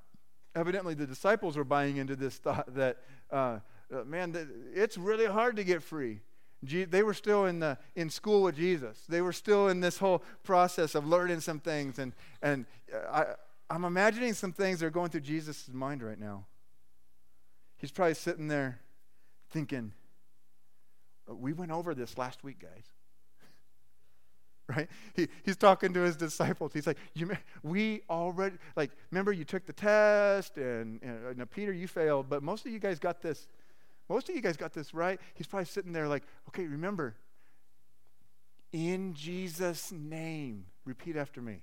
Evidently, 0.57 0.95
the 0.95 1.07
disciples 1.07 1.57
were 1.57 1.65
buying 1.65 1.97
into 1.97 2.17
this 2.17 2.37
thought 2.37 2.75
that, 2.75 2.99
uh, 3.31 3.59
Uh, 3.93 4.05
man, 4.05 4.35
it's 4.75 4.99
really 4.99 5.27
hard 5.27 5.57
to 5.57 5.65
get 5.65 5.83
free. 5.83 6.21
They 6.63 7.03
were 7.03 7.15
still 7.15 7.47
in, 7.47 7.61
the, 7.61 7.79
in 7.95 8.11
school 8.11 8.43
with 8.43 8.57
Jesus. 8.57 9.05
They 9.09 9.21
were 9.21 9.33
still 9.33 9.69
in 9.69 9.81
this 9.81 9.99
whole 9.99 10.25
process 10.43 10.95
of 10.95 11.07
learning 11.07 11.41
some 11.41 11.61
things. 11.61 11.99
And, 11.99 12.13
and 12.43 12.67
uh, 12.93 13.11
I, 13.13 13.75
I'm 13.75 13.85
imagining 13.85 14.33
some 14.33 14.53
things 14.53 14.81
that 14.81 14.87
are 14.87 14.91
going 14.91 15.11
through 15.11 15.21
Jesus' 15.21 15.69
mind 15.73 16.03
right 16.03 16.19
now. 16.19 16.47
He's 17.77 17.91
probably 17.91 18.15
sitting 18.15 18.49
there 18.49 18.81
thinking, 19.51 19.93
uh, 21.31 21.35
We 21.35 21.53
went 21.53 21.73
over 21.73 21.95
this 21.95 22.17
last 22.17 22.43
week, 22.43 22.59
guys. 22.61 22.87
right? 24.77 24.89
He, 25.15 25.29
he's 25.45 25.57
talking 25.57 25.93
to 25.93 26.01
his 26.01 26.17
disciples. 26.17 26.73
He's 26.73 26.87
like, 26.87 26.99
you, 27.15 27.31
We 27.63 28.03
already, 28.09 28.57
like, 28.77 28.93
remember 29.11 29.33
you 29.33 29.45
took 29.45 29.67
the 29.67 29.73
test, 29.73 30.57
and, 30.57 31.03
and, 31.03 31.39
and 31.39 31.51
Peter, 31.51 31.73
you 31.73 31.87
failed, 31.87 32.29
but 32.29 32.43
most 32.43 32.65
of 32.67 32.73
you 32.73 32.79
guys 32.79 32.99
got 32.99 33.21
this. 33.21 33.47
Most 34.09 34.29
of 34.29 34.35
you 34.35 34.41
guys 34.41 34.57
got 34.57 34.73
this 34.73 34.95
right. 34.95 35.21
He's 35.35 35.47
probably 35.47 35.67
sitting 35.67 35.93
there 35.93 36.09
like, 36.09 36.23
okay, 36.49 36.67
remember, 36.67 37.17
in 38.73 39.15
Jesus' 39.15 39.93
name, 39.93 40.67
repeat 40.85 41.17
after 41.17 41.41
me. 41.41 41.63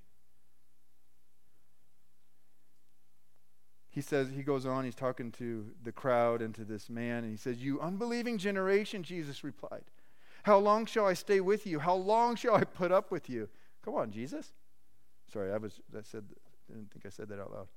he 3.93 4.01
says, 4.01 4.29
he 4.35 4.41
goes 4.41 4.65
on, 4.65 4.85
he's 4.85 4.95
talking 4.95 5.31
to 5.33 5.67
the 5.83 5.91
crowd 5.91 6.41
and 6.41 6.55
to 6.55 6.65
this 6.65 6.89
man, 6.89 7.23
and 7.23 7.29
he 7.29 7.37
says, 7.37 7.63
You 7.63 7.79
unbelieving 7.79 8.39
generation, 8.39 9.03
Jesus 9.03 9.43
replied, 9.43 9.83
How 10.41 10.57
long 10.57 10.87
shall 10.87 11.05
I 11.05 11.13
stay 11.13 11.39
with 11.39 11.67
you? 11.67 11.77
How 11.77 11.93
long 11.93 12.35
shall 12.35 12.55
I 12.55 12.63
put 12.63 12.91
up 12.91 13.11
with 13.11 13.29
you? 13.29 13.49
Come 13.85 13.93
on, 13.93 14.09
Jesus. 14.09 14.51
Sorry, 15.31 15.53
I 15.53 15.57
was 15.57 15.79
I 15.95 16.01
said 16.01 16.23
I 16.71 16.73
didn't 16.73 16.89
think 16.89 17.05
I 17.05 17.09
said 17.09 17.29
that 17.29 17.39
out 17.39 17.51
loud. 17.51 17.67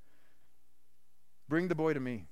Bring 1.51 1.69
the 1.69 1.75
boy 1.75 1.93
to 1.93 2.01
me. 2.01 2.25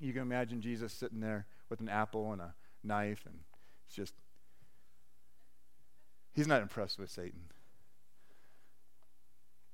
You 0.00 0.12
can 0.12 0.22
imagine 0.22 0.60
Jesus 0.60 0.92
sitting 0.92 1.20
there 1.20 1.46
with 1.68 1.80
an 1.80 1.88
apple 1.88 2.32
and 2.32 2.40
a 2.40 2.54
knife, 2.84 3.24
and 3.26 3.40
it's 3.86 3.96
just 3.96 4.14
he's 6.34 6.46
not 6.46 6.62
impressed 6.62 6.98
with 6.98 7.10
Satan. 7.10 7.40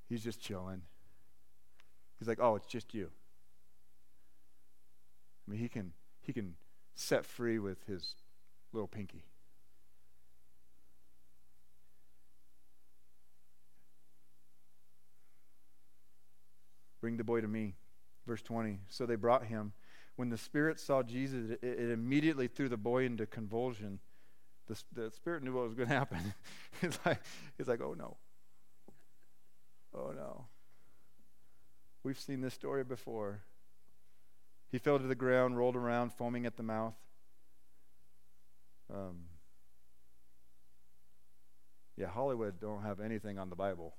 He's 0.09 0.23
just 0.23 0.41
chilling. 0.41 0.83
He's 2.19 2.29
like, 2.29 2.39
oh, 2.41 2.57
it's 2.57 2.67
just 2.67 2.95
you. 2.95 3.11
I 5.47 5.51
mean, 5.51 5.61
he 5.61 5.69
can, 5.69 5.93
he 6.21 6.33
can 6.33 6.55
set 6.95 7.27
free 7.27 7.59
with 7.59 7.85
his 7.87 8.15
little 8.73 8.89
pinky. 8.89 9.25
Bring 17.01 17.19
the 17.19 17.25
boy 17.25 17.43
to 17.43 17.49
me. 17.49 17.75
Verse 18.27 18.41
20. 18.41 18.81
So 18.89 19.05
they 19.05 19.17
brought 19.17 19.45
him. 19.45 19.75
When 20.17 20.31
the 20.31 20.39
spirit 20.39 20.79
saw 20.79 21.03
Jesus, 21.03 21.51
it, 21.51 21.59
it 21.63 21.91
immediately 21.91 22.47
threw 22.47 22.69
the 22.69 22.77
boy 22.77 23.05
into 23.05 23.27
convulsion. 23.27 23.99
The, 24.67 24.83
the 24.93 25.11
spirit 25.11 25.43
knew 25.43 25.53
what 25.53 25.65
was 25.65 25.75
going 25.75 25.89
to 25.89 25.95
happen. 25.95 26.35
he's, 26.81 26.99
like, 27.05 27.21
he's 27.59 27.69
like, 27.69 27.81
oh 27.81 27.95
no. 27.95 28.17
Oh 29.95 30.13
no. 30.15 30.47
We've 32.03 32.19
seen 32.19 32.41
this 32.41 32.55
story 32.55 32.85
before. 32.85 33.41
He 34.71 34.79
fell 34.79 34.99
to 34.99 35.07
the 35.07 35.15
ground, 35.15 35.57
rolled 35.57 35.77
around, 35.77 36.13
foaming 36.13 36.47
at 36.47 36.57
the 36.57 36.63
mouth. 36.63 36.95
Um, 38.93 39.25
yeah, 41.97 42.09
Hollywood 42.09 42.61
don't 42.61 42.83
have 42.83 43.01
anything 43.01 43.39
on 43.39 43.51
the 43.51 43.57
Bible. 43.57 43.95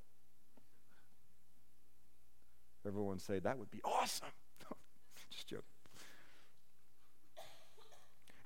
Everyone 2.85 3.19
say 3.19 3.39
that 3.39 3.57
would 3.57 3.71
be 3.71 3.81
awesome. 3.83 4.27
Just 5.31 5.47
joke. 5.47 5.65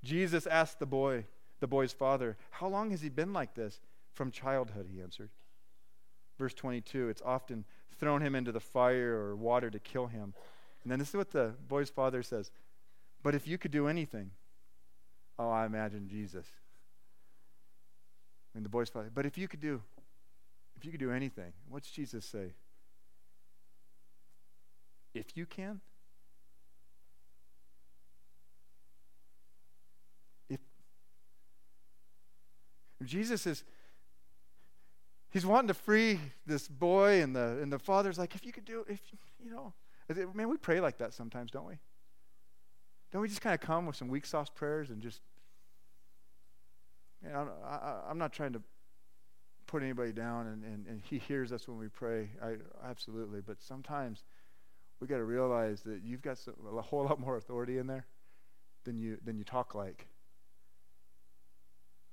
Jesus 0.03 0.47
asked 0.47 0.79
the 0.79 0.85
boy, 0.85 1.25
the 1.59 1.67
boy's 1.67 1.91
father, 1.91 2.37
How 2.51 2.67
long 2.67 2.91
has 2.91 3.01
he 3.01 3.09
been 3.09 3.33
like 3.33 3.55
this? 3.55 3.81
From 4.13 4.31
childhood, 4.31 4.87
he 4.91 5.01
answered. 5.01 5.29
Verse 6.37 6.53
22, 6.53 7.09
it's 7.09 7.21
often 7.23 7.65
thrown 7.99 8.21
him 8.21 8.33
into 8.33 8.51
the 8.51 8.59
fire 8.59 9.15
or 9.15 9.35
water 9.35 9.69
to 9.69 9.79
kill 9.79 10.07
him. 10.07 10.33
And 10.83 10.91
then 10.91 10.99
this 10.99 11.09
is 11.09 11.15
what 11.15 11.31
the 11.31 11.53
boy's 11.67 11.89
father 11.89 12.23
says 12.23 12.51
But 13.23 13.35
if 13.35 13.47
you 13.47 13.57
could 13.57 13.71
do 13.71 13.87
anything, 13.87 14.31
oh, 15.37 15.49
I 15.49 15.65
imagine 15.65 16.07
Jesus. 16.07 16.45
And 18.55 18.65
the 18.65 18.69
boy's 18.69 18.89
father, 18.89 19.11
but 19.13 19.25
if 19.25 19.37
you 19.37 19.47
could 19.47 19.59
do, 19.59 19.81
if 20.75 20.85
you 20.85 20.91
could 20.91 20.99
do 20.99 21.11
anything, 21.11 21.53
what's 21.69 21.91
Jesus 21.91 22.25
say? 22.25 22.53
If 25.13 25.35
you 25.35 25.45
can? 25.45 25.81
Jesus 33.03 33.47
is 33.47 33.63
he's 35.29 35.45
wanting 35.45 35.67
to 35.69 35.73
free 35.73 36.19
this 36.45 36.67
boy, 36.67 37.21
and 37.21 37.35
the 37.35 37.59
and 37.61 37.71
the 37.71 37.79
father's 37.79 38.17
like, 38.17 38.35
if 38.35 38.45
you 38.45 38.51
could 38.51 38.65
do, 38.65 38.85
if 38.87 38.99
you 39.43 39.51
know, 39.51 39.73
man, 40.33 40.49
we 40.49 40.57
pray 40.57 40.79
like 40.79 40.97
that 40.97 41.13
sometimes, 41.13 41.51
don't 41.51 41.65
we? 41.65 41.79
Don't 43.11 43.21
we 43.21 43.27
just 43.27 43.41
kind 43.41 43.53
of 43.53 43.61
come 43.61 43.85
with 43.85 43.95
some 43.95 44.07
weak 44.07 44.25
sauce 44.25 44.49
prayers 44.49 44.89
and 44.89 45.01
just, 45.01 45.21
you 47.23 47.29
know, 47.29 47.49
I, 47.65 48.11
am 48.11 48.19
not 48.19 48.33
trying 48.33 48.53
to 48.53 48.61
put 49.65 49.81
anybody 49.81 50.11
down, 50.11 50.47
and, 50.47 50.63
and, 50.63 50.87
and 50.87 51.01
he 51.03 51.17
hears 51.19 51.51
us 51.51 51.67
when 51.67 51.77
we 51.77 51.87
pray. 51.87 52.29
I 52.43 52.55
absolutely, 52.87 53.41
but 53.41 53.61
sometimes 53.61 54.23
we 54.99 55.07
got 55.07 55.17
to 55.17 55.23
realize 55.23 55.81
that 55.83 56.01
you've 56.03 56.21
got 56.21 56.37
some, 56.37 56.55
a 56.77 56.81
whole 56.81 57.03
lot 57.05 57.19
more 57.19 57.37
authority 57.37 57.77
in 57.77 57.87
there 57.87 58.05
than 58.83 58.97
you 58.97 59.17
than 59.23 59.37
you 59.37 59.43
talk 59.43 59.73
like. 59.73 60.07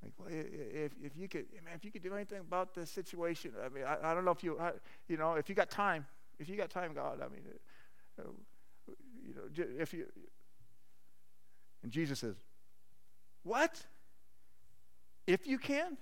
Like, 0.06 0.12
well, 0.18 0.28
if, 0.30 0.92
if 1.02 1.16
you 1.16 1.28
could, 1.28 1.46
man, 1.64 1.74
if 1.74 1.84
you 1.84 1.90
could 1.90 2.02
do 2.02 2.14
anything 2.14 2.40
about 2.40 2.74
this 2.74 2.90
situation, 2.90 3.52
I 3.64 3.68
mean, 3.68 3.84
I, 3.84 4.10
I 4.10 4.14
don't 4.14 4.24
know 4.24 4.30
if 4.30 4.44
you, 4.44 4.58
I, 4.58 4.72
you 5.08 5.16
know, 5.16 5.34
if 5.34 5.48
you 5.48 5.54
got 5.54 5.70
time, 5.70 6.06
if 6.38 6.48
you 6.48 6.56
got 6.56 6.70
time, 6.70 6.92
God, 6.94 7.20
I 7.20 7.28
mean, 7.28 7.42
uh, 8.18 8.22
you 9.26 9.34
know, 9.34 9.64
if 9.78 9.92
you, 9.92 10.06
and 11.82 11.90
Jesus 11.90 12.20
says, 12.20 12.36
what? 13.42 13.84
If 15.26 15.46
you 15.46 15.58
can? 15.58 15.96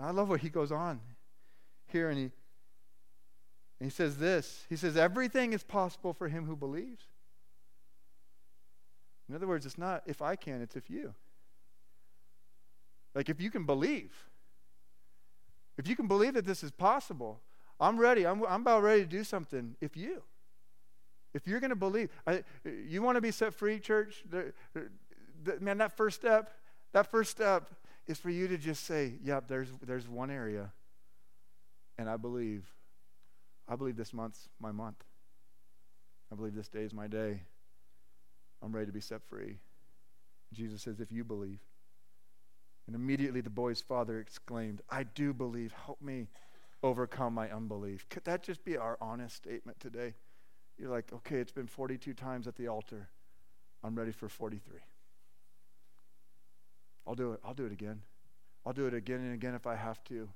I 0.00 0.10
love 0.10 0.28
what 0.28 0.40
he 0.40 0.48
goes 0.48 0.72
on 0.72 1.00
here, 1.86 2.08
and 2.08 2.18
he, 2.18 2.24
and 2.24 2.30
he 3.84 3.90
says 3.90 4.18
this. 4.18 4.64
He 4.68 4.76
says, 4.76 4.96
everything 4.96 5.52
is 5.52 5.62
possible 5.62 6.12
for 6.12 6.28
him 6.28 6.44
who 6.44 6.56
believes. 6.56 7.04
In 9.28 9.34
other 9.34 9.46
words, 9.46 9.66
it's 9.66 9.78
not 9.78 10.02
if 10.06 10.22
I 10.22 10.34
can, 10.34 10.60
it's 10.62 10.74
if 10.74 10.90
you. 10.90 11.14
Like, 13.18 13.28
if 13.28 13.40
you 13.40 13.50
can 13.50 13.64
believe, 13.64 14.12
if 15.76 15.88
you 15.88 15.96
can 15.96 16.06
believe 16.06 16.34
that 16.34 16.46
this 16.46 16.62
is 16.62 16.70
possible, 16.70 17.40
I'm 17.80 17.98
ready. 17.98 18.24
I'm, 18.24 18.44
I'm 18.44 18.60
about 18.60 18.84
ready 18.84 19.02
to 19.02 19.08
do 19.08 19.24
something 19.24 19.74
if 19.80 19.96
you. 19.96 20.22
If 21.34 21.44
you're 21.44 21.58
going 21.58 21.70
to 21.70 21.76
believe, 21.76 22.10
I, 22.28 22.44
you 22.64 23.02
want 23.02 23.16
to 23.16 23.20
be 23.20 23.32
set 23.32 23.54
free, 23.54 23.80
church? 23.80 24.22
The, 24.30 24.52
the, 24.72 25.58
man, 25.58 25.78
that 25.78 25.96
first 25.96 26.14
step, 26.14 26.52
that 26.92 27.10
first 27.10 27.32
step 27.32 27.68
is 28.06 28.18
for 28.18 28.30
you 28.30 28.46
to 28.46 28.56
just 28.56 28.86
say, 28.86 29.14
yep, 29.24 29.48
there's, 29.48 29.70
there's 29.84 30.06
one 30.06 30.30
area, 30.30 30.70
and 31.98 32.08
I 32.08 32.18
believe. 32.18 32.72
I 33.66 33.74
believe 33.74 33.96
this 33.96 34.12
month's 34.12 34.48
my 34.60 34.70
month. 34.70 35.02
I 36.30 36.36
believe 36.36 36.54
this 36.54 36.68
day 36.68 36.84
is 36.84 36.94
my 36.94 37.08
day. 37.08 37.42
I'm 38.62 38.70
ready 38.70 38.86
to 38.86 38.92
be 38.92 39.00
set 39.00 39.24
free. 39.24 39.56
Jesus 40.52 40.82
says, 40.82 41.00
if 41.00 41.10
you 41.10 41.24
believe. 41.24 41.58
And 42.88 42.96
immediately 42.96 43.42
the 43.42 43.50
boy's 43.50 43.82
father 43.82 44.18
exclaimed, 44.18 44.80
I 44.88 45.02
do 45.02 45.34
believe. 45.34 45.72
Help 45.72 46.00
me 46.00 46.26
overcome 46.82 47.34
my 47.34 47.50
unbelief. 47.50 48.08
Could 48.08 48.24
that 48.24 48.42
just 48.42 48.64
be 48.64 48.78
our 48.78 48.96
honest 48.98 49.36
statement 49.36 49.78
today? 49.78 50.14
You're 50.78 50.88
like, 50.88 51.12
okay, 51.12 51.36
it's 51.36 51.52
been 51.52 51.66
42 51.66 52.14
times 52.14 52.46
at 52.48 52.56
the 52.56 52.68
altar. 52.68 53.10
I'm 53.84 53.94
ready 53.94 54.10
for 54.10 54.30
43. 54.30 54.78
I'll 57.06 57.14
do 57.14 57.32
it. 57.32 57.40
I'll 57.44 57.52
do 57.52 57.66
it 57.66 57.72
again. 57.72 58.00
I'll 58.64 58.72
do 58.72 58.86
it 58.86 58.94
again 58.94 59.20
and 59.20 59.34
again 59.34 59.54
if 59.54 59.66
I 59.66 59.76
have 59.76 60.02
to. 60.04 60.30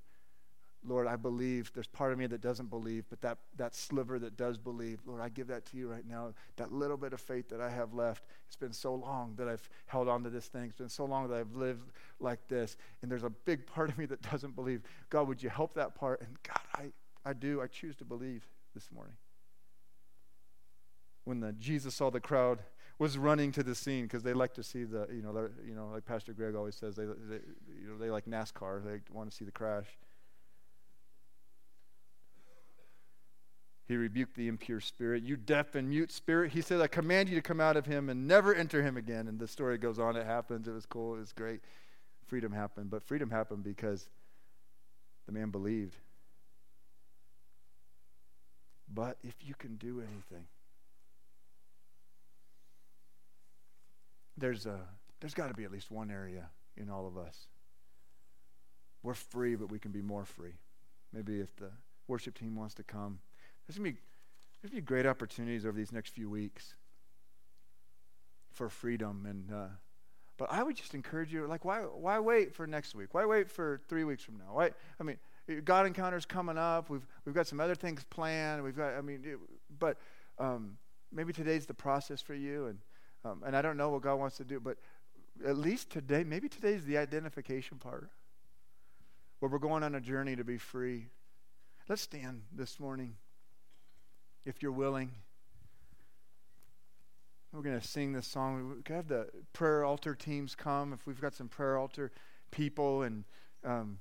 Lord, 0.85 1.07
I 1.07 1.17
believe. 1.17 1.71
There's 1.75 1.87
part 1.87 2.13
of 2.13 2.19
me 2.19 2.27
that 2.27 2.41
doesn't 2.41 2.71
believe, 2.71 3.05
but 3.09 3.21
that, 3.21 3.39
that 3.57 3.75
sliver 3.75 4.19
that 4.19 4.37
does 4.37 4.59
believe, 4.59 5.01
Lord, 5.07 5.21
I 5.21 5.29
give 5.29 5.47
that 5.49 5.65
to 5.67 5.77
you 5.77 5.89
right 5.89 6.07
now. 6.07 6.35
That 6.57 6.73
little 6.73 6.97
bit 6.97 7.13
of 7.13 7.21
faith 7.21 7.49
that 7.51 7.61
I 7.61 7.71
have 7.71 7.95
left. 7.95 8.25
It's 8.47 8.57
been 8.57 8.73
so 8.73 8.95
long 8.95 9.35
that 9.37 9.49
I've 9.49 9.69
held 9.87 10.09
on 10.09 10.25
to 10.25 10.31
this 10.31 10.47
thing. 10.47 10.65
It's 10.65 10.79
been 10.79 10.89
so 10.89 11.05
long 11.05 11.29
that 11.29 11.37
I've 11.39 11.55
lived 11.55 11.93
like 12.21 12.47
this. 12.49 12.77
And 13.03 13.11
there's 13.11 13.25
a 13.25 13.31
big 13.31 13.67
part 13.75 13.91
of 13.91 13.99
me 13.99 14.07
that 14.07 14.23
doesn't 14.23 14.55
believe. 14.57 14.83
God, 15.11 15.29
would 15.29 15.43
you 15.43 15.51
help 15.51 15.75
that 15.75 15.95
part? 15.95 16.21
And 16.23 16.37
God, 16.43 16.61
I, 16.75 16.93
I 17.29 17.33
do. 17.33 17.61
I 17.63 17.67
choose 17.69 17.97
to 17.97 18.05
believe 18.05 18.49
this 18.75 18.91
morning. 18.93 19.15
when 21.25 21.41
the 21.41 21.53
Jesus 21.53 21.95
saw 21.95 22.11
the 22.11 22.21
crowd 22.21 22.61
was 22.99 23.19
running 23.19 23.53
to 23.53 23.63
the 23.63 23.75
scene 23.75 24.05
because 24.05 24.23
they 24.23 24.33
like 24.33 24.55
to 24.55 24.63
see 24.63 24.85
the 24.85 25.07
you 25.13 25.23
know 25.23 25.49
you 25.67 25.75
know 25.75 25.89
like 25.93 26.05
Pastor 26.05 26.33
Greg 26.33 26.55
always 26.55 26.75
says 26.75 26.95
they, 26.97 27.05
they 27.05 27.41
you 27.81 27.89
know 27.89 27.99
they 27.99 28.11
like 28.11 28.27
NASCAR 28.27 28.85
they 28.85 29.01
want 29.13 29.31
to 29.31 29.37
see 29.37 29.45
the 29.45 29.53
crash. 29.53 29.87
He 33.89 33.97
rebuked 33.97 34.37
the 34.37 34.49
impure 34.49 34.81
spirit. 34.81 35.23
You 35.23 35.37
deaf 35.37 35.75
and 35.75 35.89
mute 35.89 36.13
spirit. 36.13 36.53
He 36.53 36.61
said, 36.61 36.81
I 36.81 36.87
command 36.87 37.29
you 37.29 37.35
to 37.35 37.43
come 37.43 37.61
out 37.61 37.77
of 37.77 37.87
him 37.87 38.09
and 38.09 38.27
never 38.29 38.55
enter 38.55 38.83
him 38.83 38.97
again. 38.97 39.27
And 39.29 39.39
the 39.39 39.49
story 39.49 39.77
goes 39.77 39.99
on. 39.99 40.17
It 40.17 40.25
happens. 40.25 40.69
It 40.69 40.73
was 40.73 40.87
cool. 40.87 41.17
It 41.17 41.21
was 41.21 41.33
great. 41.33 41.61
Freedom 42.27 42.53
happened. 42.53 42.91
But 42.91 43.03
freedom 43.03 43.31
happened 43.31 43.65
because 43.65 44.09
the 45.27 45.33
man 45.33 45.51
believed. 45.51 45.97
But 48.93 49.17
if 49.23 49.35
you 49.41 49.55
can 49.55 49.77
do 49.77 50.01
anything, 50.01 50.47
there's 54.37 54.67
a 54.67 54.81
there's 55.21 55.35
got 55.35 55.49
to 55.49 55.55
be 55.55 55.65
at 55.65 55.73
least 55.73 55.91
one 55.91 56.11
area 56.11 56.49
in 56.77 56.91
all 56.91 57.07
of 57.07 57.17
us. 57.17 57.47
We're 59.03 59.15
free, 59.15 59.55
but 59.55 59.71
we 59.71 59.79
can 59.79 59.93
be 59.93 60.03
more 60.03 60.25
free. 60.25 60.55
Maybe 61.13 61.41
if 61.41 61.55
the 61.57 61.71
worship 62.09 62.39
team 62.39 62.57
wants 62.57 62.75
to 62.75 62.83
come, 62.83 63.21
there's 63.67 63.79
gonna 63.79 63.91
be 63.91 63.97
there's 64.61 64.71
gonna 64.71 64.81
be 64.81 64.87
great 64.87 65.07
opportunities 65.07 65.65
over 65.65 65.77
these 65.77 65.93
next 65.93 66.11
few 66.11 66.29
weeks 66.31 66.75
for 68.53 68.69
freedom 68.69 69.27
and. 69.27 69.53
Uh, 69.53 69.69
but 70.39 70.51
I 70.51 70.63
would 70.65 70.75
just 70.75 70.95
encourage 70.95 71.33
you, 71.33 71.47
like, 71.47 71.65
why 71.65 71.81
why 71.83 72.19
wait 72.19 72.53
for 72.53 72.67
next 72.67 72.97
week? 72.97 73.15
Why 73.15 73.25
wait 73.27 73.49
for 73.49 73.81
three 73.87 74.03
weeks 74.03 74.25
from 74.25 74.39
now? 74.39 74.55
Why? 74.55 74.71
I 74.99 75.05
mean, 75.05 75.19
God 75.65 75.87
encounters 75.87 76.25
coming 76.25 76.59
up. 76.59 76.91
We've 76.91 77.07
we've 77.25 77.35
got 77.35 77.47
some 77.47 77.61
other 77.61 77.77
things 77.77 78.03
planned. 78.11 78.65
We've 78.65 78.77
got. 78.77 78.95
I 78.95 79.03
mean, 79.03 79.21
it, 79.25 79.39
but 79.79 79.99
um, 80.39 80.79
maybe 81.13 81.33
today's 81.33 81.67
the 81.67 81.75
process 81.75 82.21
for 82.21 82.35
you, 82.35 82.67
and 82.67 82.79
um, 83.25 83.43
and 83.47 83.57
I 83.57 83.63
don't 83.63 83.77
know 83.77 83.91
what 83.91 84.03
God 84.03 84.17
wants 84.17 84.37
to 84.39 84.45
do, 84.45 84.59
but 84.59 84.79
at 85.47 85.57
least 85.57 85.91
today, 85.91 86.25
maybe 86.25 86.49
today's 86.49 86.85
the 86.85 86.99
identification 86.99 87.79
part, 87.79 88.11
where 89.39 89.51
we're 89.51 89.59
going 89.59 89.83
on 89.83 89.95
a 89.95 90.01
journey 90.01 90.35
to 90.35 90.45
be 90.45 90.59
free. 90.59 91.07
Let's 91.89 92.03
stand 92.03 92.43
this 92.53 92.81
morning, 92.81 93.15
if 94.45 94.63
you're 94.63 94.73
willing. 94.73 95.13
We're 97.53 97.63
going 97.63 97.79
to 97.79 97.87
sing 97.87 98.13
this 98.13 98.27
song. 98.27 98.75
We 98.77 98.83
could 98.83 98.97
have 98.97 99.09
the 99.09 99.29
prayer 99.53 99.85
altar 99.85 100.15
teams 100.15 100.55
come 100.55 100.93
if 100.93 101.07
we've 101.07 101.21
got 101.21 101.35
some 101.35 101.49
prayer 101.49 101.77
altar 101.77 102.13
people 102.51 103.03
and. 103.03 103.25
Um, 103.65 103.99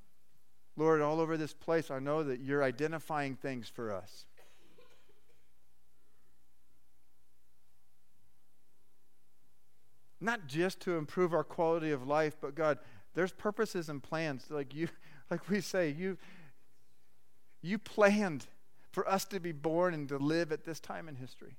Lord, 0.78 1.02
all 1.02 1.20
over 1.20 1.38
this 1.38 1.54
place, 1.54 1.92
I 1.92 2.00
know 2.00 2.24
that 2.24 2.39
you're 2.39 2.64
identifying 2.64 3.36
things 3.36 3.68
for 3.68 3.94
us. 3.94 4.26
Not 10.20 10.48
just 10.48 10.80
to 10.82 10.98
improve 10.98 11.34
our 11.34 11.44
quality 11.44 11.92
of 11.92 12.08
life, 12.08 12.38
but 12.39 12.56
God, 12.56 12.78
there's 13.16 13.32
purposes 13.32 13.89
and 13.89 14.02
plans. 14.02 14.46
Like 14.50 14.74
you, 14.74 14.88
like 15.32 15.50
we 15.50 15.62
say, 15.62 15.89
you 15.89 16.18
you 17.62 17.78
planned 17.78 18.48
for 18.92 19.08
us 19.08 19.26
to 19.26 19.39
be 19.39 19.52
born 19.52 19.94
and 19.94 20.08
to 20.10 20.18
live 20.18 20.52
at 20.52 20.64
this 20.64 20.80
time 20.80 21.08
in 21.08 21.16
history. 21.16 21.58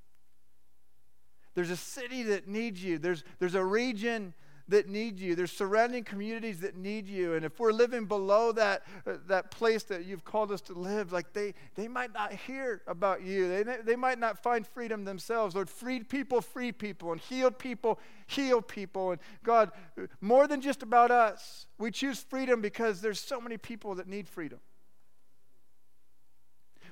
There's 1.54 1.70
a 1.70 1.76
city 1.76 2.22
that 2.24 2.48
needs 2.48 2.82
you. 2.82 2.98
There's, 2.98 3.24
there's 3.38 3.54
a 3.54 3.64
region 3.64 4.34
that 4.68 4.88
need 4.88 5.18
you. 5.18 5.34
There's 5.34 5.52
surrounding 5.52 6.04
communities 6.04 6.60
that 6.60 6.76
need 6.76 7.06
you. 7.06 7.34
And 7.34 7.44
if 7.44 7.58
we're 7.58 7.72
living 7.72 8.06
below 8.06 8.52
that, 8.52 8.82
uh, 9.06 9.14
that 9.26 9.50
place 9.50 9.82
that 9.84 10.06
you've 10.06 10.24
called 10.24 10.50
us 10.50 10.60
to 10.62 10.72
live, 10.72 11.12
like 11.12 11.32
they, 11.32 11.54
they 11.74 11.88
might 11.88 12.14
not 12.14 12.32
hear 12.32 12.80
about 12.86 13.22
you. 13.22 13.48
They, 13.48 13.76
they 13.84 13.96
might 13.96 14.18
not 14.18 14.42
find 14.42 14.66
freedom 14.66 15.04
themselves. 15.04 15.54
Lord, 15.54 15.68
freed 15.68 16.08
people, 16.08 16.40
free 16.40 16.72
people, 16.72 17.12
and 17.12 17.20
healed 17.20 17.58
people, 17.58 17.98
heal 18.26 18.62
people. 18.62 19.12
And 19.12 19.20
God, 19.42 19.72
more 20.20 20.46
than 20.46 20.60
just 20.60 20.82
about 20.82 21.10
us, 21.10 21.66
we 21.78 21.90
choose 21.90 22.20
freedom 22.20 22.60
because 22.60 23.00
there's 23.00 23.20
so 23.20 23.40
many 23.40 23.58
people 23.58 23.94
that 23.96 24.06
need 24.06 24.28
freedom. 24.28 24.60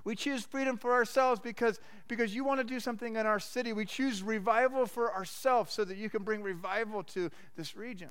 We 0.05 0.15
choose 0.15 0.45
freedom 0.45 0.77
for 0.77 0.93
ourselves 0.93 1.41
because, 1.41 1.81
because 2.09 2.35
you 2.35 2.45
want 2.45 2.61
to 2.61 2.65
do 2.65 2.81
something 2.81 3.17
in 3.17 3.27
our 3.27 3.41
city. 3.41 3.73
We 3.73 3.85
choose 3.85 4.23
revival 4.23 4.87
for 4.87 5.15
ourselves 5.15 5.73
so 5.73 5.85
that 5.85 5.97
you 5.97 6.11
can 6.11 6.23
bring 6.23 6.43
revival 6.43 7.03
to 7.05 7.31
this 7.57 7.77
region. 7.77 8.11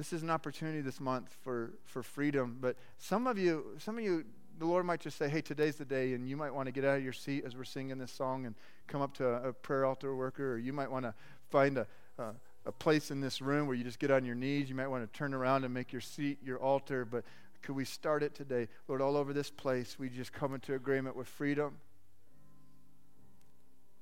This 0.00 0.14
is 0.14 0.22
an 0.22 0.30
opportunity 0.30 0.80
this 0.80 0.98
month 0.98 1.36
for, 1.42 1.72
for 1.84 2.02
freedom, 2.02 2.56
but 2.58 2.76
some 2.96 3.26
of 3.26 3.36
you, 3.36 3.76
some 3.76 3.98
of 3.98 4.02
you, 4.02 4.24
the 4.58 4.64
Lord 4.64 4.86
might 4.86 5.00
just 5.00 5.18
say, 5.18 5.28
hey, 5.28 5.42
today's 5.42 5.76
the 5.76 5.84
day, 5.84 6.14
and 6.14 6.26
you 6.26 6.38
might 6.38 6.54
want 6.54 6.68
to 6.68 6.72
get 6.72 6.86
out 6.86 6.96
of 6.96 7.04
your 7.04 7.12
seat 7.12 7.44
as 7.44 7.54
we're 7.54 7.64
singing 7.64 7.98
this 7.98 8.10
song 8.10 8.46
and 8.46 8.54
come 8.86 9.02
up 9.02 9.12
to 9.16 9.26
a, 9.26 9.50
a 9.50 9.52
prayer 9.52 9.84
altar 9.84 10.16
worker, 10.16 10.54
or 10.54 10.58
you 10.58 10.72
might 10.72 10.90
want 10.90 11.04
to 11.04 11.12
find 11.50 11.78
a, 11.78 11.86
a, 12.18 12.32
a 12.66 12.72
place 12.72 13.10
in 13.10 13.20
this 13.20 13.40
room 13.40 13.66
where 13.66 13.76
you 13.76 13.84
just 13.84 13.98
get 13.98 14.10
on 14.10 14.24
your 14.24 14.34
knees. 14.34 14.68
You 14.68 14.74
might 14.74 14.88
want 14.88 15.10
to 15.10 15.18
turn 15.18 15.34
around 15.34 15.64
and 15.64 15.74
make 15.74 15.92
your 15.92 16.00
seat 16.00 16.38
your 16.42 16.58
altar, 16.58 17.04
but 17.04 17.24
could 17.62 17.76
we 17.76 17.84
start 17.84 18.22
it 18.22 18.34
today? 18.34 18.68
Lord, 18.88 19.02
all 19.02 19.16
over 19.16 19.32
this 19.32 19.50
place, 19.50 19.98
we 19.98 20.08
just 20.08 20.32
come 20.32 20.54
into 20.54 20.74
agreement 20.74 21.16
with 21.16 21.28
freedom. 21.28 21.78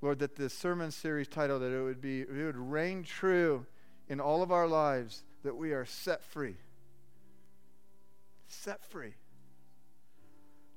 Lord, 0.01 0.21
that 0.21 0.37
this 0.37 0.55
sermon 0.55 0.93
series 0.93 1.27
title, 1.27 1.59
that 1.59 1.73
it 1.73 1.83
would 1.83 2.01
be, 2.01 2.21
it 2.21 2.31
would 2.31 2.57
reign 2.57 3.03
true 3.03 3.67
in 4.09 4.21
all 4.21 4.43
of 4.43 4.53
our 4.53 4.69
lives, 4.69 5.25
that 5.43 5.57
we 5.57 5.73
are 5.73 5.85
set 5.85 6.23
free. 6.23 6.55
Set 8.47 8.85
free. 8.85 9.15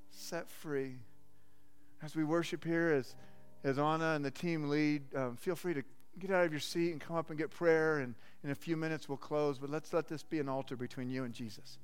Set 0.10 0.50
free. 0.50 0.96
As 2.02 2.16
we 2.16 2.24
worship 2.24 2.64
here, 2.64 2.92
as, 2.92 3.16
as 3.64 3.78
Anna 3.78 4.14
and 4.16 4.26
the 4.26 4.32
team 4.32 4.70
lead, 4.70 5.04
um, 5.16 5.36
feel 5.36 5.56
free 5.56 5.76
to 5.76 5.84
get 6.20 6.32
out 6.32 6.46
of 6.46 6.52
your 6.52 6.60
seat 6.60 6.92
and 6.92 7.02
come 7.02 7.16
up 7.16 7.30
and 7.30 7.38
get 7.38 7.52
prayer. 7.52 8.00
And 8.00 8.16
in 8.44 8.52
a 8.52 8.56
few 8.56 8.78
minutes, 8.78 9.08
we'll 9.08 9.18
close. 9.18 9.58
But 9.58 9.70
let's 9.70 9.94
let 9.94 10.08
this 10.08 10.24
be 10.24 10.40
an 10.40 10.50
altar 10.50 10.76
between 10.76 11.10
you 11.10 11.24
and 11.24 11.34
Jesus. 11.34 11.78